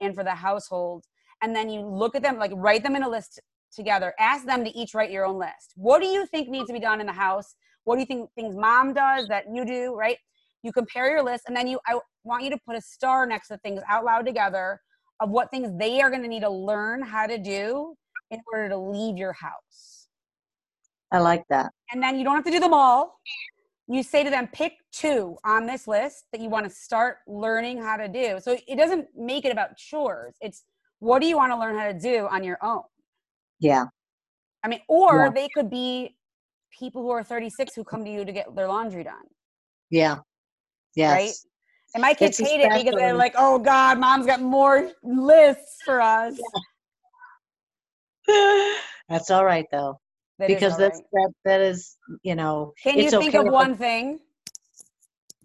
and 0.01 0.15
for 0.15 0.23
the 0.23 0.33
household, 0.33 1.05
and 1.43 1.55
then 1.55 1.69
you 1.69 1.81
look 1.81 2.15
at 2.15 2.23
them, 2.23 2.39
like 2.39 2.51
write 2.55 2.81
them 2.81 2.95
in 2.95 3.03
a 3.03 3.09
list 3.09 3.39
together, 3.71 4.13
ask 4.19 4.45
them 4.47 4.63
to 4.63 4.75
each 4.75 4.95
write 4.95 5.11
your 5.11 5.25
own 5.25 5.38
list. 5.38 5.73
What 5.75 6.01
do 6.01 6.07
you 6.07 6.25
think 6.25 6.49
needs 6.49 6.67
to 6.67 6.73
be 6.73 6.79
done 6.79 6.99
in 6.99 7.05
the 7.05 7.13
house? 7.13 7.55
What 7.83 7.95
do 7.95 7.99
you 7.99 8.07
think 8.07 8.29
things 8.33 8.55
mom 8.55 8.93
does 8.93 9.27
that 9.27 9.45
you 9.53 9.63
do, 9.63 9.93
right? 9.95 10.17
You 10.63 10.71
compare 10.71 11.11
your 11.11 11.23
list 11.23 11.43
and 11.47 11.55
then 11.55 11.67
you 11.67 11.79
I 11.85 11.99
want 12.23 12.43
you 12.43 12.49
to 12.49 12.57
put 12.65 12.75
a 12.75 12.81
star 12.81 13.27
next 13.27 13.49
to 13.49 13.57
things 13.59 13.81
out 13.88 14.03
loud 14.03 14.25
together 14.25 14.81
of 15.19 15.29
what 15.29 15.51
things 15.51 15.69
they 15.77 16.01
are 16.01 16.09
going 16.09 16.23
to 16.23 16.27
need 16.27 16.41
to 16.41 16.49
learn 16.49 17.03
how 17.03 17.27
to 17.27 17.38
do 17.38 17.95
in 18.31 18.39
order 18.51 18.69
to 18.69 18.77
leave 18.77 19.17
your 19.17 19.33
house 19.33 19.96
i 21.12 21.20
like 21.20 21.43
that 21.49 21.72
and 21.91 22.01
then 22.03 22.18
you 22.18 22.24
don't 22.24 22.36
have 22.36 22.43
to 22.45 22.51
do 22.51 22.60
them 22.60 22.74
all. 22.74 23.20
You 23.89 24.03
say 24.03 24.24
to 24.24 24.30
them, 24.30 24.49
pick 24.51 24.74
two 24.91 25.38
on 25.45 25.66
this 25.66 25.88
list 25.88 26.26
that 26.34 26.41
you 26.41 26.49
want 26.49 26.66
to 26.66 26.70
start 26.70 27.20
learning 27.26 27.82
how 27.82 27.95
to 27.95 28.10
do. 28.10 28.39
So 28.41 28.58
it 28.68 28.76
doesn't 28.76 29.08
make 29.16 29.45
it 29.45 29.51
about 29.51 29.78
chores. 29.78 30.36
It's 30.41 30.66
what 30.99 31.22
do 31.22 31.28
you 31.28 31.38
want 31.38 31.53
to 31.53 31.58
learn 31.58 31.78
how 31.78 31.88
to 31.89 31.97
do 31.97 32.28
on 32.30 32.43
your 32.43 32.58
own? 32.62 32.82
yeah 33.60 33.86
I 34.64 34.68
mean, 34.68 34.82
or 34.89 35.26
Yeah. 35.26 35.30
they 35.30 35.47
could 35.49 35.70
be 35.70 36.18
people 36.78 37.01
who 37.01 37.10
are 37.12 37.24
36 37.24 37.74
who 37.76 37.84
come 37.86 38.03
to 38.03 38.12
you 38.12 38.26
to 38.26 38.32
get 38.34 38.53
their 38.55 38.68
laundry 38.68 39.03
done. 39.05 39.24
yeah 39.89 40.18
yes 40.95 41.10
Right? 41.14 41.34
And 41.93 42.01
my 42.01 42.14
kids 42.14 42.39
It's 42.39 42.49
hate 42.49 42.60
it 42.60 42.70
because 42.74 42.95
they're 42.95 43.16
like, 43.16 43.36
oh 43.38 43.58
God, 43.60 43.97
mom's 43.99 44.26
got 44.26 44.41
more 44.41 44.91
lists 45.01 45.82
for 45.86 46.01
us. 46.01 46.38
that's 49.08 49.32
all 49.32 49.45
right 49.45 49.66
though 49.72 49.97
That 50.39 50.47
because 50.49 50.77
that's 50.77 50.99
right. 50.99 51.05
that 51.13 51.31
that 51.45 51.61
is 51.61 51.97
you 52.23 52.35
know 52.35 52.73
Can 52.83 52.99
you 52.99 53.09
think 53.11 53.33
okay 53.33 53.38
of 53.47 53.47
one 53.51 53.75
thing? 53.75 54.19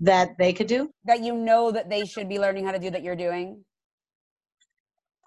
that 0.00 0.36
they 0.38 0.52
could 0.52 0.66
do. 0.66 0.90
that 1.04 1.20
you 1.20 1.34
know 1.34 1.70
that 1.70 1.88
they 1.88 2.04
should 2.04 2.28
be 2.28 2.38
learning 2.38 2.64
how 2.66 2.72
to 2.72 2.78
do 2.78 2.90
that 2.90 3.02
you're 3.02 3.16
doing? 3.16 3.64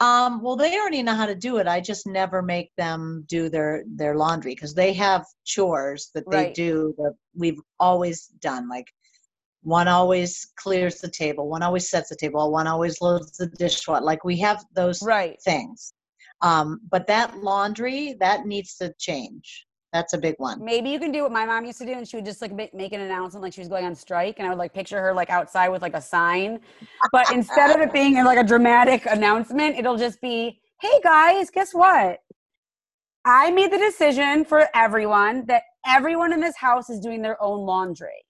Um, 0.01 0.41
well, 0.41 0.57
they 0.57 0.78
already 0.78 1.01
know 1.03 1.16
how 1.16 1.26
to 1.26 1.36
do 1.36 1.57
it. 1.57 1.68
I 1.68 1.80
just 1.80 2.05
never 2.05 2.41
make 2.41 2.70
them 2.78 3.24
do 3.30 3.47
their 3.49 3.84
their 3.88 4.16
laundry 4.18 4.53
because 4.53 4.74
they 4.74 4.91
have 4.93 5.26
chores 5.45 6.11
that 6.13 6.26
they 6.30 6.38
Right. 6.38 6.55
do 6.55 6.93
that 6.97 7.13
we've 7.34 7.59
always 7.80 8.28
done. 8.41 8.68
Like 8.68 8.88
one 9.63 9.88
always 9.88 10.51
clears 10.57 10.99
the 10.99 11.09
table, 11.09 11.49
one 11.49 11.63
always 11.63 11.89
sets 11.89 12.09
the 12.09 12.18
table, 12.18 12.51
one 12.51 12.68
always 12.68 13.01
loads 13.01 13.38
the 13.38 13.47
dishwasher. 13.47 14.03
Like 14.03 14.26
we 14.26 14.38
have 14.39 14.63
those 14.76 15.01
Right. 15.01 15.41
things. 15.43 15.93
Um, 16.42 16.82
but 16.90 17.08
that 17.08 17.38
laundry 17.38 18.16
that 18.20 18.46
needs 18.46 18.76
to 18.78 18.94
change. 19.00 19.66
That's 19.94 20.14
a 20.14 20.18
big 20.18 20.36
one. 20.40 20.64
Maybe 20.64 20.90
you 20.90 21.00
can 21.00 21.14
do 21.14 21.24
what 21.24 21.32
my 21.32 21.46
mom 21.46 21.66
used 21.66 21.80
to 21.80 21.86
do, 21.86 21.94
and 21.94 22.08
she 22.08 22.18
would 22.18 22.26
just 22.26 22.42
like 22.42 22.52
make, 22.52 22.74
make 22.74 22.92
an 22.92 23.00
announcement 23.00 23.42
like 23.42 23.54
she 23.54 23.62
was 23.62 23.70
going 23.70 23.86
on 23.86 23.96
strike, 23.96 24.40
and 24.40 24.46
I 24.46 24.50
would 24.50 24.60
like 24.60 24.74
picture 24.74 25.00
her 25.00 25.14
like 25.14 25.30
outside 25.30 25.70
with 25.70 25.82
like 25.82 25.94
a 25.94 26.02
sign. 26.02 26.60
But 27.14 27.32
instead 27.32 27.72
of 27.72 27.80
it 27.80 27.94
being 27.94 28.16
like 28.26 28.38
a 28.38 28.44
dramatic 28.44 29.06
announcement, 29.06 29.78
it'll 29.78 29.98
just 29.98 30.20
be, 30.20 30.60
"Hey 30.82 31.00
guys, 31.02 31.50
guess 31.50 31.74
what? 31.74 32.20
I 33.24 33.52
made 33.52 33.72
the 33.72 33.78
decision 33.78 34.44
for 34.44 34.68
everyone 34.76 35.46
that 35.48 35.64
everyone 35.86 36.34
in 36.34 36.40
this 36.40 36.58
house 36.58 36.90
is 36.90 37.00
doing 37.00 37.22
their 37.22 37.42
own 37.42 37.66
laundry. 37.66 38.26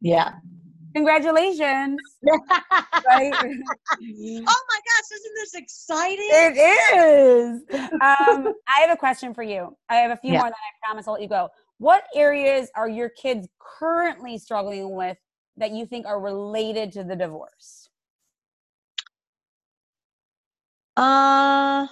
Yeah. 0.00 0.32
Congratulations!" 0.94 2.16
right? 3.08 3.36
oh 3.42 4.62
my 4.68 4.80
gosh, 4.80 5.10
isn't 5.14 5.34
this 5.36 5.54
exciting? 5.54 6.26
It 6.30 6.56
is. 6.56 7.62
Um, 8.02 8.52
I 8.68 8.80
have 8.80 8.90
a 8.90 8.96
question 8.96 9.34
for 9.34 9.42
you. 9.42 9.76
I 9.88 9.96
have 9.96 10.10
a 10.10 10.16
few 10.16 10.32
Yeah. 10.32 10.40
more, 10.40 10.48
that 10.48 10.54
I 10.54 10.86
promise 10.86 11.06
I'll 11.06 11.14
let 11.14 11.22
you 11.22 11.28
go. 11.28 11.48
What 11.78 12.04
areas 12.14 12.68
are 12.74 12.88
your 12.88 13.08
kids 13.08 13.48
currently 13.58 14.38
struggling 14.38 14.94
with 14.94 15.16
that 15.56 15.70
you 15.72 15.86
think 15.86 16.06
are 16.06 16.20
related 16.20 16.92
to 16.92 17.04
the 17.04 17.16
divorce? 17.16 17.88
Uh 20.96 21.86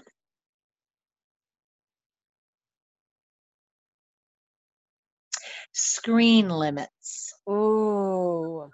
screen 5.72 6.48
limits. 6.48 7.34
Ooh, 7.48 8.70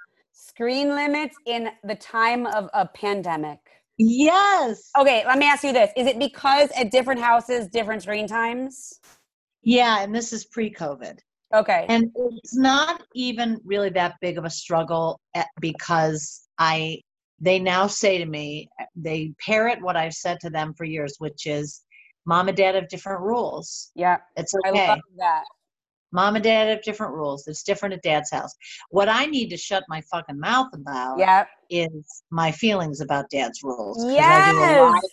screen 0.54 0.94
limits 0.94 1.36
in 1.46 1.68
the 1.82 1.96
time 1.96 2.46
of 2.46 2.68
a 2.74 2.86
pandemic. 2.86 3.58
Yes. 3.98 4.90
Okay, 4.98 5.24
let 5.26 5.38
me 5.38 5.46
ask 5.46 5.64
you 5.64 5.72
this: 5.72 5.90
Is 5.96 6.06
it 6.06 6.18
because 6.18 6.70
at 6.76 6.90
different 6.90 7.20
houses, 7.20 7.68
different 7.68 8.02
screen 8.02 8.26
times? 8.26 9.00
Yeah, 9.62 10.02
and 10.02 10.14
this 10.14 10.32
is 10.32 10.44
pre-COVID. 10.46 11.18
Okay. 11.54 11.86
And 11.88 12.10
it's 12.14 12.56
not 12.56 13.02
even 13.14 13.60
really 13.64 13.90
that 13.90 14.14
big 14.20 14.38
of 14.38 14.44
a 14.44 14.50
struggle 14.50 15.20
eh, 15.34 15.44
because 15.60 16.42
I 16.58 17.00
they 17.40 17.58
now 17.58 17.86
say 17.86 18.18
to 18.18 18.26
me 18.26 18.68
they 18.96 19.32
parrot 19.44 19.80
what 19.80 19.96
I've 19.96 20.14
said 20.14 20.38
to 20.40 20.50
them 20.50 20.74
for 20.74 20.84
years, 20.84 21.16
which 21.18 21.46
is 21.46 21.82
mom 22.26 22.48
and 22.48 22.56
dad 22.56 22.74
have 22.74 22.88
different 22.88 23.20
rules. 23.22 23.90
yeah, 23.94 24.18
It's 24.36 24.54
okay. 24.66 24.86
I 24.86 24.88
love 24.88 24.98
that. 25.18 25.44
Mom 26.14 26.36
and 26.36 26.44
dad 26.44 26.68
have 26.68 26.82
different 26.82 27.12
rules. 27.12 27.46
It's 27.48 27.64
different 27.64 27.92
at 27.92 28.02
dad's 28.02 28.30
house. 28.30 28.54
What 28.90 29.08
I 29.08 29.26
need 29.26 29.48
to 29.50 29.56
shut 29.56 29.82
my 29.88 30.00
fucking 30.12 30.38
mouth 30.38 30.68
about 30.72 31.18
Yeah. 31.18 31.44
is 31.68 32.22
my 32.30 32.52
feelings 32.52 33.00
about 33.00 33.28
dad's 33.30 33.62
rules. 33.64 33.98
I, 34.02 34.50
do 34.52 34.58
a 34.58 34.60
lot- 34.84 34.94
Yes. 35.02 35.10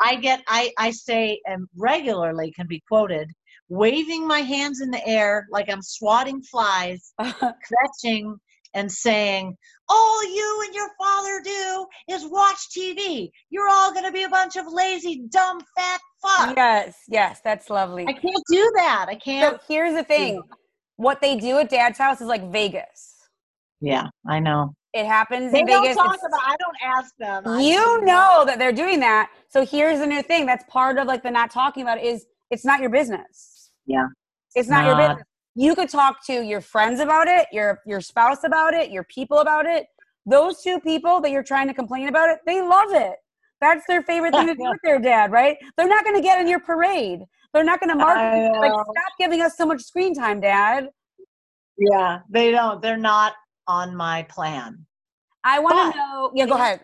I 0.00 0.14
get 0.16 0.42
I 0.46 0.72
I 0.78 0.90
say 0.92 1.40
and 1.46 1.66
regularly 1.76 2.52
can 2.52 2.66
be 2.66 2.80
quoted 2.88 3.30
waving 3.68 4.26
my 4.26 4.40
hands 4.40 4.80
in 4.80 4.90
the 4.92 5.04
air 5.08 5.48
like 5.50 5.68
I'm 5.68 5.82
swatting 5.82 6.40
flies, 6.42 7.12
stretching 7.64 8.38
and 8.74 8.90
saying, 8.90 9.56
"All 9.88 10.24
you 10.34 10.62
and 10.66 10.74
your 10.74 10.88
father 10.98 11.40
do 11.44 11.86
is 12.08 12.26
watch 12.26 12.58
TV. 12.76 13.30
You're 13.50 13.68
all 13.68 13.92
going 13.92 14.04
to 14.04 14.12
be 14.12 14.24
a 14.24 14.28
bunch 14.28 14.56
of 14.56 14.66
lazy, 14.68 15.24
dumb, 15.30 15.60
fat 15.76 16.00
fucks." 16.24 16.54
yes. 16.56 16.96
Yes. 17.08 17.40
That's 17.44 17.70
lovely. 17.70 18.04
I 18.06 18.12
can't 18.12 18.42
do 18.50 18.72
that. 18.76 19.06
I 19.08 19.14
can't. 19.16 19.56
So 19.56 19.60
here's 19.68 19.94
the 19.94 20.04
thing: 20.04 20.42
what 20.96 21.20
they 21.20 21.36
do 21.36 21.58
at 21.58 21.70
Dad's 21.70 21.98
house 21.98 22.20
is 22.20 22.26
like 22.26 22.50
Vegas. 22.50 23.14
Yeah, 23.80 24.04
I 24.28 24.40
know. 24.40 24.74
It 24.94 25.04
happens 25.04 25.52
They 25.52 25.60
in 25.60 25.66
don't 25.66 25.82
Vegas. 25.82 25.96
talk 25.98 26.14
It's- 26.14 26.26
about. 26.26 26.40
I 26.42 26.56
don't 26.56 26.76
ask 26.82 27.14
them. 27.18 27.60
You 27.60 28.02
know 28.02 28.44
that 28.46 28.58
they're 28.58 28.72
doing 28.72 29.00
that. 29.00 29.30
So 29.48 29.66
here's 29.66 29.98
the 29.98 30.06
new 30.06 30.22
thing. 30.22 30.46
That's 30.46 30.64
part 30.70 30.96
of 30.96 31.06
like 31.06 31.22
the 31.22 31.30
not 31.30 31.50
talking 31.50 31.82
about 31.82 31.98
it 31.98 32.04
is 32.04 32.24
it's 32.50 32.64
not 32.64 32.80
your 32.80 32.88
business. 32.88 33.70
Yeah. 33.84 34.06
It's 34.54 34.70
not 34.70 34.86
your 34.86 34.96
business. 34.96 35.26
You 35.58 35.74
could 35.74 35.88
talk 35.88 36.24
to 36.26 36.42
your 36.42 36.60
friends 36.60 37.00
about 37.00 37.28
it, 37.28 37.46
your 37.50 37.80
your 37.86 38.02
spouse 38.02 38.44
about 38.44 38.74
it, 38.74 38.90
your 38.90 39.04
people 39.04 39.38
about 39.38 39.64
it. 39.64 39.86
Those 40.26 40.62
two 40.62 40.78
people 40.80 41.20
that 41.22 41.30
you're 41.30 41.42
trying 41.42 41.66
to 41.68 41.74
complain 41.74 42.08
about 42.08 42.28
it, 42.28 42.40
they 42.46 42.60
love 42.60 42.92
it. 42.92 43.14
That's 43.62 43.82
their 43.88 44.02
favorite 44.02 44.34
thing 44.34 44.48
to 44.48 44.54
do 44.54 44.64
with 44.68 44.80
their 44.84 44.98
dad, 45.00 45.32
right? 45.32 45.56
They're 45.76 45.88
not 45.88 46.04
going 46.04 46.16
to 46.16 46.22
get 46.22 46.38
in 46.40 46.46
your 46.46 46.60
parade. 46.60 47.20
They're 47.54 47.64
not 47.64 47.80
going 47.80 47.88
to 47.90 47.96
mark 47.96 48.18
like 48.60 48.72
stop 48.72 49.12
giving 49.18 49.40
us 49.40 49.56
so 49.56 49.64
much 49.64 49.80
screen 49.80 50.14
time, 50.14 50.40
dad. 50.40 50.90
Yeah, 51.78 52.20
they 52.28 52.50
don't. 52.50 52.82
They're 52.82 52.98
not 52.98 53.32
on 53.66 53.96
my 53.96 54.24
plan. 54.24 54.84
I 55.42 55.58
want 55.60 55.94
to 55.94 55.98
know. 55.98 56.32
Yeah, 56.34 56.46
go 56.46 56.54
ahead. 56.54 56.80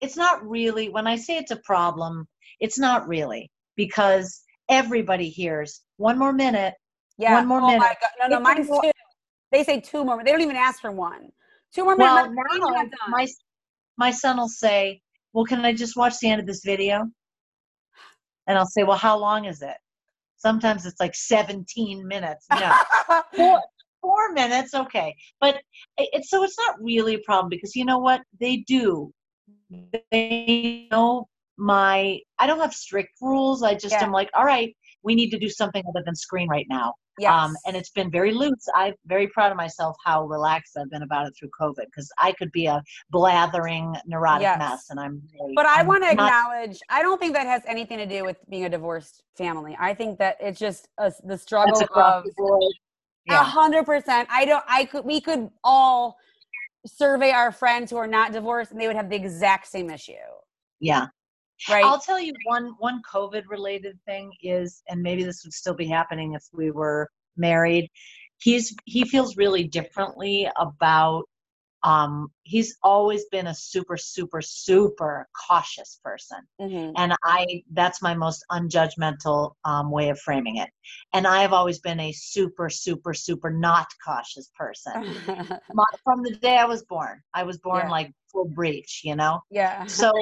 it's 0.00 0.16
not 0.16 0.44
really 0.46 0.88
when 0.88 1.06
i 1.06 1.14
say 1.16 1.36
it's 1.36 1.52
a 1.52 1.60
problem 1.64 2.26
it's 2.58 2.78
not 2.78 3.06
really 3.06 3.50
because 3.76 4.42
everybody 4.68 5.28
hears 5.28 5.80
one 5.96 6.18
more 6.18 6.32
minute 6.32 6.74
Yeah. 7.18 7.34
One 7.34 7.46
more 7.48 7.60
oh 7.60 7.66
my 7.66 7.78
minute. 7.78 7.96
God. 8.00 8.10
No, 8.20 8.26
no, 8.28 8.36
It's 8.36 8.44
mine's 8.44 8.68
two. 8.68 8.90
They 9.50 9.64
say 9.64 9.80
two 9.80 10.04
more. 10.04 10.22
They 10.24 10.32
don't 10.32 10.40
even 10.40 10.56
ask 10.56 10.80
for 10.80 10.90
one. 10.90 11.30
Two 11.74 11.84
more 11.84 11.96
well 11.96 12.14
minutes. 12.16 12.34
now 12.34 12.42
I'm 12.52 12.74
not 12.74 12.90
done. 12.90 13.10
my 13.10 13.26
my 13.96 14.10
son 14.10 14.36
will 14.38 14.48
say 14.48 15.00
well 15.32 15.44
can 15.44 15.64
i 15.64 15.72
just 15.72 15.96
watch 15.96 16.18
the 16.18 16.28
end 16.28 16.40
of 16.40 16.46
this 16.46 16.62
video 16.64 17.06
and 18.46 18.58
i'll 18.58 18.66
say 18.66 18.82
well 18.82 18.96
how 18.96 19.18
long 19.18 19.44
is 19.46 19.62
it 19.62 19.76
sometimes 20.36 20.84
it's 20.86 21.00
like 21.00 21.14
17 21.14 22.06
minutes 22.06 22.46
no 22.50 22.70
four, 23.36 23.62
four 24.00 24.32
minutes 24.32 24.74
okay 24.74 25.14
but 25.40 25.60
it's 25.98 26.30
so 26.30 26.42
it's 26.44 26.58
not 26.58 26.76
really 26.80 27.14
a 27.14 27.20
problem 27.20 27.48
because 27.48 27.74
you 27.76 27.84
know 27.84 27.98
what 27.98 28.20
they 28.40 28.58
do 28.66 29.12
they 30.10 30.88
know 30.90 31.26
my 31.58 32.18
i 32.38 32.46
don't 32.46 32.58
have 32.60 32.74
strict 32.74 33.12
rules 33.20 33.62
i 33.62 33.74
just 33.74 33.94
Yeah. 33.94 34.04
am 34.04 34.12
like 34.12 34.30
all 34.34 34.44
right 34.44 34.74
we 35.02 35.14
need 35.14 35.30
to 35.30 35.38
do 35.38 35.48
something 35.48 35.82
other 35.88 36.02
than 36.04 36.14
screen 36.14 36.48
right 36.48 36.66
now 36.68 36.94
yes. 37.18 37.32
um, 37.32 37.54
and 37.66 37.76
it's 37.76 37.90
been 37.90 38.10
very 38.10 38.32
loose 38.32 38.66
i'm 38.74 38.94
very 39.06 39.28
proud 39.28 39.50
of 39.50 39.56
myself 39.56 39.96
how 40.04 40.24
relaxed 40.26 40.76
i've 40.76 40.90
been 40.90 41.02
about 41.02 41.26
it 41.26 41.32
through 41.38 41.50
covid 41.58 41.84
because 41.86 42.10
i 42.18 42.32
could 42.32 42.50
be 42.52 42.66
a 42.66 42.82
blathering 43.10 43.94
neurotic 44.06 44.42
Yes. 44.42 44.58
mess 44.58 44.86
and 44.90 45.00
i'm 45.00 45.22
really, 45.40 45.54
But 45.54 45.66
I 45.66 45.82
want 45.82 46.02
to 46.04 46.10
acknowledge. 46.10 46.78
I 46.88 47.02
don't 47.02 47.20
think 47.20 47.34
that 47.34 47.46
has 47.46 47.62
anything 47.66 47.98
to 47.98 48.06
do 48.06 48.24
with 48.24 48.38
being 48.48 48.64
a 48.64 48.68
divorced 48.68 49.22
family. 49.36 49.76
I 49.78 49.94
think 49.94 50.18
that 50.18 50.36
it's 50.40 50.58
just 50.58 50.88
a, 50.98 51.12
the 51.24 51.38
struggle 51.38 51.80
of 51.94 52.26
a 53.30 53.36
hundred 53.36 53.84
percent. 53.84 54.28
I 54.30 54.44
don't. 54.44 54.64
I 54.68 54.84
could. 54.84 55.04
We 55.04 55.20
could 55.20 55.50
all 55.62 56.18
survey 56.86 57.30
our 57.30 57.52
friends 57.52 57.90
who 57.90 57.96
are 57.96 58.06
not 58.06 58.32
divorced, 58.32 58.72
and 58.72 58.80
they 58.80 58.86
would 58.86 58.96
have 58.96 59.08
the 59.08 59.16
exact 59.16 59.68
same 59.68 59.90
issue, 59.90 60.12
yeah 60.80 61.06
right? 61.68 61.84
I'll 61.84 62.00
tell 62.00 62.20
you 62.20 62.32
one 62.44 62.74
one 62.78 63.00
COVID 63.10 63.44
related 63.48 63.98
thing 64.06 64.32
is, 64.42 64.82
and 64.88 65.02
maybe 65.02 65.22
this 65.24 65.44
would 65.44 65.52
still 65.52 65.74
be 65.74 65.86
happening 65.86 66.34
if 66.34 66.44
we 66.52 66.70
were 66.70 67.08
married. 67.36 67.90
He's 68.38 68.74
he 68.84 69.04
feels 69.04 69.36
really 69.36 69.64
differently 69.64 70.48
about. 70.56 71.24
Um, 71.84 72.28
he's 72.44 72.76
always 72.84 73.24
been 73.32 73.48
a 73.48 73.54
super 73.54 73.96
super 73.96 74.40
super 74.40 75.26
cautious 75.48 75.98
person, 76.04 76.38
Mhm. 76.60 76.92
and 76.96 77.12
I 77.24 77.64
that's 77.72 78.00
my 78.00 78.14
most 78.14 78.44
unjudgmental 78.52 79.54
um, 79.64 79.90
way 79.90 80.08
of 80.10 80.20
framing 80.20 80.56
it. 80.58 80.70
And 81.12 81.26
I 81.26 81.42
have 81.42 81.52
always 81.52 81.80
been 81.80 81.98
a 81.98 82.12
super 82.12 82.70
super 82.70 83.12
super 83.14 83.50
not 83.50 83.88
cautious 84.04 84.48
person 84.56 84.92
My, 85.74 85.84
from 86.04 86.22
the 86.22 86.36
day 86.36 86.56
I 86.56 86.66
was 86.66 86.84
born. 86.84 87.20
I 87.34 87.42
was 87.42 87.58
born 87.58 87.86
Yeah. 87.86 87.90
like 87.90 88.12
full 88.30 88.48
breech, 88.48 89.00
you 89.02 89.16
know 89.16 89.40
yeah. 89.50 89.84
so 89.86 90.12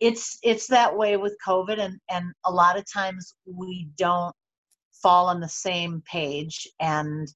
it's 0.00 0.38
it's 0.42 0.66
that 0.66 0.96
way 0.96 1.16
with 1.16 1.36
covid 1.46 1.78
and 1.78 1.98
and 2.10 2.32
a 2.46 2.50
lot 2.50 2.78
of 2.78 2.84
times 2.92 3.34
we 3.46 3.88
don't 3.96 4.34
fall 4.92 5.26
on 5.26 5.40
the 5.40 5.48
same 5.48 6.02
page 6.10 6.66
and 6.80 7.28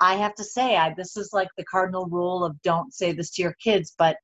i 0.00 0.14
have 0.14 0.34
to 0.34 0.44
say 0.44 0.76
i 0.76 0.92
this 0.96 1.16
is 1.16 1.30
like 1.32 1.48
the 1.56 1.64
cardinal 1.64 2.06
rule 2.06 2.44
of 2.44 2.60
don't 2.62 2.94
say 2.94 3.12
this 3.12 3.30
to 3.30 3.42
your 3.42 3.54
kids 3.62 3.94
but 3.98 4.16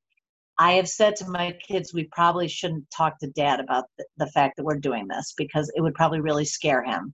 i 0.58 0.72
have 0.72 0.88
said 0.88 1.16
to 1.16 1.28
my 1.28 1.52
kids 1.66 1.92
we 1.92 2.08
probably 2.12 2.48
shouldn't 2.48 2.84
talk 2.90 3.18
to 3.18 3.26
dad 3.28 3.60
about 3.60 3.84
the, 3.98 4.04
the 4.18 4.26
fact 4.28 4.56
that 4.56 4.64
we're 4.64 4.78
doing 4.78 5.06
this 5.08 5.34
because 5.36 5.70
it 5.74 5.80
would 5.80 5.94
probably 5.94 6.20
really 6.20 6.44
scare 6.44 6.84
him 6.84 7.12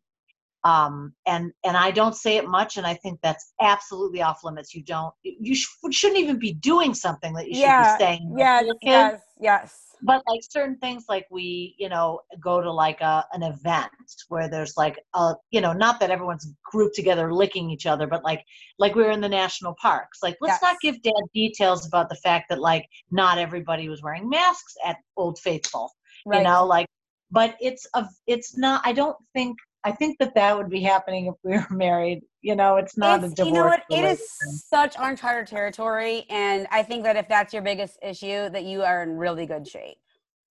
um 0.65 1.13
and 1.27 1.53
and 1.65 1.77
i 1.77 1.91
don't 1.91 2.17
say 2.17 2.37
it 2.37 2.49
much 2.49 2.77
and 2.77 2.87
i 2.87 2.95
think 2.95 3.19
that's 3.23 3.53
absolutely 3.61 4.23
off 4.23 4.43
limits 4.43 4.75
you 4.75 4.83
don't 4.83 5.15
you 5.23 5.55
sh- 5.55 5.69
shouldn't 5.93 6.19
even 6.19 6.39
be 6.39 6.55
doing 6.55 6.93
something 6.93 7.33
that 7.33 7.47
you 7.47 7.55
should 7.55 7.61
Yeah, 7.63 7.97
be 7.97 8.05
saying 8.05 8.35
Yes. 8.37 8.77
Yes. 8.83 9.21
Yes. 9.41 9.88
But 10.03 10.23
like 10.29 10.41
certain 10.49 10.77
things 10.79 11.05
like 11.09 11.27
we 11.31 11.75
you 11.79 11.89
know 11.89 12.21
go 12.41 12.61
to 12.61 12.71
like 12.71 13.01
a 13.01 13.25
an 13.33 13.43
event 13.43 13.91
where 14.29 14.49
there's 14.49 14.77
like 14.77 14.99
a 15.15 15.35
you 15.51 15.61
know 15.61 15.73
not 15.73 16.01
that 16.01 16.11
everyone's 16.11 16.53
grouped 16.65 16.95
together 16.95 17.33
licking 17.33 17.71
each 17.71 17.87
other 17.87 18.07
but 18.07 18.25
like 18.25 18.45
like 18.79 18.95
we 18.95 19.03
were 19.03 19.11
in 19.11 19.21
the 19.21 19.29
national 19.29 19.75
parks 19.81 20.19
like 20.23 20.37
let's 20.41 20.59
Yes. 20.61 20.63
not 20.63 20.81
give 20.81 21.03
dad 21.03 21.13
details 21.35 21.87
about 21.87 22.09
the 22.09 22.17
fact 22.17 22.47
that 22.49 22.61
like 22.61 22.87
not 23.11 23.39
everybody 23.39 23.89
was 23.89 24.03
wearing 24.03 24.29
masks 24.29 24.75
at 24.85 24.97
old 25.17 25.39
faithful 25.39 25.91
Right. 26.27 26.39
you 26.39 26.45
know 26.45 26.65
like 26.65 26.87
but 27.31 27.57
it's 27.61 27.87
a 27.95 28.07
it's 28.27 28.57
not 28.57 28.81
i 28.85 28.93
don't 28.93 29.17
think 29.35 29.57
i 29.89 29.93
think 29.93 30.19
that 30.19 30.35
that 30.35 30.57
would 30.57 30.71
be 30.71 30.81
happening 30.81 31.27
if 31.27 31.35
we 31.45 31.53
were 31.59 31.67
married 31.77 32.21
you 32.43 32.55
know 32.55 32.77
it's 32.77 32.97
not 32.97 33.25
a 33.25 33.29
divorce 33.31 33.39
you 33.49 33.53
know 33.55 33.67
what? 33.67 33.83
It 33.91 34.05
is 34.05 34.21
such 34.69 34.95
uncharted 34.99 35.47
territory, 35.49 36.25
and 36.31 36.67
I 36.71 36.83
think 36.83 37.03
that 37.05 37.17
if 37.17 37.27
that's 37.29 37.53
your 37.53 37.63
biggest 37.63 37.99
issue, 38.03 38.49
that 38.51 38.65
you 38.65 38.83
are 38.83 39.03
in 39.03 39.17
really 39.17 39.47
good 39.47 39.67
shape. 39.67 39.99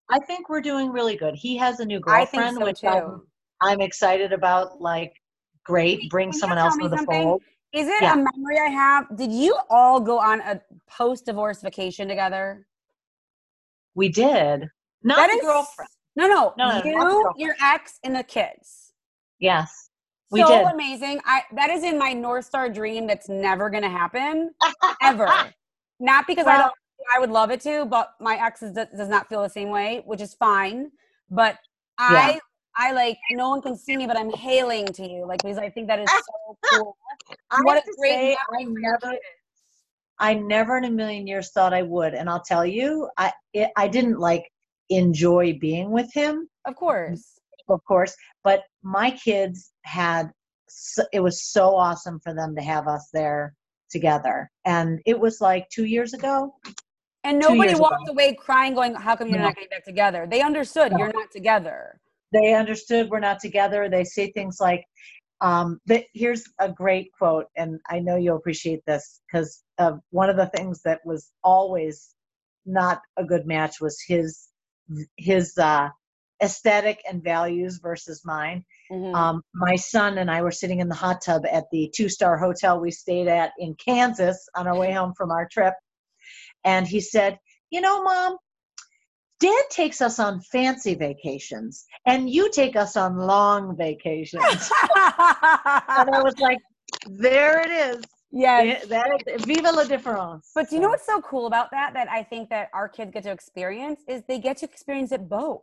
i 0.10 0.20
think 0.20 0.50
we're 0.50 0.62
doing 0.62 0.92
really 0.92 1.16
good 1.16 1.36
he 1.36 1.56
has 1.58 1.80
a 1.80 1.86
new 1.86 2.00
girlfriend 2.00 2.56
so 2.58 2.66
which 2.66 2.82
too. 2.82 2.88
I'm, 2.88 3.22
I'm 3.62 3.82
excited 3.82 4.32
about 4.34 4.82
like 4.82 5.14
great 5.66 6.10
bring 6.10 6.32
Can 6.32 6.40
someone 6.40 6.58
else 6.58 6.76
to 6.78 6.90
the 6.90 6.98
something? 6.98 7.24
fold 7.24 7.42
Is 7.74 7.88
it 7.88 8.02
Yeah. 8.02 8.14
a 8.14 8.18
memory 8.18 8.58
I 8.66 8.70
have? 8.70 9.04
Did 9.18 9.32
you 9.32 9.58
all 9.70 10.00
go 10.00 10.18
on 10.20 10.40
a 10.42 10.62
post-divorce 10.90 11.62
vacation 11.62 12.08
together? 12.08 12.66
we 13.96 14.08
did 14.10 14.70
not 15.04 15.18
That 15.18 15.30
the 15.32 15.38
is 15.38 15.42
girlfriend 15.42 15.90
No, 16.16 16.28
no, 16.28 16.54
No, 16.58 16.68
no, 16.82 16.84
you, 16.86 17.32
your 17.38 17.56
ex, 17.62 18.00
and 18.04 18.16
the 18.16 18.24
kids. 18.24 18.87
Yes 19.40 19.88
we 20.30 20.42
so 20.42 20.48
did 20.48 20.68
amazing. 20.74 21.20
I 21.26 21.44
that 21.54 21.70
is 21.70 21.84
in 21.84 21.98
my 21.98 22.14
North 22.14 22.46
Star 22.46 22.70
dream 22.70 23.08
that's 23.08 23.30
never 23.30 23.70
gonna 23.70 23.90
happen. 23.90 24.52
Ever. 25.02 25.28
Not 26.00 26.28
because 26.28 26.48
I 26.48 26.58
don't 26.58 26.74
I 27.16 27.20
would 27.20 27.30
love 27.30 27.52
it 27.52 27.62
to, 27.62 27.86
but 27.86 28.14
my 28.20 28.36
ex 28.36 28.62
is, 28.62 28.74
does 28.74 29.08
not 29.08 29.30
feel 29.30 29.42
the 29.42 29.50
same 29.50 29.70
way, 29.70 30.04
which 30.06 30.20
is 30.20 30.34
fine. 30.34 30.92
But 31.30 31.58
I 31.98 32.40
I 32.76 32.92
like 32.92 33.18
no 33.32 33.50
one 33.50 33.62
can 33.62 33.78
see 33.78 33.96
me, 33.96 34.06
but 34.06 34.18
I'm 34.18 34.32
hailing 34.32 34.86
to 34.88 35.10
you, 35.10 35.26
like 35.26 35.42
because 35.42 35.58
I 35.58 35.70
think 35.70 35.88
that 35.88 36.00
is 36.00 36.10
so 36.10 36.58
cool. 36.72 36.98
I 37.50 37.62
what 37.62 37.78
a 37.78 37.96
great 37.98 38.12
say, 38.12 38.38
I 38.60 38.64
never. 38.64 39.18
I 40.20 40.34
never 40.34 40.78
in 40.78 40.86
a 40.86 40.90
million 40.90 41.28
years 41.28 41.52
thought 41.52 41.74
I 41.74 41.84
would, 41.84 42.16
and 42.16 42.30
I'll 42.30 42.44
tell 42.44 42.66
you, 42.66 43.10
I 43.18 43.32
it, 43.54 43.70
I 43.78 43.88
didn't 43.88 44.20
like 44.20 44.52
enjoy 44.90 45.58
being 45.60 45.92
with 45.92 46.12
him, 46.14 46.50
Of 46.66 46.76
course. 46.76 47.37
Of 47.70 47.84
course, 47.86 48.15
but 48.43 48.63
my 48.84 49.11
kids 49.11 49.72
had 49.84 50.32
it 51.13 51.22
was 51.22 51.43
so 51.43 51.76
awesome 51.76 52.20
for 52.20 52.34
them 52.34 52.55
to 52.55 52.61
have 52.61 52.88
us 52.88 53.09
there 53.13 53.53
together, 53.89 54.49
and 54.65 54.99
it 55.05 55.20
was 55.20 55.39
like 55.41 55.68
two 55.70 55.86
years 55.86 56.13
ago. 56.13 56.53
And 57.24 57.39
nobody 57.39 57.76
walked 57.76 58.03
ago. 58.03 58.13
away 58.13 58.34
crying, 58.36 58.74
going, 58.74 58.95
How 58.95 59.15
come 59.15 59.30
you're 59.30 59.38
No. 59.38 59.45
not 59.45 59.55
getting 59.55 59.70
back 59.70 59.86
together? 59.86 60.28
They 60.30 60.41
understood 60.41 60.91
No. 60.91 60.99
you're 60.99 61.13
not 61.13 61.32
together. 61.32 61.99
They 62.32 62.53
understood 62.53 63.09
we're 63.09 63.20
not 63.20 63.39
together. 63.39 63.89
They 63.89 64.03
say 64.03 64.32
things 64.32 64.57
like, 64.59 64.86
um, 65.41 65.80
but 65.86 66.05
here's 66.13 66.43
a 66.59 66.70
great 66.70 67.11
quote, 67.18 67.45
and 67.55 67.80
I 67.89 67.99
know 67.99 68.15
you'll 68.18 68.38
appreciate 68.38 68.82
this 68.86 69.22
because 69.28 69.63
uh, 69.78 69.93
one 70.09 70.30
of 70.30 70.36
the 70.36 70.47
things 70.47 70.82
that 70.84 70.99
was 71.05 71.32
always 71.43 72.15
not 72.65 73.01
a 73.18 73.24
good 73.24 73.45
match 73.45 73.80
was 73.80 74.01
his 74.07 74.49
his 75.18 75.57
uh, 75.57 75.89
aesthetic 76.42 77.02
and 77.10 77.24
values 77.24 77.80
versus 77.80 78.24
mine. 78.26 78.64
Mhm. 78.92 79.16
Um, 79.16 79.44
my 79.54 79.76
son 79.76 80.18
and 80.18 80.30
I 80.30 80.42
were 80.42 80.52
sitting 80.52 80.80
in 80.80 80.90
the 80.90 80.96
hot 80.96 81.22
tub 81.22 81.46
at 81.46 81.70
the 81.72 81.92
two 81.96 82.10
star 82.10 82.38
hotel 82.38 82.80
we 82.80 82.92
stayed 82.92 83.28
at 83.28 83.54
in 83.58 83.76
Kansas 83.76 84.48
on 84.56 84.68
our 84.68 84.78
way 84.78 84.92
home 84.92 85.14
from 85.16 85.32
our 85.32 85.48
trip, 85.48 85.74
and 86.64 86.88
he 86.88 87.02
said, 87.02 87.40
"You 87.70 87.82
know, 87.82 88.04
mom." 88.04 88.38
Dad 89.40 89.64
takes 89.70 90.02
us 90.02 90.18
on 90.18 90.42
fancy 90.42 90.96
vacations, 90.96 91.86
and 92.08 92.28
you 92.28 92.50
take 92.52 92.76
us 92.76 92.98
on 92.98 93.18
long 93.18 93.78
vacations. 93.78 94.44
and 94.96 96.10
I 96.10 96.22
was 96.24 96.34
like, 96.40 96.58
"There 97.08 97.60
it 97.62 97.70
is. 97.70 98.04
Yeah, 98.32 98.84
that 98.86 99.24
is, 99.28 99.46
viva 99.46 99.72
la 99.72 99.84
difference." 99.84 100.50
But 100.56 100.70
do 100.70 100.76
you 100.76 100.82
know 100.82 100.90
what's 100.90 101.06
so 101.06 101.22
cool 101.22 101.46
about 101.46 101.70
that? 101.70 101.94
That 101.94 102.10
I 102.10 102.24
think 102.24 102.50
that 102.50 102.70
our 102.74 102.90
kids 102.90 103.12
get 103.12 103.24
to 103.24 103.32
experience 103.32 104.02
is 104.08 104.24
they 104.28 104.40
get 104.40 104.58
to 104.58 104.66
experience 104.66 105.12
it 105.12 105.30
both. 105.30 105.62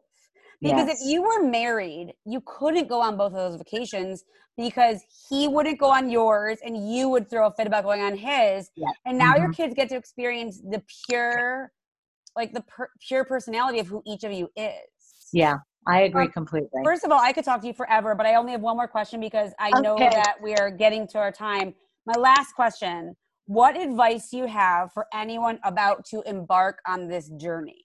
Because 0.63 0.89
yes. 0.89 1.01
if 1.01 1.07
you 1.07 1.23
were 1.23 1.43
married, 1.43 2.15
you 2.25 2.41
couldn't 2.47 2.89
go 2.89 3.01
on 3.01 3.17
both 3.17 3.33
of 3.33 3.39
those 3.53 3.57
vacations 3.57 4.25
because 4.57 5.03
he 5.29 5.49
wouldn't 5.49 5.79
go 5.79 5.91
on 5.91 6.11
yours 6.11 6.59
and 6.65 6.93
you 6.95 7.09
would 7.09 7.29
throw 7.29 7.47
a 7.47 7.53
fit 7.53 7.67
about 7.67 7.85
going 7.85 8.03
on 8.03 8.17
his. 8.17 8.71
And 9.05 9.19
now 9.19 9.37
your 9.37 9.49
Mhm. 9.49 9.55
kids 9.57 9.75
get 9.75 9.89
to 9.91 9.97
experience 9.97 10.61
the 10.61 10.83
pure, 11.07 11.73
like 12.37 12.53
the 12.53 12.63
per- 12.63 12.91
pure 13.07 13.25
personality 13.25 13.79
of 13.81 13.87
who 13.89 14.03
each 14.07 14.25
of 14.25 14.33
you 14.33 14.51
is. 14.57 14.81
yeah, 15.33 15.59
I 15.87 16.01
agree 16.03 16.27
Um, 16.27 16.33
completely. 16.33 16.83
First 16.85 17.05
of 17.05 17.11
all, 17.13 17.21
I 17.21 17.33
could 17.33 17.45
talk 17.45 17.61
to 17.63 17.67
you 17.67 17.73
forever, 17.75 18.15
but 18.15 18.27
I 18.27 18.35
only 18.37 18.53
have 18.53 18.61
one 18.61 18.77
more 18.77 18.89
question 18.89 19.21
because 19.21 19.53
I 19.59 19.71
know 19.71 19.97
that 19.99 20.37
we 20.43 20.55
are 20.55 20.71
getting 20.71 21.07
to 21.09 21.19
our 21.19 21.33
time. 21.33 21.75
My 22.07 22.15
last 22.17 22.55
question 22.55 23.17
What 23.47 23.77
advice 23.77 24.31
do 24.31 24.39
you 24.39 24.47
have 24.47 24.93
for 24.93 25.07
anyone 25.13 25.59
about 25.65 26.05
to 26.07 26.23
embark 26.27 26.79
on 26.87 27.09
this 27.09 27.29
journey? 27.31 27.84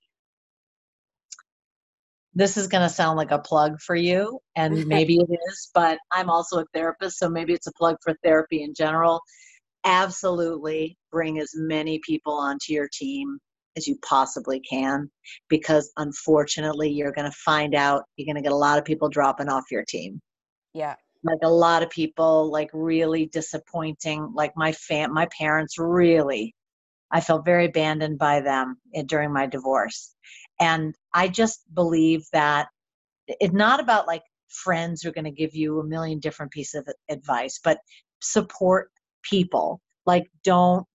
This 2.34 2.58
is 2.58 2.68
going 2.68 2.88
to 2.88 2.94
sound 2.94 3.18
like 3.18 3.32
a 3.32 3.40
plug 3.40 3.80
for 3.82 3.96
you, 3.96 4.40
and 4.56 4.74
maybe 4.88 5.18
it 5.18 5.40
is, 5.50 5.70
but 5.74 6.00
I'm 6.12 6.30
also 6.30 6.60
a 6.60 6.66
therapist, 6.74 7.18
so 7.18 7.30
maybe 7.30 7.54
it's 7.54 7.68
a 7.68 7.74
plug 7.74 7.98
for 8.04 8.16
therapy 8.24 8.64
in 8.64 8.74
general. 8.74 9.22
Absolutely 9.84 10.98
bring 11.12 11.40
as 11.40 11.52
many 11.56 12.00
people 12.06 12.34
onto 12.34 12.74
your 12.74 12.90
team 12.92 13.40
as 13.78 13.88
you 13.88 13.98
possibly 14.08 14.60
can, 14.60 15.10
because 15.48 15.92
unfortunately, 15.98 16.90
you're 16.90 17.14
going 17.14 17.30
to 17.30 17.38
find 17.38 17.76
out 17.76 18.04
you're 18.18 18.26
going 18.26 18.42
to 18.42 18.48
get 18.48 18.52
a 18.52 18.56
lot 18.56 18.78
of 18.78 18.86
people 18.86 19.10
dropping 19.10 19.50
off 19.50 19.64
your 19.72 19.86
team. 19.88 20.20
Yeah. 20.74 20.96
Like 21.24 21.40
a 21.44 21.50
lot 21.50 21.84
of 21.84 21.90
people, 21.90 22.52
like 22.52 22.70
really 22.74 23.26
disappointing. 23.28 24.32
Like 24.34 24.54
my 24.56 24.72
fam, 24.74 25.14
my 25.14 25.28
parents 25.38 25.78
really, 25.78 26.54
I 27.12 27.22
felt 27.22 27.46
very 27.46 27.66
abandoned 27.66 28.20
by 28.20 28.42
them 28.42 28.78
eh, 28.94 29.04
during 29.06 29.34
my 29.34 29.48
divorce. 29.48 30.16
And 30.60 30.96
I 31.14 31.28
just 31.28 31.62
believe 31.74 32.26
that 32.34 32.68
it's 33.28 33.54
not 33.54 33.80
about 33.80 34.08
like 34.08 34.24
friends 34.50 35.02
who 35.02 35.10
are 35.10 35.14
going 35.14 35.26
to 35.26 35.32
give 35.32 35.56
you 35.56 35.80
a 35.80 35.86
million 35.86 36.20
different 36.20 36.52
pieces 36.52 36.84
of 36.88 36.94
advice, 37.10 37.60
but 37.64 37.80
support 38.22 38.90
people. 39.24 39.80
Like, 40.06 40.26
don't 40.44 40.86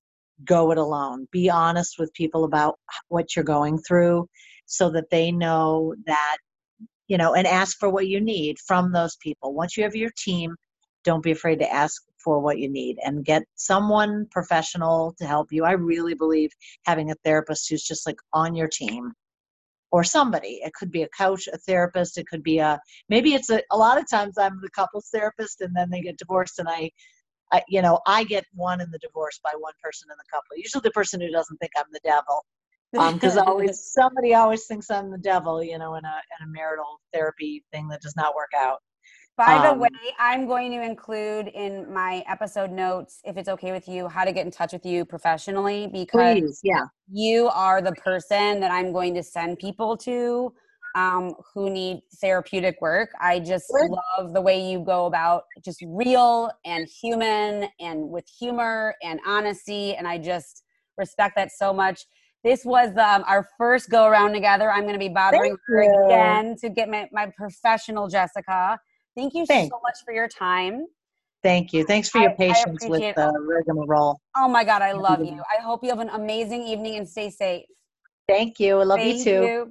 go 0.44 0.72
it 0.72 0.78
alone. 0.78 1.28
Be 1.30 1.48
honest 1.48 1.96
with 1.98 2.12
people 2.14 2.44
about 2.44 2.78
what 3.08 3.34
you're 3.34 3.44
going 3.44 3.78
through 3.78 4.28
so 4.66 4.90
that 4.90 5.10
they 5.10 5.30
know 5.30 5.94
that, 6.06 6.38
you 7.06 7.18
know, 7.18 7.34
and 7.34 7.46
ask 7.46 7.78
for 7.78 7.88
what 7.88 8.08
you 8.08 8.20
need 8.20 8.58
from 8.66 8.92
those 8.92 9.16
people. 9.16 9.54
Once 9.54 9.76
you 9.76 9.84
have 9.84 9.94
your 9.94 10.10
team, 10.16 10.56
don't 11.04 11.22
be 11.22 11.30
afraid 11.30 11.60
to 11.60 11.72
ask 11.72 12.02
for 12.24 12.40
what 12.40 12.58
you 12.58 12.70
need 12.70 12.98
and 13.04 13.24
get 13.24 13.44
someone 13.54 14.26
professional 14.30 15.14
to 15.18 15.26
help 15.26 15.52
you. 15.52 15.64
I 15.64 15.72
really 15.72 16.14
believe 16.14 16.50
having 16.86 17.10
a 17.10 17.16
therapist 17.24 17.68
who's 17.68 17.84
just 17.84 18.06
like 18.06 18.16
on 18.32 18.54
your 18.54 18.68
team 18.68 19.12
or 19.94 20.02
somebody. 20.02 20.60
It 20.64 20.72
could 20.74 20.90
be 20.90 21.02
a 21.02 21.08
coach, 21.08 21.46
a 21.46 21.56
therapist. 21.56 22.18
It 22.18 22.26
could 22.26 22.42
be 22.42 22.58
a 22.58 22.80
maybe 23.08 23.34
it's 23.34 23.48
a. 23.48 23.62
A 23.70 23.76
lot 23.76 23.96
of 23.96 24.10
times 24.10 24.36
I'm 24.36 24.58
the 24.60 24.70
couples 24.70 25.08
therapist, 25.14 25.60
and 25.60 25.70
then 25.72 25.88
they 25.88 26.00
get 26.00 26.18
divorced, 26.18 26.58
and 26.58 26.68
I, 26.68 26.90
I 27.52 27.62
you 27.68 27.80
know, 27.80 28.00
I 28.04 28.24
get 28.24 28.44
one 28.54 28.80
in 28.80 28.90
the 28.90 28.98
divorce 28.98 29.38
by 29.44 29.52
one 29.56 29.74
person 29.80 30.08
in 30.10 30.16
the 30.18 30.24
couple. 30.32 30.56
Usually 30.56 30.82
the 30.82 30.90
person 30.90 31.20
who 31.20 31.30
doesn't 31.30 31.58
think 31.58 31.70
I'm 31.78 31.84
the 31.92 32.00
devil, 32.02 32.44
um, 32.98 33.14
because 33.14 33.36
always 33.46 33.92
somebody 33.92 34.34
always 34.34 34.66
thinks 34.66 34.90
I'm 34.90 35.12
the 35.12 35.18
devil, 35.18 35.62
you 35.62 35.78
know, 35.78 35.94
in 35.94 36.04
a 36.04 36.20
in 36.40 36.48
a 36.48 36.50
marital 36.50 37.00
therapy 37.12 37.64
thing 37.72 37.86
that 37.88 38.02
does 38.02 38.16
not 38.16 38.34
work 38.34 38.50
out. 38.56 38.80
By 39.36 39.60
the 39.66 39.72
Um, 39.72 39.80
way, 39.80 39.88
I'm 40.20 40.46
going 40.46 40.70
to 40.72 40.82
include 40.82 41.48
in 41.48 41.92
my 41.92 42.22
episode 42.28 42.70
notes, 42.70 43.20
if 43.24 43.36
it's 43.36 43.48
okay 43.48 43.72
with 43.72 43.88
you, 43.88 44.06
how 44.06 44.24
to 44.24 44.32
get 44.32 44.46
in 44.46 44.52
touch 44.52 44.72
with 44.72 44.86
you 44.86 45.04
professionally 45.04 45.88
because 45.88 46.38
Please, 46.38 46.60
yeah, 46.62 46.84
you 47.10 47.48
are 47.48 47.82
the 47.82 47.92
person 47.92 48.60
that 48.60 48.70
I'm 48.70 48.92
going 48.92 49.12
to 49.14 49.24
send 49.24 49.58
people 49.58 49.96
to 49.98 50.54
um, 50.94 51.34
who 51.52 51.68
need 51.68 52.02
therapeutic 52.20 52.80
work. 52.80 53.10
I 53.20 53.40
just 53.40 53.66
Good. 53.72 53.90
love 53.90 54.34
the 54.34 54.40
way 54.40 54.70
you 54.70 54.78
go 54.78 55.06
about 55.06 55.44
just 55.64 55.82
real 55.84 56.52
and 56.64 56.86
human 56.86 57.68
and 57.80 58.08
with 58.08 58.28
humor 58.38 58.94
and 59.02 59.18
honesty. 59.26 59.96
And 59.96 60.06
I 60.06 60.18
just 60.18 60.62
respect 60.96 61.34
that 61.34 61.50
so 61.50 61.72
much. 61.72 62.06
This 62.44 62.64
was 62.64 62.90
um, 62.90 63.24
our 63.26 63.48
first 63.58 63.90
go 63.90 64.04
around 64.06 64.34
together. 64.34 64.70
I'm 64.70 64.82
going 64.82 64.92
to 64.92 64.98
be 65.00 65.08
bothering 65.08 65.56
Thank 65.56 65.60
her 65.66 65.82
you. 65.82 66.04
again 66.06 66.54
to 66.60 66.68
get 66.68 66.88
my, 66.88 67.08
my 67.10 67.32
professional 67.36 68.06
Jessica. 68.06 68.78
Thank 69.16 69.34
you 69.34 69.46
Thanks. 69.46 69.70
so 69.70 69.80
much 69.82 69.98
for 70.04 70.12
your 70.12 70.28
time. 70.28 70.86
thank 71.42 71.72
you. 71.72 71.84
Thanks 71.84 72.08
for 72.08 72.18
your 72.18 72.30
I- 72.30 72.34
I 72.34 72.36
patience 72.36 72.82
with 72.88 73.00
appreciate 73.02 73.16
the 73.16 73.32
rigmarole. 73.38 74.18
Oh 74.36 74.48
my 74.48 74.64
God, 74.64 74.82
I 74.82 74.92
love 74.92 75.20
you. 75.20 75.26
you. 75.36 75.42
I 75.58 75.62
hope 75.62 75.84
you 75.84 75.90
have 75.90 76.00
an 76.00 76.08
amazing 76.10 76.62
evening 76.62 76.96
and 76.96 77.08
stay 77.08 77.30
safe. 77.30 77.66
Thank 78.26 78.58
you. 78.58 78.80
I 78.80 78.84
love 78.84 78.98
Thank 79.00 79.18
you 79.18 79.24
too. 79.24 79.30
you. 79.30 79.62